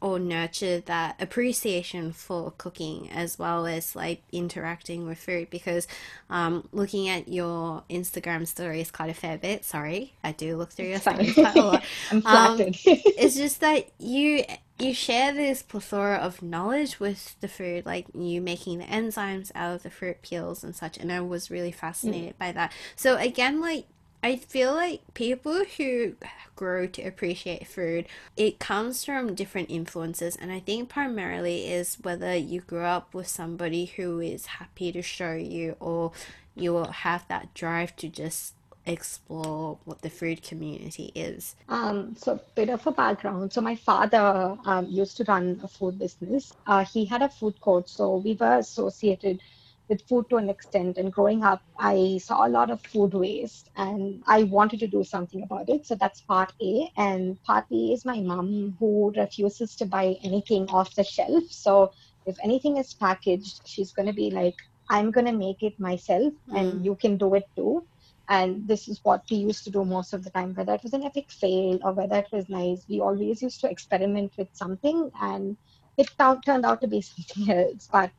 or 0.00 0.18
nurture 0.18 0.80
that 0.80 1.16
appreciation 1.20 2.12
for 2.12 2.52
cooking 2.58 3.10
as 3.10 3.38
well 3.38 3.66
as 3.66 3.96
like 3.96 4.22
interacting 4.32 5.06
with 5.06 5.18
food 5.18 5.50
because 5.50 5.86
um, 6.30 6.68
looking 6.72 7.08
at 7.08 7.28
your 7.28 7.82
Instagram 7.90 8.46
stories 8.46 8.90
quite 8.90 9.10
a 9.10 9.14
fair 9.14 9.38
bit. 9.38 9.64
Sorry, 9.64 10.14
I 10.22 10.32
do 10.32 10.56
look 10.56 10.70
through 10.72 10.88
your 10.88 11.00
it's 11.00 11.00
stories 11.00 11.36
quite 11.36 11.56
a 11.56 11.62
lot. 11.64 11.84
i'm 12.10 12.22
Um, 12.24 12.68
it's 13.16 13.36
just 13.36 13.60
that 13.60 13.88
you 13.98 14.44
you 14.78 14.94
share 14.94 15.32
this 15.32 15.62
plethora 15.62 16.16
of 16.16 16.40
knowledge 16.40 17.00
with 17.00 17.34
the 17.40 17.48
food, 17.48 17.84
like 17.84 18.06
you 18.14 18.40
making 18.40 18.78
the 18.78 18.84
enzymes 18.84 19.50
out 19.54 19.74
of 19.74 19.82
the 19.82 19.90
fruit 19.90 20.22
peels 20.22 20.62
and 20.62 20.74
such, 20.76 20.96
and 20.98 21.10
I 21.10 21.20
was 21.20 21.50
really 21.50 21.72
Mm. 22.04 22.28
fascinated 22.28 22.38
by 22.38 22.52
that. 22.52 22.72
So 22.94 23.16
again, 23.16 23.60
like 23.60 23.86
I 24.22 24.36
feel 24.36 24.74
like 24.74 25.02
people 25.14 25.64
who 25.76 26.14
grow 26.56 26.86
to 26.88 27.02
appreciate 27.02 27.66
food, 27.66 28.06
it 28.36 28.58
comes 28.58 29.04
from 29.04 29.34
different 29.34 29.70
influences, 29.70 30.34
and 30.34 30.50
I 30.50 30.58
think 30.60 30.88
primarily 30.88 31.68
is 31.68 31.98
whether 32.02 32.34
you 32.34 32.60
grew 32.60 32.82
up 32.84 33.14
with 33.14 33.28
somebody 33.28 33.86
who 33.86 34.18
is 34.20 34.46
happy 34.46 34.90
to 34.92 35.02
show 35.02 35.34
you, 35.34 35.76
or 35.78 36.12
you 36.56 36.72
will 36.72 36.90
have 36.90 37.28
that 37.28 37.54
drive 37.54 37.94
to 37.96 38.08
just 38.08 38.54
explore 38.86 39.78
what 39.84 40.02
the 40.02 40.10
food 40.10 40.42
community 40.42 41.12
is. 41.14 41.54
Um, 41.68 42.16
so 42.16 42.40
bit 42.54 42.70
of 42.70 42.86
a 42.86 42.92
background. 42.92 43.52
So 43.52 43.60
my 43.60 43.76
father 43.76 44.56
um, 44.64 44.86
used 44.86 45.16
to 45.18 45.24
run 45.24 45.60
a 45.62 45.68
food 45.68 45.98
business. 45.98 46.52
Uh, 46.66 46.84
he 46.84 47.04
had 47.04 47.22
a 47.22 47.28
food 47.28 47.60
court, 47.60 47.88
so 47.88 48.16
we 48.16 48.34
were 48.34 48.58
associated 48.58 49.40
with 49.88 50.02
food 50.08 50.26
to 50.30 50.36
an 50.36 50.48
extent. 50.50 50.98
And 50.98 51.12
growing 51.12 51.42
up, 51.44 51.62
I 51.78 52.18
saw 52.22 52.46
a 52.46 52.48
lot 52.50 52.70
of 52.70 52.80
food 52.82 53.14
waste, 53.14 53.68
and 53.76 54.22
I 54.26 54.44
wanted 54.44 54.80
to 54.80 54.88
do 54.88 55.04
something 55.04 55.42
about 55.42 55.68
it. 55.68 55.86
So 55.86 55.94
that's 55.96 56.22
part 56.22 56.52
A. 56.62 56.90
And 56.96 57.42
part 57.44 57.66
B 57.68 57.92
is 57.92 58.04
my 58.04 58.20
mom, 58.20 58.76
who 58.78 59.12
refuses 59.16 59.76
to 59.76 59.86
buy 59.86 60.16
anything 60.24 60.68
off 60.70 60.94
the 60.94 61.04
shelf. 61.04 61.44
So 61.50 61.90
if 62.26 62.36
anything 62.44 62.76
is 62.78 62.94
packaged, 62.94 63.62
she's 63.66 63.92
going 63.92 64.06
to 64.06 64.12
be 64.12 64.30
like, 64.30 64.56
"I'm 64.90 65.10
going 65.10 65.26
to 65.26 65.32
make 65.32 65.62
it 65.62 65.78
myself, 65.78 66.32
and 66.54 66.82
Mm. 66.82 66.84
you 66.84 66.96
can 66.96 67.16
do 67.18 67.34
it 67.34 67.44
too." 67.56 67.86
And 68.28 68.66
this 68.68 68.88
is 68.88 69.00
what 69.02 69.22
we 69.30 69.36
used 69.38 69.64
to 69.64 69.70
do 69.70 69.84
most 69.84 70.12
of 70.12 70.22
the 70.24 70.30
time, 70.30 70.54
whether 70.54 70.74
it 70.74 70.82
was 70.82 70.92
an 70.94 71.04
epic 71.04 71.30
fail 71.30 71.78
or 71.82 71.92
whether 71.92 72.16
it 72.16 72.28
was 72.32 72.48
nice. 72.48 72.84
We 72.88 73.00
always 73.00 73.42
used 73.42 73.60
to 73.62 73.70
experiment 73.70 74.34
with 74.38 74.48
something, 74.52 75.10
and 75.20 75.56
it 75.96 76.10
found, 76.10 76.44
turned 76.44 76.64
out 76.66 76.80
to 76.82 76.88
be 76.88 77.00
something 77.12 77.50
else. 77.50 77.88
But 77.92 78.10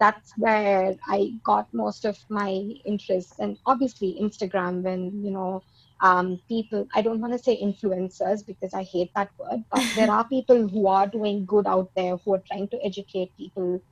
that's 0.00 0.32
where 0.36 0.94
I 1.06 1.32
got 1.44 1.72
most 1.72 2.04
of 2.04 2.18
my 2.28 2.50
interests, 2.84 3.38
and 3.38 3.58
obviously 3.66 4.18
Instagram. 4.20 4.82
When 4.82 5.24
you 5.24 5.30
know, 5.30 5.62
um, 6.00 6.40
people. 6.48 6.86
I 6.94 7.02
don't 7.02 7.20
want 7.20 7.32
to 7.32 7.38
say 7.38 7.60
influencers 7.60 8.46
because 8.46 8.74
I 8.74 8.82
hate 8.84 9.10
that 9.16 9.30
word, 9.38 9.64
but 9.70 9.82
there 9.96 10.10
are 10.10 10.26
people 10.28 10.68
who 10.68 10.86
are 10.86 11.06
doing 11.06 11.44
good 11.46 11.66
out 11.66 11.90
there 11.96 12.16
who 12.18 12.34
are 12.34 12.42
trying 12.46 12.68
to 12.68 12.84
educate 12.84 13.36
people 13.36 13.82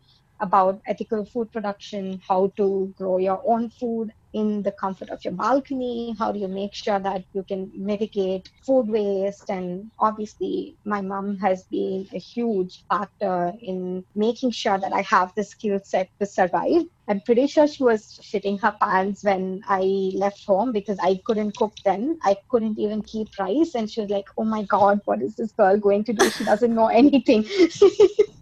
about 0.40 0.80
ethical 0.86 1.24
food 1.24 1.50
production, 1.52 2.20
how 2.26 2.52
to 2.56 2.92
grow 2.96 3.18
your 3.18 3.42
own 3.46 3.70
food 3.70 4.12
in 4.36 4.62
the 4.62 4.72
comfort 4.72 5.08
of 5.08 5.24
your 5.24 5.32
balcony? 5.32 6.14
How 6.18 6.30
do 6.30 6.38
you 6.38 6.46
make 6.46 6.74
sure 6.74 6.98
that 6.98 7.24
you 7.32 7.42
can 7.42 7.72
mitigate 7.74 8.50
food 8.66 8.86
waste? 8.86 9.48
And 9.48 9.90
obviously, 9.98 10.76
my 10.84 11.00
mom 11.00 11.38
has 11.38 11.64
been 11.70 12.06
a 12.12 12.18
huge 12.18 12.84
factor 12.90 13.54
in 13.62 14.04
making 14.14 14.50
sure 14.50 14.76
that 14.78 14.92
I 14.92 15.00
have 15.02 15.32
the 15.36 15.42
skill 15.42 15.80
set 15.82 16.10
to 16.20 16.26
survive. 16.26 16.82
I'm 17.08 17.20
pretty 17.22 17.46
sure 17.46 17.66
she 17.66 17.82
was 17.82 18.20
shitting 18.22 18.60
her 18.60 18.76
pants 18.82 19.24
when 19.24 19.62
I 19.68 20.10
left 20.14 20.44
home 20.46 20.70
because 20.70 20.98
I 21.00 21.18
couldn't 21.24 21.56
cook 21.56 21.72
then. 21.84 22.18
I 22.22 22.36
couldn't 22.50 22.78
even 22.78 23.00
keep 23.02 23.28
rice. 23.38 23.74
And 23.74 23.90
she 23.90 24.02
was 24.02 24.10
like, 24.10 24.26
oh 24.36 24.44
my 24.44 24.64
God, 24.64 25.00
what 25.06 25.22
is 25.22 25.34
this 25.36 25.52
girl 25.52 25.78
going 25.78 26.04
to 26.04 26.12
do? 26.12 26.28
She 26.28 26.44
doesn't 26.44 26.74
know 26.74 26.88
anything. 26.88 27.46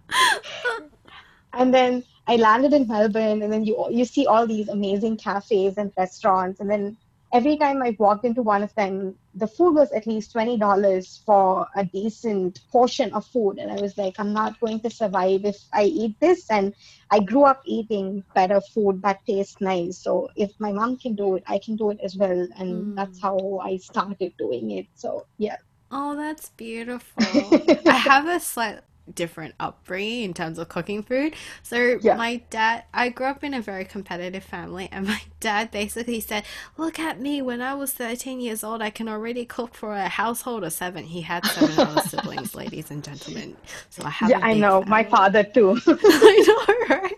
and 1.52 1.72
then 1.72 2.02
I 2.27 2.37
landed 2.37 2.73
in 2.73 2.89
Melbourne, 2.89 3.43
and 3.43 3.53
then 3.53 3.65
you 3.65 3.87
you 3.91 4.05
see 4.05 4.27
all 4.27 4.47
these 4.47 4.69
amazing 4.69 5.19
cafes 5.19 5.77
and 5.77 5.93
restaurants, 5.97 6.61
and 6.61 6.71
then 6.71 6.97
every 7.33 7.57
time 7.59 7.83
I 7.83 7.97
walked 7.99 8.25
into 8.25 8.41
one 8.41 8.63
of 8.63 8.75
them, 8.77 9.17
the 9.35 9.47
food 9.47 9.75
was 9.75 9.93
at 9.93 10.07
least 10.07 10.33
twenty 10.33 10.57
dollars 10.57 11.21
for 11.27 11.67
a 11.77 11.85
decent 11.85 12.61
portion 12.73 13.13
of 13.13 13.27
food, 13.27 13.59
and 13.59 13.71
I 13.71 13.75
was 13.75 13.99
like, 13.99 14.19
I'm 14.19 14.33
not 14.33 14.59
going 14.59 14.81
to 14.81 14.91
survive 14.91 15.45
if 15.45 15.59
I 15.73 15.85
eat 15.85 16.19
this. 16.19 16.51
And 16.51 16.75
I 17.11 17.21
grew 17.21 17.45
up 17.45 17.61
eating 17.67 18.25
better 18.35 18.61
food 18.61 19.03
that 19.03 19.27
tastes 19.27 19.61
nice, 19.61 19.99
so 19.99 20.31
if 20.35 20.51
my 20.59 20.73
mom 20.73 20.97
can 20.97 21.15
do 21.15 21.37
it, 21.37 21.45
I 21.47 21.59
can 21.59 21.77
do 21.77 21.91
it 21.91 21.99
as 22.03 22.17
well, 22.17 22.49
and 22.57 22.71
mm. 22.73 22.95
that's 22.97 23.21
how 23.21 23.61
I 23.63 23.77
started 23.77 24.33
doing 24.39 24.71
it. 24.71 24.87
So 24.95 25.27
yeah. 25.37 25.59
Oh, 25.91 26.17
that's 26.17 26.49
beautiful. 26.51 27.23
I 27.87 27.93
have 27.93 28.27
a 28.27 28.41
slight 28.41 28.81
different 29.12 29.55
upbringing 29.61 30.23
in 30.23 30.35
terms 30.35 30.59
of 30.59 30.69
cooking 30.69 31.03
food. 31.03 31.35
So 31.62 31.99
yeah. 32.01 32.17
my 32.17 32.37
dad, 32.51 32.85
I 32.93 33.11
grew 33.11 33.27
up 33.27 33.45
in 33.45 33.55
a 33.55 33.61
very 33.61 33.85
competitive 33.85 34.45
family, 34.45 34.88
and 34.90 35.07
my 35.09 35.23
dad 35.40 35.71
basically 35.71 36.21
said, 36.21 36.45
"Look 36.77 36.99
at 36.99 37.21
me. 37.21 37.43
When 37.43 37.61
I 37.61 37.75
was 37.75 37.93
13 37.93 38.40
years 38.40 38.64
old, 38.64 38.83
I 38.83 38.90
can 38.90 39.09
already 39.09 39.45
cook 39.45 39.75
for 39.75 39.95
a 39.95 40.09
household 40.09 40.64
of 40.64 40.73
seven. 40.73 41.05
He 41.05 41.23
had 41.23 41.45
seven 41.47 41.79
other 41.79 42.01
siblings, 42.03 42.55
ladies 42.64 42.90
and 42.90 43.03
gentlemen. 43.03 43.57
So 43.90 44.05
I 44.05 44.11
have. 44.11 44.31
Yeah, 44.31 44.40
I 44.43 44.55
know. 44.55 44.81
Family. 44.81 44.90
My 44.90 45.05
father 45.05 45.45
too. 45.45 45.79
I 45.87 46.45
know, 46.47 46.97
right? 46.97 47.14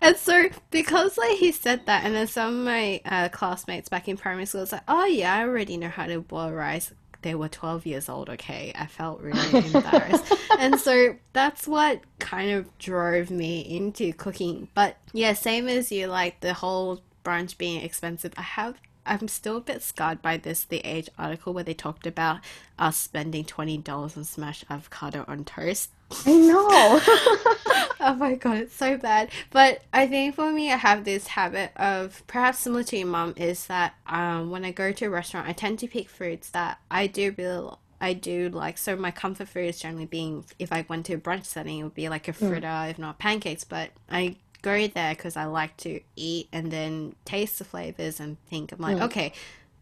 And 0.00 0.16
so 0.16 0.48
because 0.70 1.18
like 1.18 1.36
he 1.38 1.52
said 1.52 1.86
that, 1.86 2.04
and 2.04 2.14
then 2.14 2.26
some 2.26 2.58
of 2.60 2.64
my 2.64 3.00
uh, 3.04 3.28
classmates 3.28 3.88
back 3.88 4.08
in 4.08 4.16
primary 4.16 4.46
school 4.46 4.62
was 4.62 4.72
like, 4.72 4.82
"Oh 4.88 5.04
yeah, 5.06 5.34
I 5.34 5.42
already 5.42 5.76
know 5.76 5.88
how 5.88 6.06
to 6.06 6.20
boil 6.20 6.52
rice." 6.52 6.92
They 7.26 7.34
were 7.34 7.48
12 7.48 7.86
years 7.86 8.08
old, 8.08 8.30
okay? 8.30 8.72
I 8.76 8.86
felt 8.86 9.20
really 9.20 9.66
embarrassed. 9.74 10.32
and 10.60 10.78
so 10.78 11.16
that's 11.32 11.66
what 11.66 12.00
kind 12.20 12.52
of 12.52 12.78
drove 12.78 13.32
me 13.32 13.62
into 13.62 14.12
cooking. 14.12 14.68
But 14.74 14.96
yeah, 15.12 15.32
same 15.32 15.68
as 15.68 15.90
you, 15.90 16.06
like 16.06 16.38
the 16.38 16.54
whole 16.54 17.00
brunch 17.24 17.58
being 17.58 17.82
expensive. 17.82 18.32
I 18.36 18.42
have 18.42 18.76
I'm 19.06 19.28
still 19.28 19.58
a 19.58 19.60
bit 19.60 19.82
scarred 19.82 20.20
by 20.20 20.36
this 20.36 20.64
The 20.64 20.80
Age 20.80 21.08
article 21.18 21.52
where 21.52 21.64
they 21.64 21.74
talked 21.74 22.06
about 22.06 22.40
us 22.78 22.96
spending 22.96 23.44
twenty 23.44 23.78
dollars 23.78 24.16
on 24.16 24.24
smashed 24.24 24.64
avocado 24.68 25.24
on 25.28 25.44
toast. 25.44 25.90
I 26.24 26.34
know. 26.34 26.58
oh 28.00 28.16
my 28.18 28.34
god, 28.34 28.58
it's 28.58 28.74
so 28.74 28.96
bad. 28.96 29.30
But 29.50 29.82
I 29.92 30.06
think 30.06 30.34
for 30.34 30.52
me, 30.52 30.72
I 30.72 30.76
have 30.76 31.04
this 31.04 31.26
habit 31.28 31.72
of 31.76 32.22
perhaps 32.26 32.58
similar 32.58 32.84
to 32.84 32.96
your 32.96 33.08
mom 33.08 33.34
is 33.36 33.66
that 33.66 33.94
um, 34.06 34.50
when 34.50 34.64
I 34.64 34.70
go 34.70 34.92
to 34.92 35.06
a 35.06 35.10
restaurant, 35.10 35.48
I 35.48 35.52
tend 35.52 35.78
to 35.80 35.88
pick 35.88 36.08
foods 36.08 36.50
that 36.50 36.78
I 36.90 37.06
do 37.06 37.34
really 37.36 37.70
I 38.00 38.12
do 38.12 38.50
like 38.50 38.78
so 38.78 38.94
my 38.96 39.10
comfort 39.10 39.48
food 39.48 39.68
is 39.68 39.80
generally 39.80 40.06
being 40.06 40.44
if 40.58 40.72
I 40.72 40.84
went 40.88 41.06
to 41.06 41.14
a 41.14 41.18
brunch 41.18 41.46
setting 41.46 41.78
it 41.78 41.82
would 41.84 41.94
be 41.94 42.08
like 42.08 42.28
a 42.28 42.32
fritter 42.32 42.66
mm. 42.66 42.90
if 42.90 42.98
not 42.98 43.18
pancakes 43.18 43.64
but 43.64 43.90
I 44.10 44.36
go 44.62 44.86
there 44.86 45.14
because 45.14 45.36
I 45.36 45.44
like 45.44 45.76
to 45.78 46.00
eat 46.16 46.48
and 46.52 46.70
then 46.70 47.14
taste 47.24 47.58
the 47.58 47.64
flavors 47.64 48.20
and 48.20 48.36
think 48.46 48.72
I'm 48.72 48.78
like, 48.78 48.98
mm. 48.98 49.02
okay, 49.02 49.32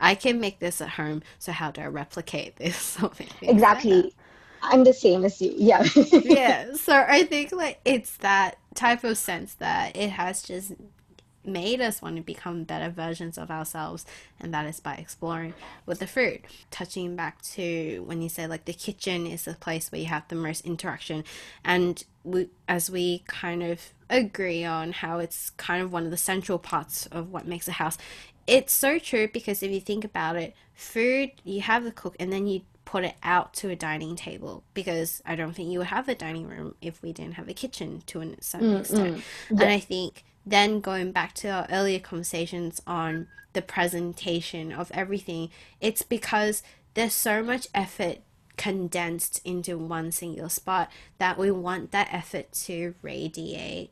I 0.00 0.14
can 0.14 0.40
make 0.40 0.58
this 0.58 0.80
at 0.80 0.90
home. 0.90 1.22
So 1.38 1.52
how 1.52 1.70
do 1.70 1.80
I 1.80 1.86
replicate 1.86 2.56
this? 2.56 2.98
exactly. 3.40 4.14
I'm 4.62 4.84
the 4.84 4.94
same 4.94 5.24
as 5.24 5.40
you. 5.40 5.54
Yeah. 5.56 5.86
yeah. 6.12 6.74
So 6.74 7.04
I 7.06 7.24
think 7.24 7.52
like 7.52 7.80
it's 7.84 8.16
that 8.18 8.56
type 8.74 9.04
of 9.04 9.18
sense 9.18 9.54
that 9.54 9.96
it 9.96 10.10
has 10.10 10.42
just 10.42 10.72
made 11.46 11.80
us 11.80 12.00
want 12.00 12.16
to 12.16 12.22
become 12.22 12.64
better 12.64 12.88
versions 12.90 13.36
of 13.36 13.50
ourselves 13.50 14.06
and 14.40 14.54
that 14.54 14.66
is 14.66 14.80
by 14.80 14.94
exploring 14.94 15.52
with 15.84 15.98
the 15.98 16.06
food 16.06 16.40
touching 16.70 17.14
back 17.14 17.42
to 17.42 18.02
when 18.06 18.22
you 18.22 18.28
say 18.30 18.46
like 18.46 18.64
the 18.64 18.72
kitchen 18.72 19.26
is 19.26 19.44
the 19.44 19.54
place 19.54 19.92
where 19.92 20.00
you 20.00 20.06
have 20.06 20.26
the 20.28 20.34
most 20.34 20.64
interaction 20.64 21.22
and 21.62 22.04
we, 22.24 22.48
as 22.68 22.90
we 22.90 23.22
kind 23.26 23.62
of 23.62 23.92
agree 24.10 24.64
on 24.64 24.92
how 24.92 25.18
it's 25.18 25.50
kind 25.50 25.82
of 25.82 25.92
one 25.92 26.04
of 26.04 26.10
the 26.10 26.16
central 26.16 26.58
parts 26.58 27.06
of 27.06 27.30
what 27.30 27.46
makes 27.46 27.68
a 27.68 27.72
house 27.72 27.96
it's 28.46 28.72
so 28.72 28.98
true 28.98 29.28
because 29.32 29.62
if 29.62 29.70
you 29.70 29.80
think 29.80 30.04
about 30.04 30.36
it 30.36 30.54
food 30.74 31.30
you 31.44 31.60
have 31.60 31.84
the 31.84 31.92
cook 31.92 32.14
and 32.18 32.32
then 32.32 32.46
you 32.46 32.60
put 32.84 33.04
it 33.04 33.16
out 33.22 33.52
to 33.54 33.70
a 33.70 33.76
dining 33.76 34.14
table 34.14 34.62
because 34.74 35.22
I 35.24 35.34
don't 35.36 35.52
think 35.54 35.70
you 35.70 35.78
would 35.78 35.88
have 35.88 36.08
a 36.08 36.14
dining 36.14 36.46
room 36.46 36.74
if 36.80 37.02
we 37.02 37.12
didn't 37.12 37.34
have 37.34 37.48
a 37.48 37.54
kitchen 37.54 38.02
to 38.06 38.20
a 38.20 38.36
certain 38.40 38.74
mm, 38.74 38.80
extent. 38.80 39.16
Mm, 39.16 39.22
yeah. 39.50 39.62
And 39.62 39.72
I 39.72 39.80
think 39.80 40.22
then 40.46 40.80
going 40.80 41.10
back 41.10 41.34
to 41.34 41.48
our 41.48 41.66
earlier 41.70 41.98
conversations 41.98 42.80
on 42.86 43.26
the 43.52 43.62
presentation 43.62 44.72
of 44.72 44.90
everything, 44.92 45.50
it's 45.80 46.02
because 46.02 46.62
there's 46.94 47.14
so 47.14 47.42
much 47.42 47.68
effort 47.74 48.18
condensed 48.56 49.40
into 49.44 49.76
one 49.76 50.12
single 50.12 50.48
spot 50.48 50.90
that 51.18 51.38
we 51.38 51.50
want 51.50 51.90
that 51.90 52.08
effort 52.12 52.52
to 52.52 52.94
radiate 53.02 53.90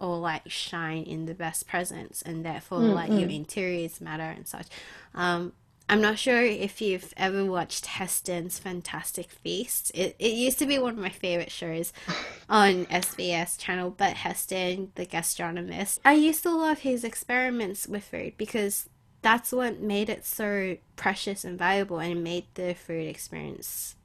or 0.00 0.16
like 0.18 0.48
shine 0.48 1.02
in 1.02 1.26
the 1.26 1.34
best 1.34 1.66
presence 1.66 2.22
and 2.22 2.44
therefore 2.44 2.80
mm, 2.80 2.94
like 2.94 3.10
your 3.10 3.28
interiors 3.28 4.00
matter 4.00 4.22
and 4.22 4.46
such 4.46 4.66
um 5.14 5.52
I'm 5.90 6.02
not 6.02 6.18
sure 6.18 6.42
if 6.42 6.82
you've 6.82 7.14
ever 7.16 7.46
watched 7.46 7.86
Heston's 7.86 8.58
Fantastic 8.58 9.30
Feast. 9.30 9.90
It, 9.94 10.16
it 10.18 10.32
used 10.32 10.58
to 10.58 10.66
be 10.66 10.78
one 10.78 10.92
of 10.92 10.98
my 10.98 11.08
favorite 11.08 11.50
shows 11.50 11.94
on 12.48 12.84
SBS 12.86 13.58
channel, 13.58 13.94
but 13.96 14.18
Heston, 14.18 14.92
the 14.96 15.06
gastronomist, 15.06 15.98
I 16.04 16.12
used 16.12 16.42
to 16.42 16.50
love 16.50 16.80
his 16.80 17.04
experiments 17.04 17.86
with 17.86 18.04
food 18.04 18.34
because 18.36 18.90
that's 19.22 19.52
what 19.52 19.80
made 19.80 20.08
it 20.08 20.24
so 20.24 20.76
precious 20.96 21.44
and 21.44 21.58
valuable 21.58 21.98
and 21.98 22.22
made 22.22 22.44
the 22.54 22.74
food 22.74 23.06
experience 23.06 23.96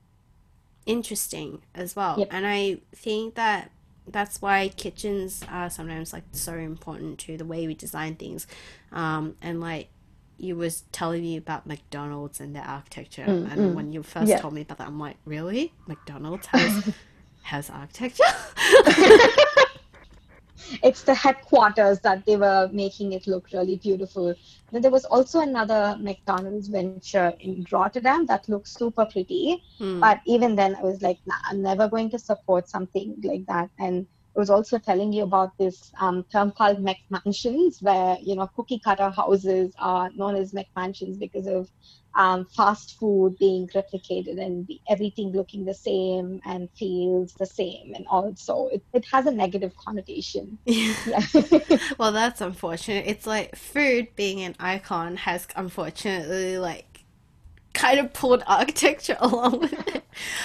interesting 0.85 1.61
as 1.75 1.95
well. 1.95 2.19
Yep. 2.19 2.27
And 2.31 2.47
I 2.47 2.77
think 2.95 3.35
that 3.35 3.71
that's 4.07 4.41
why 4.41 4.69
kitchens 4.69 5.43
are 5.49 5.69
sometimes 5.69 6.11
like 6.11 6.23
so 6.31 6.55
important 6.55 7.19
to 7.19 7.37
the 7.37 7.45
way 7.45 7.65
we 7.67 7.73
design 7.73 8.15
things 8.15 8.47
um, 8.91 9.35
and 9.41 9.61
like 9.61 9.87
you 10.37 10.55
was 10.55 10.83
telling 10.91 11.21
me 11.21 11.37
about 11.37 11.65
McDonald's 11.65 12.39
and 12.39 12.55
their 12.55 12.63
architecture, 12.63 13.23
mm, 13.23 13.51
and 13.51 13.61
mm. 13.61 13.73
when 13.73 13.93
you 13.93 14.03
first 14.03 14.27
yeah. 14.27 14.39
told 14.39 14.53
me 14.53 14.61
about 14.61 14.79
that, 14.79 14.87
I'm 14.87 14.99
like, 14.99 15.17
really? 15.25 15.73
McDonald's 15.87 16.47
has 16.47 16.93
has 17.43 17.69
architecture? 17.69 18.23
it's 20.83 21.03
the 21.03 21.13
headquarters 21.13 21.99
that 22.01 22.25
they 22.25 22.35
were 22.35 22.69
making 22.71 23.13
it 23.13 23.27
look 23.27 23.47
really 23.53 23.77
beautiful. 23.77 24.33
Then 24.71 24.81
there 24.81 24.91
was 24.91 25.05
also 25.05 25.39
another 25.41 25.97
McDonald's 25.99 26.67
venture 26.67 27.33
in 27.39 27.65
Rotterdam 27.71 28.25
that 28.27 28.49
looked 28.49 28.67
super 28.67 29.05
pretty, 29.05 29.63
mm. 29.79 29.99
but 29.99 30.21
even 30.25 30.55
then, 30.55 30.75
I 30.75 30.81
was 30.81 31.01
like, 31.01 31.19
nah, 31.25 31.35
I'm 31.45 31.61
never 31.61 31.87
going 31.87 32.09
to 32.11 32.19
support 32.19 32.69
something 32.69 33.15
like 33.23 33.45
that. 33.47 33.69
And 33.79 34.07
I 34.35 34.39
was 34.39 34.49
also 34.49 34.79
telling 34.79 35.13
you 35.13 35.23
about 35.23 35.55
this 35.59 35.91
um, 35.99 36.23
term 36.31 36.51
called 36.51 36.83
McMansions, 36.83 37.83
where 37.83 38.17
you 38.19 38.35
know 38.35 38.47
cookie 38.55 38.79
cutter 38.79 39.11
houses 39.11 39.73
are 39.77 40.09
known 40.15 40.35
as 40.35 40.53
McMansions 40.53 41.19
because 41.19 41.45
of 41.45 41.69
um, 42.15 42.45
fast 42.45 42.97
food 42.99 43.37
being 43.39 43.67
replicated 43.69 44.39
and 44.39 44.69
everything 44.89 45.31
looking 45.31 45.65
the 45.65 45.73
same 45.73 46.41
and 46.45 46.69
feels 46.71 47.33
the 47.33 47.45
same, 47.45 47.93
and 47.95 48.05
also 48.07 48.67
it, 48.67 48.83
it 48.93 49.05
has 49.05 49.25
a 49.25 49.31
negative 49.31 49.75
connotation. 49.77 50.57
Yeah. 50.73 51.21
well, 51.97 52.11
that's 52.11 52.41
unfortunate. 52.41 53.05
It's 53.07 53.27
like 53.27 53.55
food 53.55 54.07
being 54.15 54.41
an 54.41 54.55
icon 54.59 55.17
has 55.17 55.47
unfortunately 55.55 56.57
like 56.57 56.93
kind 57.73 57.99
of 57.99 58.13
pulled 58.13 58.43
architecture 58.47 59.17
along 59.19 59.59
with 59.59 59.95
it. 59.95 60.03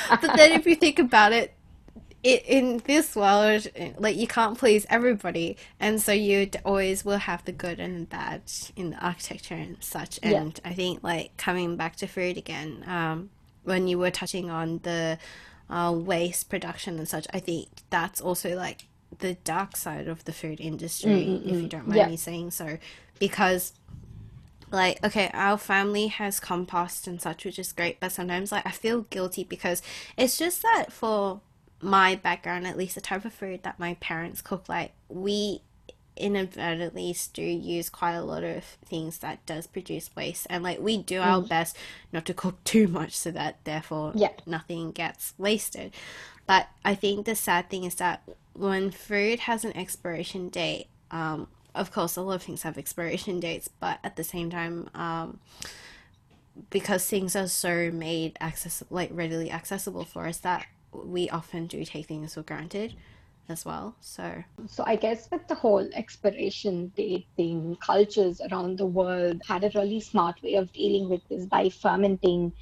But 0.09 0.37
then 0.37 0.53
if 0.53 0.67
you 0.67 0.75
think 0.75 0.99
about 0.99 1.33
it, 1.33 1.55
it, 2.23 2.45
in 2.47 2.79
this 2.79 3.15
world, 3.15 3.69
like 3.99 4.17
you 4.17 4.27
can't 4.27 4.59
please 4.59 4.87
everybody, 4.91 5.57
and 5.79 6.01
so 6.01 6.13
you 6.13 6.51
always 6.65 7.05
will 7.05 7.19
have 7.19 7.45
the 7.45 7.53
good 7.53 7.79
and 7.79 8.03
the 8.03 8.07
bad 8.07 8.43
in 8.77 8.91
the 8.91 9.05
architecture 9.05 9.55
and 9.55 9.77
such. 9.81 10.19
And 10.23 10.61
yeah. 10.65 10.71
I 10.71 10.75
think 10.75 11.03
like 11.03 11.37
coming 11.37 11.77
back 11.77 11.97
to 11.97 12.07
food 12.07 12.37
again, 12.37 12.85
um, 12.87 13.31
when 13.65 13.87
you 13.87 13.99
were 13.99 14.11
touching 14.11 14.51
on 14.51 14.81
the 14.83 15.19
uh, 15.71 15.95
waste 15.97 16.49
production 16.49 16.99
and 16.99 17.09
such, 17.09 17.27
I 17.33 17.39
think 17.39 17.69
that's 17.91 18.21
also 18.21 18.57
like 18.57 18.87
the 19.21 19.35
dark 19.45 19.77
side 19.77 20.09
of 20.09 20.25
the 20.25 20.33
food 20.33 20.61
industry, 20.61 21.11
mm-hmm. 21.11 21.49
if 21.49 21.63
you 21.63 21.69
don't 21.69 21.87
mind 21.87 21.99
yeah. 21.99 22.09
me 22.09 22.17
saying 22.17 22.51
so, 22.51 22.79
because 23.21 23.75
like 24.71 25.03
okay 25.03 25.31
our 25.33 25.57
family 25.57 26.09
has 26.09 26.39
compost 26.39 27.07
and 27.07 27.23
such 27.23 27.47
which 27.47 27.59
is 27.59 27.73
great 27.73 27.99
but 28.01 28.13
sometimes 28.13 28.53
like 28.53 28.67
i 28.67 28.71
feel 28.71 29.03
guilty 29.09 29.43
because 29.43 29.81
it's 30.19 30.37
just 30.37 30.61
that 30.61 30.93
for 30.93 31.41
my 31.81 32.17
background, 32.17 32.67
at 32.67 32.77
least 32.77 32.95
the 32.95 33.01
type 33.01 33.25
of 33.25 33.33
food 33.33 33.63
that 33.63 33.79
my 33.79 33.95
parents 33.95 34.41
cook, 34.43 34.69
like 34.69 34.93
we 35.09 35.63
inadvertently 36.17 37.15
do 37.33 37.43
use 37.43 37.89
quite 37.89 38.15
a 38.15 38.23
lot 38.23 38.43
of 38.43 38.65
things 38.85 39.19
that 39.19 39.45
does 39.47 39.69
produce 39.69 40.11
waste 40.17 40.49
and 40.51 40.65
like 40.65 40.81
we 40.81 40.99
do 40.99 41.21
our 41.21 41.41
Mm. 41.41 41.49
best 41.49 41.77
not 42.13 42.25
to 42.25 42.35
cook 42.35 42.63
too 42.65 42.89
much 42.89 43.17
so 43.17 43.31
that 43.31 43.63
therefore 43.63 44.11
Yeah. 44.17 44.33
nothing 44.45 44.91
gets 44.91 45.35
wasted 45.39 45.95
but 46.45 46.67
i 46.85 46.93
think 46.97 47.25
the 47.25 47.37
sad 47.37 47.71
thing 47.71 47.85
is 47.85 47.95
that 47.97 48.23
when 48.55 48.91
food 48.91 49.39
has 49.41 49.65
an 49.65 49.77
expiration 49.77 50.49
date 50.49 50.89
um 51.13 51.47
of 51.73 51.93
course 51.93 52.17
a 52.17 52.21
lot 52.23 52.35
of 52.35 52.43
things 52.43 52.63
have 52.63 52.77
expiration 52.77 53.39
dates 53.39 53.69
but 53.79 54.01
at 54.03 54.17
the 54.17 54.25
same 54.25 54.51
time 54.51 54.91
um 54.97 55.39
because 56.71 57.07
things 57.09 57.37
are 57.37 57.47
so 57.47 57.91
made 57.93 58.37
accessible 58.41 58.97
like 58.97 59.11
readily 59.13 59.51
accessible 59.53 60.05
for 60.05 60.27
us 60.27 60.39
that 60.39 60.67
we 60.93 61.29
often 61.31 61.67
do 61.67 61.85
take 61.85 62.07
things 62.07 62.35
for 62.35 62.43
granted 62.43 62.95
as 63.49 63.65
well. 63.65 63.97
So 64.01 64.45
So 64.67 64.85
I 64.87 64.97
guess 64.97 65.31
with 65.31 65.47
the 65.49 65.55
whole 65.55 65.89
expiration 65.95 66.89
date 66.97 67.27
thing, 67.37 67.77
cultures 67.81 68.41
around 68.51 68.79
the 68.79 68.87
world 68.87 69.41
had 69.47 69.65
a 69.65 69.71
really 69.75 70.01
smart 70.01 70.43
way 70.43 70.55
of 70.55 70.73
dealing 70.73 71.09
with 71.09 71.27
this 71.29 71.47
by 71.47 71.71
fermenting 71.71 72.53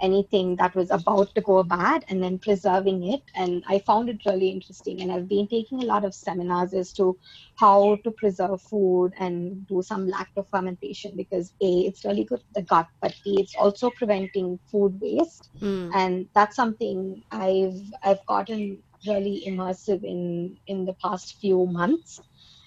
anything 0.00 0.56
that 0.56 0.74
was 0.74 0.90
about 0.90 1.34
to 1.34 1.40
go 1.40 1.62
bad 1.62 2.04
and 2.08 2.22
then 2.22 2.38
preserving 2.38 3.04
it. 3.12 3.22
And 3.34 3.62
I 3.68 3.78
found 3.80 4.08
it 4.08 4.20
really 4.26 4.48
interesting. 4.48 5.00
And 5.00 5.12
I've 5.12 5.28
been 5.28 5.48
taking 5.48 5.82
a 5.82 5.86
lot 5.86 6.04
of 6.04 6.14
seminars 6.14 6.74
as 6.74 6.92
to 6.94 7.16
how 7.56 7.96
to 8.04 8.10
preserve 8.10 8.60
food 8.62 9.12
and 9.18 9.66
do 9.66 9.82
some 9.82 10.06
lacto 10.08 10.46
fermentation 10.50 11.12
because 11.16 11.52
A, 11.62 11.80
it's 11.86 12.04
really 12.04 12.24
good 12.24 12.40
for 12.40 12.60
the 12.60 12.62
gut, 12.62 12.86
but 13.00 13.14
B, 13.24 13.36
it's 13.40 13.54
also 13.56 13.90
preventing 13.90 14.58
food 14.70 14.98
waste 15.00 15.50
mm, 15.60 15.90
and 15.94 16.28
that's 16.34 16.56
something 16.56 17.22
I've 17.30 17.80
I've 18.02 18.24
gotten 18.26 18.82
really 19.06 19.44
immersive 19.46 20.04
in 20.04 20.58
in 20.66 20.84
the 20.84 20.94
past 20.94 21.36
few 21.40 21.66
months. 21.66 22.20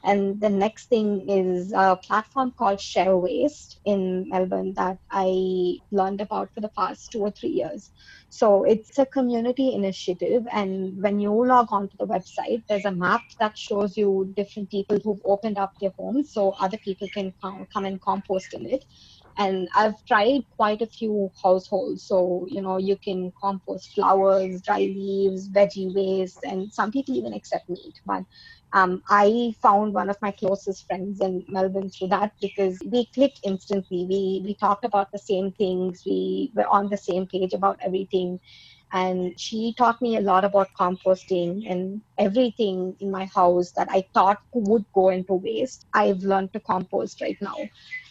And 0.03 0.41
the 0.41 0.49
next 0.49 0.89
thing 0.89 1.29
is 1.29 1.73
a 1.73 1.97
platform 2.07 2.53
called 2.57 2.81
Share 2.81 3.17
Waste 3.17 3.79
in 3.85 4.29
Melbourne 4.29 4.73
that 4.77 4.99
I 5.11 5.79
learned 5.91 6.21
about 6.21 6.49
for 6.53 6.61
the 6.61 6.71
past 6.77 7.11
two 7.11 7.19
or 7.21 7.31
three 7.31 7.49
years. 7.49 7.91
So 8.29 8.63
it's 8.63 8.97
a 8.99 9.05
community 9.05 9.73
initiative, 9.73 10.43
and 10.51 11.01
when 11.03 11.19
you 11.19 11.31
log 11.45 11.67
on 11.71 11.89
to 11.89 11.97
the 11.99 12.07
website, 12.07 12.63
there's 12.69 12.85
a 12.85 12.91
map 12.91 13.23
that 13.39 13.57
shows 13.57 13.97
you 13.97 14.33
different 14.35 14.71
people 14.71 14.99
who've 15.03 15.21
opened 15.25 15.57
up 15.57 15.73
their 15.81 15.93
homes 15.99 16.33
so 16.33 16.51
other 16.59 16.77
people 16.83 17.09
can 17.13 17.33
come, 17.41 17.67
come 17.73 17.85
and 17.85 18.01
compost 18.01 18.53
in 18.53 18.65
it 18.67 18.81
and 19.37 19.67
I've 19.75 20.03
tried 20.07 20.41
quite 20.51 20.81
a 20.81 20.87
few 20.87 21.31
households. 21.43 22.05
So, 22.05 22.45
you 22.49 22.61
know, 22.61 22.77
you 22.77 22.97
can 23.03 23.31
compost 23.41 23.89
flowers, 23.95 24.61
dry 24.61 24.79
leaves, 24.79 25.49
veggie 25.49 25.93
waste, 25.93 26.43
and 26.43 26.71
some 26.71 26.91
people 26.91 27.15
even 27.15 27.33
accept 27.33 27.67
meat. 27.69 27.95
But 28.05 28.23
um, 28.73 29.01
I 29.09 29.55
found 29.61 29.93
one 29.93 30.09
of 30.09 30.17
my 30.21 30.31
closest 30.31 30.85
friends 30.87 31.21
in 31.21 31.45
Melbourne 31.47 31.89
through 31.89 32.09
that 32.09 32.33
because 32.41 32.79
we 32.85 33.07
clicked 33.13 33.39
instantly. 33.43 34.05
We 34.09 34.41
we 34.45 34.55
talked 34.55 34.85
about 34.85 35.11
the 35.11 35.19
same 35.19 35.51
things. 35.53 36.03
We 36.05 36.51
were 36.55 36.67
on 36.67 36.89
the 36.89 36.97
same 36.97 37.27
page 37.27 37.53
about 37.53 37.79
everything. 37.81 38.39
And 38.91 39.39
she 39.39 39.75
taught 39.77 40.01
me 40.01 40.17
a 40.17 40.21
lot 40.21 40.43
about 40.43 40.69
composting 40.79 41.69
and 41.69 42.01
everything 42.17 42.95
in 42.99 43.11
my 43.11 43.25
house 43.25 43.71
that 43.73 43.87
I 43.91 44.03
thought 44.15 44.39
would 44.53 44.83
go 44.95 45.09
into 45.09 45.35
waste. 45.35 45.85
I've 45.93 46.23
learned 46.23 46.53
to 46.53 46.59
compost 46.59 47.21
right 47.21 47.37
now 47.39 47.55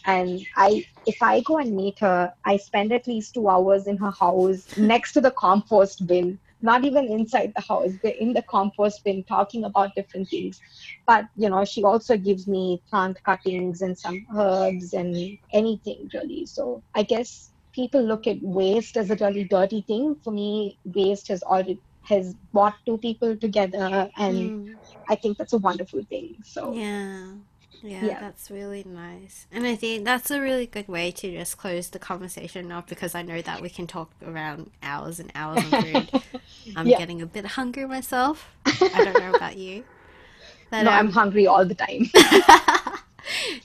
and 0.05 0.45
i 0.55 0.83
if 1.05 1.21
i 1.21 1.41
go 1.41 1.57
and 1.57 1.75
meet 1.75 1.99
her 1.99 2.31
i 2.45 2.55
spend 2.57 2.91
at 2.93 3.07
least 3.07 3.33
two 3.33 3.49
hours 3.49 3.87
in 3.87 3.97
her 3.97 4.11
house 4.11 4.77
next 4.77 5.13
to 5.13 5.21
the 5.21 5.31
compost 5.31 6.05
bin 6.07 6.39
not 6.61 6.83
even 6.85 7.05
inside 7.11 7.53
the 7.55 7.61
house. 7.61 7.91
We're 8.03 8.13
in 8.19 8.33
the 8.33 8.43
compost 8.43 9.03
bin 9.03 9.23
talking 9.25 9.63
about 9.63 9.95
different 9.95 10.29
things. 10.29 10.59
But 11.07 11.25
you 11.35 11.49
know 11.49 11.65
she 11.65 11.83
also 11.83 12.17
gives 12.17 12.47
me 12.47 12.81
plant 12.89 13.17
cuttings 13.23 13.81
and 13.81 13.97
some 13.97 14.25
herbs 14.35 14.93
and 14.93 15.37
anything 15.53 16.09
really. 16.13 16.45
So 16.45 16.83
i 16.95 17.03
guess 17.03 17.51
people 17.73 18.01
look 18.01 18.27
at 18.27 18.37
waste 18.41 18.97
as 18.97 19.09
a 19.11 19.15
really 19.15 19.45
dirty 19.45 19.81
thing. 19.87 20.15
For 20.23 20.31
me 20.31 20.79
waste 20.85 21.27
has 21.29 21.43
already 21.43 21.81
has 22.03 22.35
brought 22.53 22.75
two 22.85 22.97
people 22.97 23.37
together 23.37 24.09
and 24.17 24.53
mm, 24.53 24.79
i 25.09 25.15
think 25.15 25.37
that's 25.37 25.53
a 25.53 25.57
wonderful 25.57 26.03
thing 26.09 26.35
so. 26.43 26.81
Yeah 26.81 27.35
yeah 27.81 28.05
Yeah. 28.05 28.19
that's 28.19 28.51
really 28.51 28.83
nice 28.85 29.47
and 29.51 29.65
i 29.65 29.75
think 29.75 30.05
that's 30.05 30.31
a 30.31 30.39
really 30.41 30.65
good 30.65 30.87
way 30.87 31.11
to 31.11 31.31
just 31.31 31.57
close 31.57 31.89
the 31.89 31.99
conversation 31.99 32.71
off 32.71 32.87
because 32.87 33.15
i 33.15 33.21
know 33.21 33.41
that 33.41 33.61
we 33.61 33.69
can 33.69 33.87
talk 33.87 34.11
around 34.25 34.71
hours 34.83 35.19
and 35.19 35.31
hours 35.35 35.63
on 35.63 35.71
food 35.83 36.11
i'm 36.75 36.87
Yeah. 36.87 36.97
getting 36.97 37.21
a 37.21 37.25
bit 37.25 37.45
hungry 37.45 37.85
myself 37.85 38.53
i 38.65 39.01
don't 39.03 39.17
know 39.17 39.31
about 39.31 39.57
you 39.57 39.83
but 40.69 40.83
no 40.83 40.91
i'm 40.91 41.07
um, 41.07 41.13
hungry 41.13 41.47
all 41.47 41.65
the 41.65 41.75
time 41.75 42.09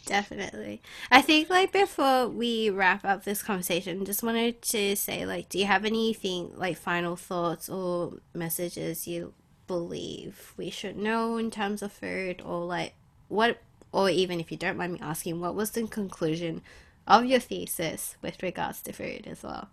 Definitely. 0.06 0.82
I 1.10 1.22
think 1.22 1.48
like 1.48 1.72
before 1.72 2.28
we 2.28 2.68
wrap 2.68 3.04
up 3.04 3.24
this 3.24 3.42
conversation, 3.42 4.04
just 4.04 4.22
wanted 4.22 4.60
to 4.62 4.94
say 4.96 5.24
like 5.24 5.48
do 5.48 5.58
you 5.58 5.64
have 5.64 5.84
anything 5.86 6.52
like 6.56 6.76
final 6.76 7.16
thoughts 7.16 7.68
or 7.70 8.18
messages 8.34 9.06
you 9.08 9.32
believe 9.66 10.52
we 10.58 10.68
should 10.68 10.96
know 10.98 11.38
in 11.38 11.50
terms 11.50 11.80
of 11.82 11.92
food 11.92 12.42
or 12.44 12.64
like 12.66 12.92
what 13.28 13.58
or 13.94 14.10
even 14.10 14.40
if 14.40 14.50
you 14.50 14.58
don't 14.58 14.76
mind 14.76 14.94
me 14.94 14.98
asking, 15.00 15.40
what 15.40 15.54
was 15.54 15.70
the 15.70 15.86
conclusion 15.86 16.62
of 17.06 17.24
your 17.24 17.38
thesis 17.38 18.16
with 18.20 18.42
regards 18.42 18.82
to 18.82 18.92
food 18.92 19.24
as 19.28 19.44
well? 19.44 19.68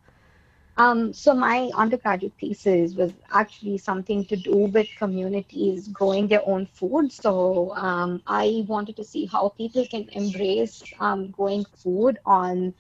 Um, 0.78 1.12
so 1.12 1.34
my 1.34 1.72
undergraduate 1.76 2.34
thesis 2.40 2.94
was 2.94 3.12
actually 3.34 3.80
something 3.80 4.24
to 4.26 4.36
do 4.36 4.56
with 4.76 4.88
communities 4.98 5.88
growing 5.88 6.28
their 6.28 6.48
own 6.48 6.68
food. 6.68 7.12
So 7.12 7.76
um, 7.76 8.22
I 8.28 8.64
wanted 8.68 8.96
to 8.98 9.04
see 9.04 9.26
how 9.26 9.50
people 9.50 9.86
can 9.88 10.08
embrace 10.10 10.84
um, 11.00 11.32
growing 11.32 11.66
food 11.76 12.20
on 12.24 12.76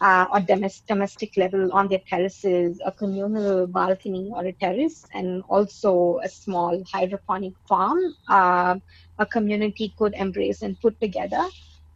uh, 0.00 0.40
domestic, 0.40 0.86
domestic 0.86 1.36
level 1.36 1.72
on 1.72 1.88
their 1.88 2.02
terraces, 2.08 2.80
a 2.84 2.92
communal 2.92 3.66
balcony 3.66 4.30
or 4.32 4.44
a 4.44 4.52
terrace, 4.52 5.06
and 5.14 5.42
also 5.48 6.20
a 6.22 6.28
small 6.28 6.82
hydroponic 6.92 7.52
farm. 7.68 8.14
Uh, 8.28 8.76
a 9.18 9.26
community 9.26 9.94
could 9.98 10.14
embrace 10.14 10.62
and 10.62 10.80
put 10.80 11.00
together. 11.00 11.46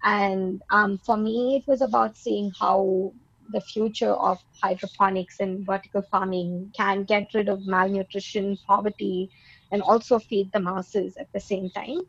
And 0.02 0.62
um, 0.70 0.98
for 1.04 1.16
me, 1.16 1.56
it 1.56 1.68
was 1.70 1.82
about 1.82 2.16
seeing 2.16 2.52
how 2.58 3.12
the 3.52 3.60
future 3.60 4.12
of 4.12 4.38
hydroponics 4.62 5.40
and 5.40 5.66
vertical 5.66 6.02
farming 6.10 6.72
can 6.76 7.04
get 7.04 7.28
rid 7.34 7.48
of 7.48 7.66
malnutrition, 7.66 8.56
poverty, 8.66 9.30
and 9.72 9.82
also 9.82 10.18
feed 10.18 10.50
the 10.52 10.60
masses 10.60 11.16
at 11.16 11.28
the 11.32 11.40
same 11.40 11.70
time. 11.70 12.00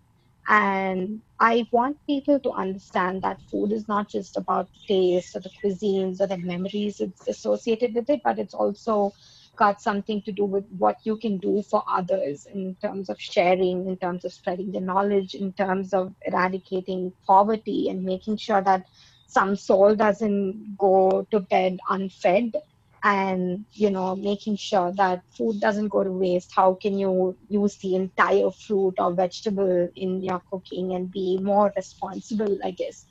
And 0.48 1.22
I 1.40 1.68
want 1.72 1.98
people 2.08 2.40
to 2.40 2.52
understand 2.52 3.22
that 3.22 3.42
food 3.50 3.72
is 3.72 3.88
not 3.88 4.10
just 4.10 4.38
about 4.38 4.70
taste 4.88 5.36
or 5.36 5.40
the 5.40 5.52
cuisines 5.64 6.20
or 6.20 6.28
the 6.28 6.38
memories 6.38 7.00
it's 7.00 7.28
associated 7.28 7.94
with 7.94 8.10
it, 8.10 8.22
but 8.24 8.40
it's 8.40 8.54
also 8.54 9.12
got 9.62 9.82
something 9.82 10.22
to 10.24 10.32
do 10.32 10.46
with 10.46 10.66
what 10.84 10.98
you 11.04 11.16
can 11.24 11.38
do 11.38 11.62
for 11.70 11.84
others 11.88 12.48
in 12.54 12.76
terms 12.82 13.10
of 13.10 13.22
sharing, 13.22 13.88
in 13.88 13.96
terms 13.98 14.26
of 14.26 14.34
spreading 14.34 14.72
the 14.72 14.80
knowledge, 14.90 15.36
in 15.36 15.54
terms 15.54 15.94
of 15.94 16.14
eradicating 16.26 17.14
poverty 17.28 17.90
and 17.90 18.04
making 18.04 18.38
sure 18.38 18.62
that 18.70 18.86
some 19.28 19.56
soul 19.56 19.96
doesn't 19.96 20.76
go 20.78 21.28
to 21.32 21.40
bed 21.54 21.78
unfed 21.90 22.56
and 23.04 23.66
you 23.84 23.90
know 23.90 24.16
making 24.16 24.56
sure 24.56 24.92
that 24.98 25.22
food 25.38 25.60
doesn't 25.60 25.90
go 25.90 26.04
to 26.04 26.12
waste. 26.12 26.52
How 26.56 26.74
can 26.82 26.98
you 26.98 27.38
use 27.50 27.78
the 27.78 27.96
entire 27.96 28.52
fruit 28.66 28.96
or 28.98 29.14
vegetable 29.14 29.90
in 29.96 30.22
your 30.24 30.42
cooking 30.52 30.94
and 30.96 31.12
be 31.20 31.38
more 31.54 31.72
responsible 31.76 32.58
i 32.64 32.72
guess? 32.72 33.06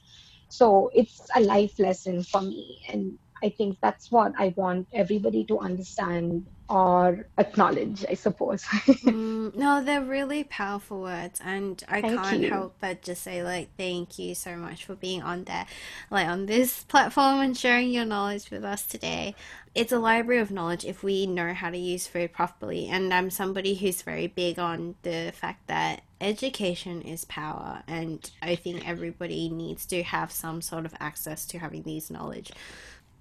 So 0.48 0.90
it's 1.00 1.20
a 1.36 1.40
life 1.40 1.78
lesson 1.78 2.22
for 2.24 2.42
me 2.42 2.64
and 2.88 3.18
i 3.42 3.48
think 3.50 3.78
that's 3.82 4.10
what 4.10 4.32
i 4.38 4.52
want 4.56 4.88
everybody 4.92 5.44
to 5.44 5.58
understand 5.58 6.46
or 6.68 7.28
acknowledge 7.38 8.04
i 8.10 8.14
suppose 8.14 8.64
Mm, 9.06 9.54
no, 9.56 9.82
they're 9.82 10.04
really 10.04 10.44
powerful 10.44 11.00
words, 11.02 11.40
and 11.42 11.82
I 11.88 12.02
Thank 12.02 12.14
can't 12.22 12.42
you. 12.42 12.50
help 12.50 12.76
but 12.80 13.02
just 13.02 13.22
say 13.22 13.42
like 13.42 13.70
thank 13.78 14.18
you 14.18 14.34
so 14.34 14.56
much 14.56 14.84
for 14.84 14.94
being 14.94 15.22
on 15.22 15.44
there, 15.44 15.66
like 16.10 16.28
on 16.28 16.46
this 16.46 16.84
platform 16.84 17.40
and 17.40 17.56
sharing 17.56 17.90
your 17.90 18.04
knowledge 18.04 18.50
with 18.50 18.64
us 18.64 18.86
today. 18.86 19.34
It's 19.74 19.92
a 19.92 19.98
library 19.98 20.40
of 20.40 20.50
knowledge 20.50 20.84
if 20.84 21.02
we 21.02 21.26
know 21.26 21.54
how 21.54 21.70
to 21.70 21.78
use 21.78 22.06
food 22.06 22.32
properly, 22.32 22.88
and 22.88 23.12
I'm 23.14 23.30
somebody 23.30 23.74
who's 23.74 24.02
very 24.02 24.26
big 24.26 24.58
on 24.58 24.96
the 25.02 25.32
fact 25.34 25.66
that 25.68 26.02
education 26.20 27.02
is 27.02 27.24
power, 27.24 27.82
and 27.88 28.30
I 28.42 28.56
think 28.56 28.86
everybody 28.88 29.48
needs 29.48 29.86
to 29.86 30.02
have 30.02 30.30
some 30.30 30.60
sort 30.62 30.84
of 30.86 30.94
access 31.00 31.46
to 31.46 31.58
having 31.58 31.84
these 31.84 32.10
knowledge. 32.10 32.52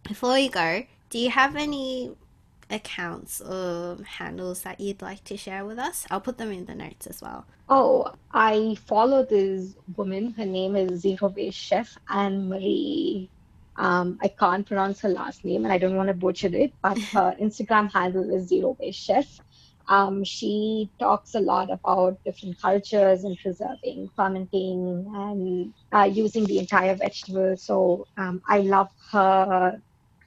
Before 0.10 0.40
you 0.40 0.50
go, 0.50 0.86
do 1.12 1.20
you 1.20 1.30
have 1.30 1.56
any 1.56 2.16
accounts 2.72 3.42
or 3.42 4.00
handles 4.04 4.64
that 4.64 4.80
you'd 4.80 5.04
like 5.04 5.24
to 5.26 5.38
share 5.38 5.64
with 5.66 5.78
us? 5.78 6.08
I'll 6.10 6.20
put 6.20 6.40
them 6.40 6.52
in 6.52 6.66
the 6.66 6.74
notes 6.74 7.06
as 7.06 7.22
well. 7.22 7.46
Oh, 7.70 8.12
I 8.32 8.76
follow 8.88 9.24
this 9.24 9.76
woman. 9.96 10.34
Her 10.34 10.48
name 10.48 10.76
is 10.76 11.02
Zero 11.02 11.30
Waste 11.30 11.60
Chef 11.60 11.96
Anne 12.10 12.50
Marie. 12.50 13.30
Um, 13.76 14.18
I 14.24 14.30
can't 14.30 14.66
pronounce 14.66 15.00
her 15.02 15.10
last 15.10 15.46
name 15.46 15.64
and 15.64 15.72
I 15.72 15.78
don't 15.78 15.96
want 15.96 16.08
to 16.08 16.16
butcher 16.16 16.50
it, 16.54 16.74
but 16.82 16.98
her 17.14 17.36
Instagram 17.40 17.94
handle 17.94 18.34
is 18.34 18.48
Zero 18.48 18.76
Waste 18.80 19.00
Chef. 19.00 19.40
Um, 19.90 20.24
she 20.24 20.90
talks 20.98 21.36
a 21.36 21.40
lot 21.40 21.70
about 21.70 22.24
different 22.24 22.60
cultures 22.60 23.26
and 23.26 23.38
preserving, 23.38 24.10
fermenting, 24.16 25.06
and 25.16 25.74
uh, 25.92 26.10
using 26.12 26.46
the 26.46 26.58
entire 26.58 26.96
vegetable. 26.96 27.58
So 27.58 28.08
um, 28.18 28.42
I 28.48 28.62
love 28.62 28.90
her 29.12 29.80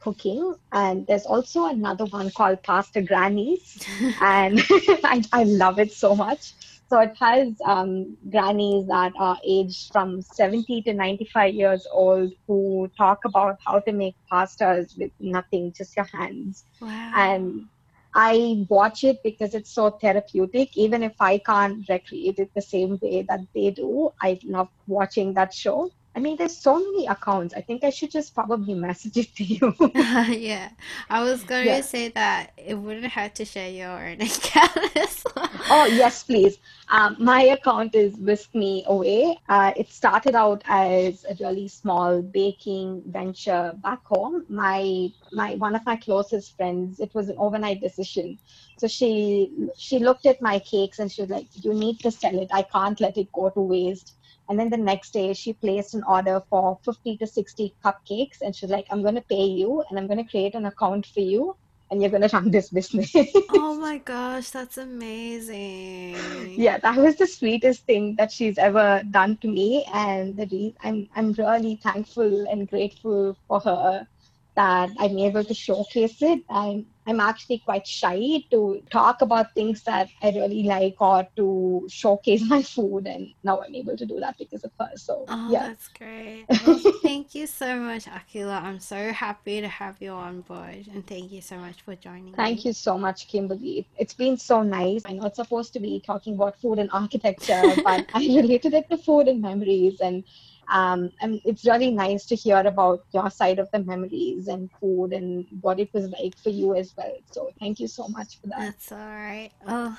cooking. 0.02 0.54
And 0.72 1.06
there's 1.06 1.26
also 1.26 1.66
another 1.66 2.04
one 2.06 2.30
called 2.30 2.62
Pasta 2.62 3.02
Grannies, 3.02 3.84
and 4.20 4.60
I, 5.04 5.22
I 5.32 5.44
love 5.44 5.78
it 5.78 5.92
so 5.92 6.14
much. 6.14 6.54
So 6.92 7.00
it 7.00 7.16
has 7.20 7.54
um, 7.64 8.18
grannies 8.30 8.86
that 8.88 9.14
are 9.18 9.38
aged 9.46 9.92
from 9.92 10.20
70 10.20 10.82
to 10.82 10.92
95 10.92 11.54
years 11.54 11.86
old 11.90 12.32
who 12.46 12.90
talk 12.98 13.24
about 13.24 13.58
how 13.64 13.78
to 13.78 13.92
make 13.92 14.14
pastas 14.30 14.98
with 14.98 15.10
nothing, 15.18 15.72
just 15.72 15.96
your 15.96 16.04
hands. 16.04 16.64
Wow. 16.82 17.12
And 17.16 17.68
I 18.14 18.66
watch 18.68 19.04
it 19.04 19.22
because 19.22 19.54
it's 19.54 19.70
so 19.70 19.88
therapeutic. 19.90 20.76
Even 20.76 21.02
if 21.02 21.14
I 21.18 21.38
can't 21.38 21.88
recreate 21.88 22.38
it 22.38 22.50
the 22.54 22.60
same 22.60 22.98
way 23.00 23.22
that 23.22 23.40
they 23.54 23.70
do, 23.70 24.12
I 24.20 24.38
love 24.44 24.68
watching 24.86 25.32
that 25.32 25.54
show. 25.54 25.90
I 26.14 26.20
mean, 26.20 26.36
there's 26.36 26.56
so 26.56 26.78
many 26.78 27.06
accounts. 27.06 27.54
I 27.54 27.60
think 27.62 27.84
I 27.84 27.90
should 27.90 28.10
just 28.10 28.34
probably 28.34 28.74
message 28.88 29.16
it 29.16 29.34
to 29.36 29.44
you. 29.44 29.74
yeah, 29.94 30.70
I 31.10 31.22
was 31.22 31.44
going 31.44 31.66
Yeah. 31.66 31.76
to 31.76 31.82
say 31.82 32.08
that 32.10 32.52
it 32.56 32.74
wouldn't 32.74 33.06
hurt 33.12 33.34
to 33.36 33.44
share 33.44 33.70
your 33.70 33.90
own 33.90 34.20
account. 34.20 35.24
Oh, 35.70 35.86
yes, 35.86 36.22
please. 36.24 36.58
Um, 36.88 37.16
my 37.18 37.42
account 37.42 37.94
is 37.94 38.16
Whisk 38.18 38.54
Me 38.54 38.84
Away. 38.86 39.38
Uh, 39.48 39.72
it 39.76 39.90
started 39.90 40.34
out 40.34 40.62
as 40.66 41.24
a 41.28 41.34
really 41.40 41.68
small 41.68 42.20
baking 42.22 43.02
venture 43.06 43.72
back 43.82 44.04
home. 44.04 44.44
My 44.48 45.08
my 45.32 45.54
one 45.56 45.74
of 45.74 45.84
my 45.86 45.96
closest 45.96 46.56
friends, 46.56 47.00
it 47.00 47.14
was 47.14 47.28
an 47.28 47.36
overnight 47.38 47.80
decision. 47.80 48.38
So 48.76 48.86
she 48.88 49.50
she 49.76 49.98
looked 49.98 50.26
at 50.26 50.42
my 50.42 50.58
cakes 50.58 50.98
and 50.98 51.10
she 51.10 51.22
was 51.22 51.30
like, 51.30 51.48
"You 51.64 51.72
need 51.74 52.00
to 52.00 52.10
sell 52.10 52.38
it. 52.38 52.48
I 52.52 52.62
can't 52.62 53.00
let 53.00 53.16
it 53.16 53.32
go 53.32 53.48
to 53.50 53.60
waste." 53.60 54.14
And 54.52 54.60
then 54.60 54.68
the 54.68 54.76
next 54.76 55.14
day, 55.14 55.32
she 55.32 55.54
placed 55.54 55.94
an 55.94 56.02
order 56.06 56.42
for 56.50 56.78
50 56.84 57.16
to 57.16 57.26
60 57.26 57.74
cupcakes, 57.82 58.42
and 58.42 58.54
she's 58.54 58.68
like, 58.68 58.86
"I'm 58.90 59.00
going 59.00 59.14
to 59.14 59.22
pay 59.22 59.46
you, 59.46 59.82
and 59.88 59.98
I'm 59.98 60.06
going 60.06 60.22
to 60.22 60.30
create 60.30 60.54
an 60.54 60.66
account 60.66 61.06
for 61.06 61.20
you, 61.20 61.56
and 61.90 62.02
you're 62.02 62.10
going 62.10 62.28
to 62.28 62.36
run 62.36 62.50
this 62.50 62.68
business." 62.68 63.16
Oh 63.48 63.74
my 63.80 63.96
gosh, 63.96 64.50
that's 64.50 64.76
amazing. 64.76 66.52
yeah 66.60 66.76
that 66.84 66.96
was 66.96 67.16
the 67.16 67.26
sweetest 67.26 67.86
thing 67.86 68.14
that 68.18 68.30
she's 68.30 68.58
ever 68.58 69.02
done 69.10 69.38
to 69.38 69.48
me 69.48 69.86
and 69.94 70.36
the 70.36 70.46
re- 70.52 70.76
i'm 70.82 71.08
i'm 71.16 71.32
really 71.32 71.76
thankful 71.82 72.46
and 72.50 72.68
grateful 72.68 73.34
for 73.48 73.60
her 73.60 74.06
that 74.54 74.90
i'm 74.98 75.18
able 75.18 75.44
to 75.44 75.54
showcase 75.54 76.20
it 76.22 76.40
i'm 76.50 76.86
i'm 77.06 77.20
actually 77.20 77.58
quite 77.58 77.86
shy 77.86 78.42
to 78.50 78.82
talk 78.90 79.22
about 79.22 79.52
things 79.54 79.82
that 79.84 80.08
i 80.22 80.30
really 80.30 80.62
like 80.64 80.94
or 81.00 81.26
to 81.36 81.86
showcase 81.88 82.42
my 82.54 82.62
food 82.62 83.06
and 83.06 83.28
now 83.44 83.60
i'm 83.62 83.74
able 83.74 83.96
to 83.96 84.06
do 84.06 84.18
that 84.20 84.36
because 84.38 84.64
of 84.64 84.72
her 84.78 84.90
so 84.96 85.24
Oh, 85.28 85.50
yeah 85.50 85.68
that's 85.68 85.88
great. 85.88 86.46
Well, 86.66 86.78
thank 87.02 87.34
you 87.34 87.46
so 87.46 87.76
much, 87.78 88.04
Akila. 88.06 88.62
I'm 88.62 88.80
so 88.80 89.12
happy 89.12 89.60
to 89.60 89.68
have 89.68 89.96
you 90.00 90.10
on 90.10 90.40
board, 90.42 90.86
and 90.92 91.06
thank 91.06 91.32
you 91.32 91.40
so 91.40 91.56
much 91.56 91.82
for 91.82 91.94
joining 91.94 92.34
Thank 92.34 92.58
me. 92.58 92.62
you 92.64 92.72
so 92.72 92.98
much, 92.98 93.28
Kimberly. 93.28 93.86
It's 93.98 94.14
been 94.14 94.36
so 94.36 94.62
nice. 94.62 95.02
I 95.06 95.12
know 95.12 95.26
it's 95.26 95.36
supposed 95.36 95.72
to 95.74 95.80
be 95.80 96.00
talking 96.04 96.34
about 96.34 96.58
food 96.60 96.78
and 96.78 96.90
architecture, 96.92 97.62
but 97.84 98.06
I 98.14 98.20
related 98.20 98.74
it 98.74 98.88
to 98.90 98.98
food 98.98 99.28
and 99.28 99.40
memories. 99.40 100.00
And 100.00 100.24
um, 100.68 101.10
and 101.20 101.40
it's 101.44 101.64
really 101.64 101.90
nice 101.90 102.24
to 102.26 102.34
hear 102.34 102.58
about 102.58 103.04
your 103.12 103.30
side 103.30 103.58
of 103.58 103.70
the 103.72 103.80
memories 103.80 104.48
and 104.48 104.70
food 104.80 105.12
and 105.12 105.46
what 105.60 105.80
it 105.80 105.92
was 105.92 106.08
like 106.08 106.36
for 106.38 106.50
you 106.50 106.74
as 106.74 106.94
well. 106.96 107.16
So 107.30 107.50
thank 107.60 107.80
you 107.80 107.88
so 107.88 108.08
much 108.08 108.40
for 108.40 108.48
that. 108.48 108.58
That's 108.58 108.92
all 108.92 108.98
right. 108.98 109.50
Oh, 109.66 109.98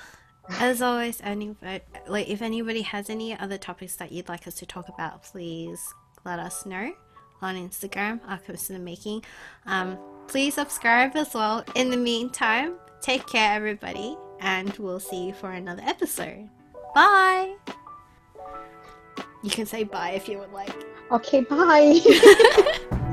as 0.50 0.82
always, 0.82 1.20
anybody 1.22 1.80
like 2.06 2.28
if 2.28 2.42
anybody 2.42 2.82
has 2.82 3.08
any 3.08 3.38
other 3.38 3.58
topics 3.58 3.96
that 3.96 4.12
you'd 4.12 4.28
like 4.28 4.46
us 4.46 4.54
to 4.56 4.66
talk 4.66 4.88
about, 4.88 5.22
please 5.22 5.94
let 6.24 6.38
us 6.38 6.66
know 6.66 6.92
on 7.40 7.56
Instagram, 7.56 8.20
Archivist 8.26 8.70
in 8.70 8.76
the 8.76 8.82
Making. 8.82 9.22
Um, 9.66 9.98
please 10.28 10.54
subscribe 10.54 11.14
as 11.16 11.34
well. 11.34 11.64
In 11.74 11.90
the 11.90 11.96
meantime, 11.96 12.74
take 13.00 13.26
care, 13.26 13.54
everybody, 13.54 14.16
and 14.40 14.74
we'll 14.78 15.00
see 15.00 15.26
you 15.26 15.34
for 15.34 15.52
another 15.52 15.82
episode. 15.84 16.48
Bye. 16.94 17.56
You 19.44 19.50
can 19.50 19.66
say 19.66 19.84
bye 19.84 20.12
if 20.12 20.26
you 20.26 20.38
would 20.38 20.52
like. 20.52 20.74
Okay, 21.12 21.42
bye. 21.42 22.00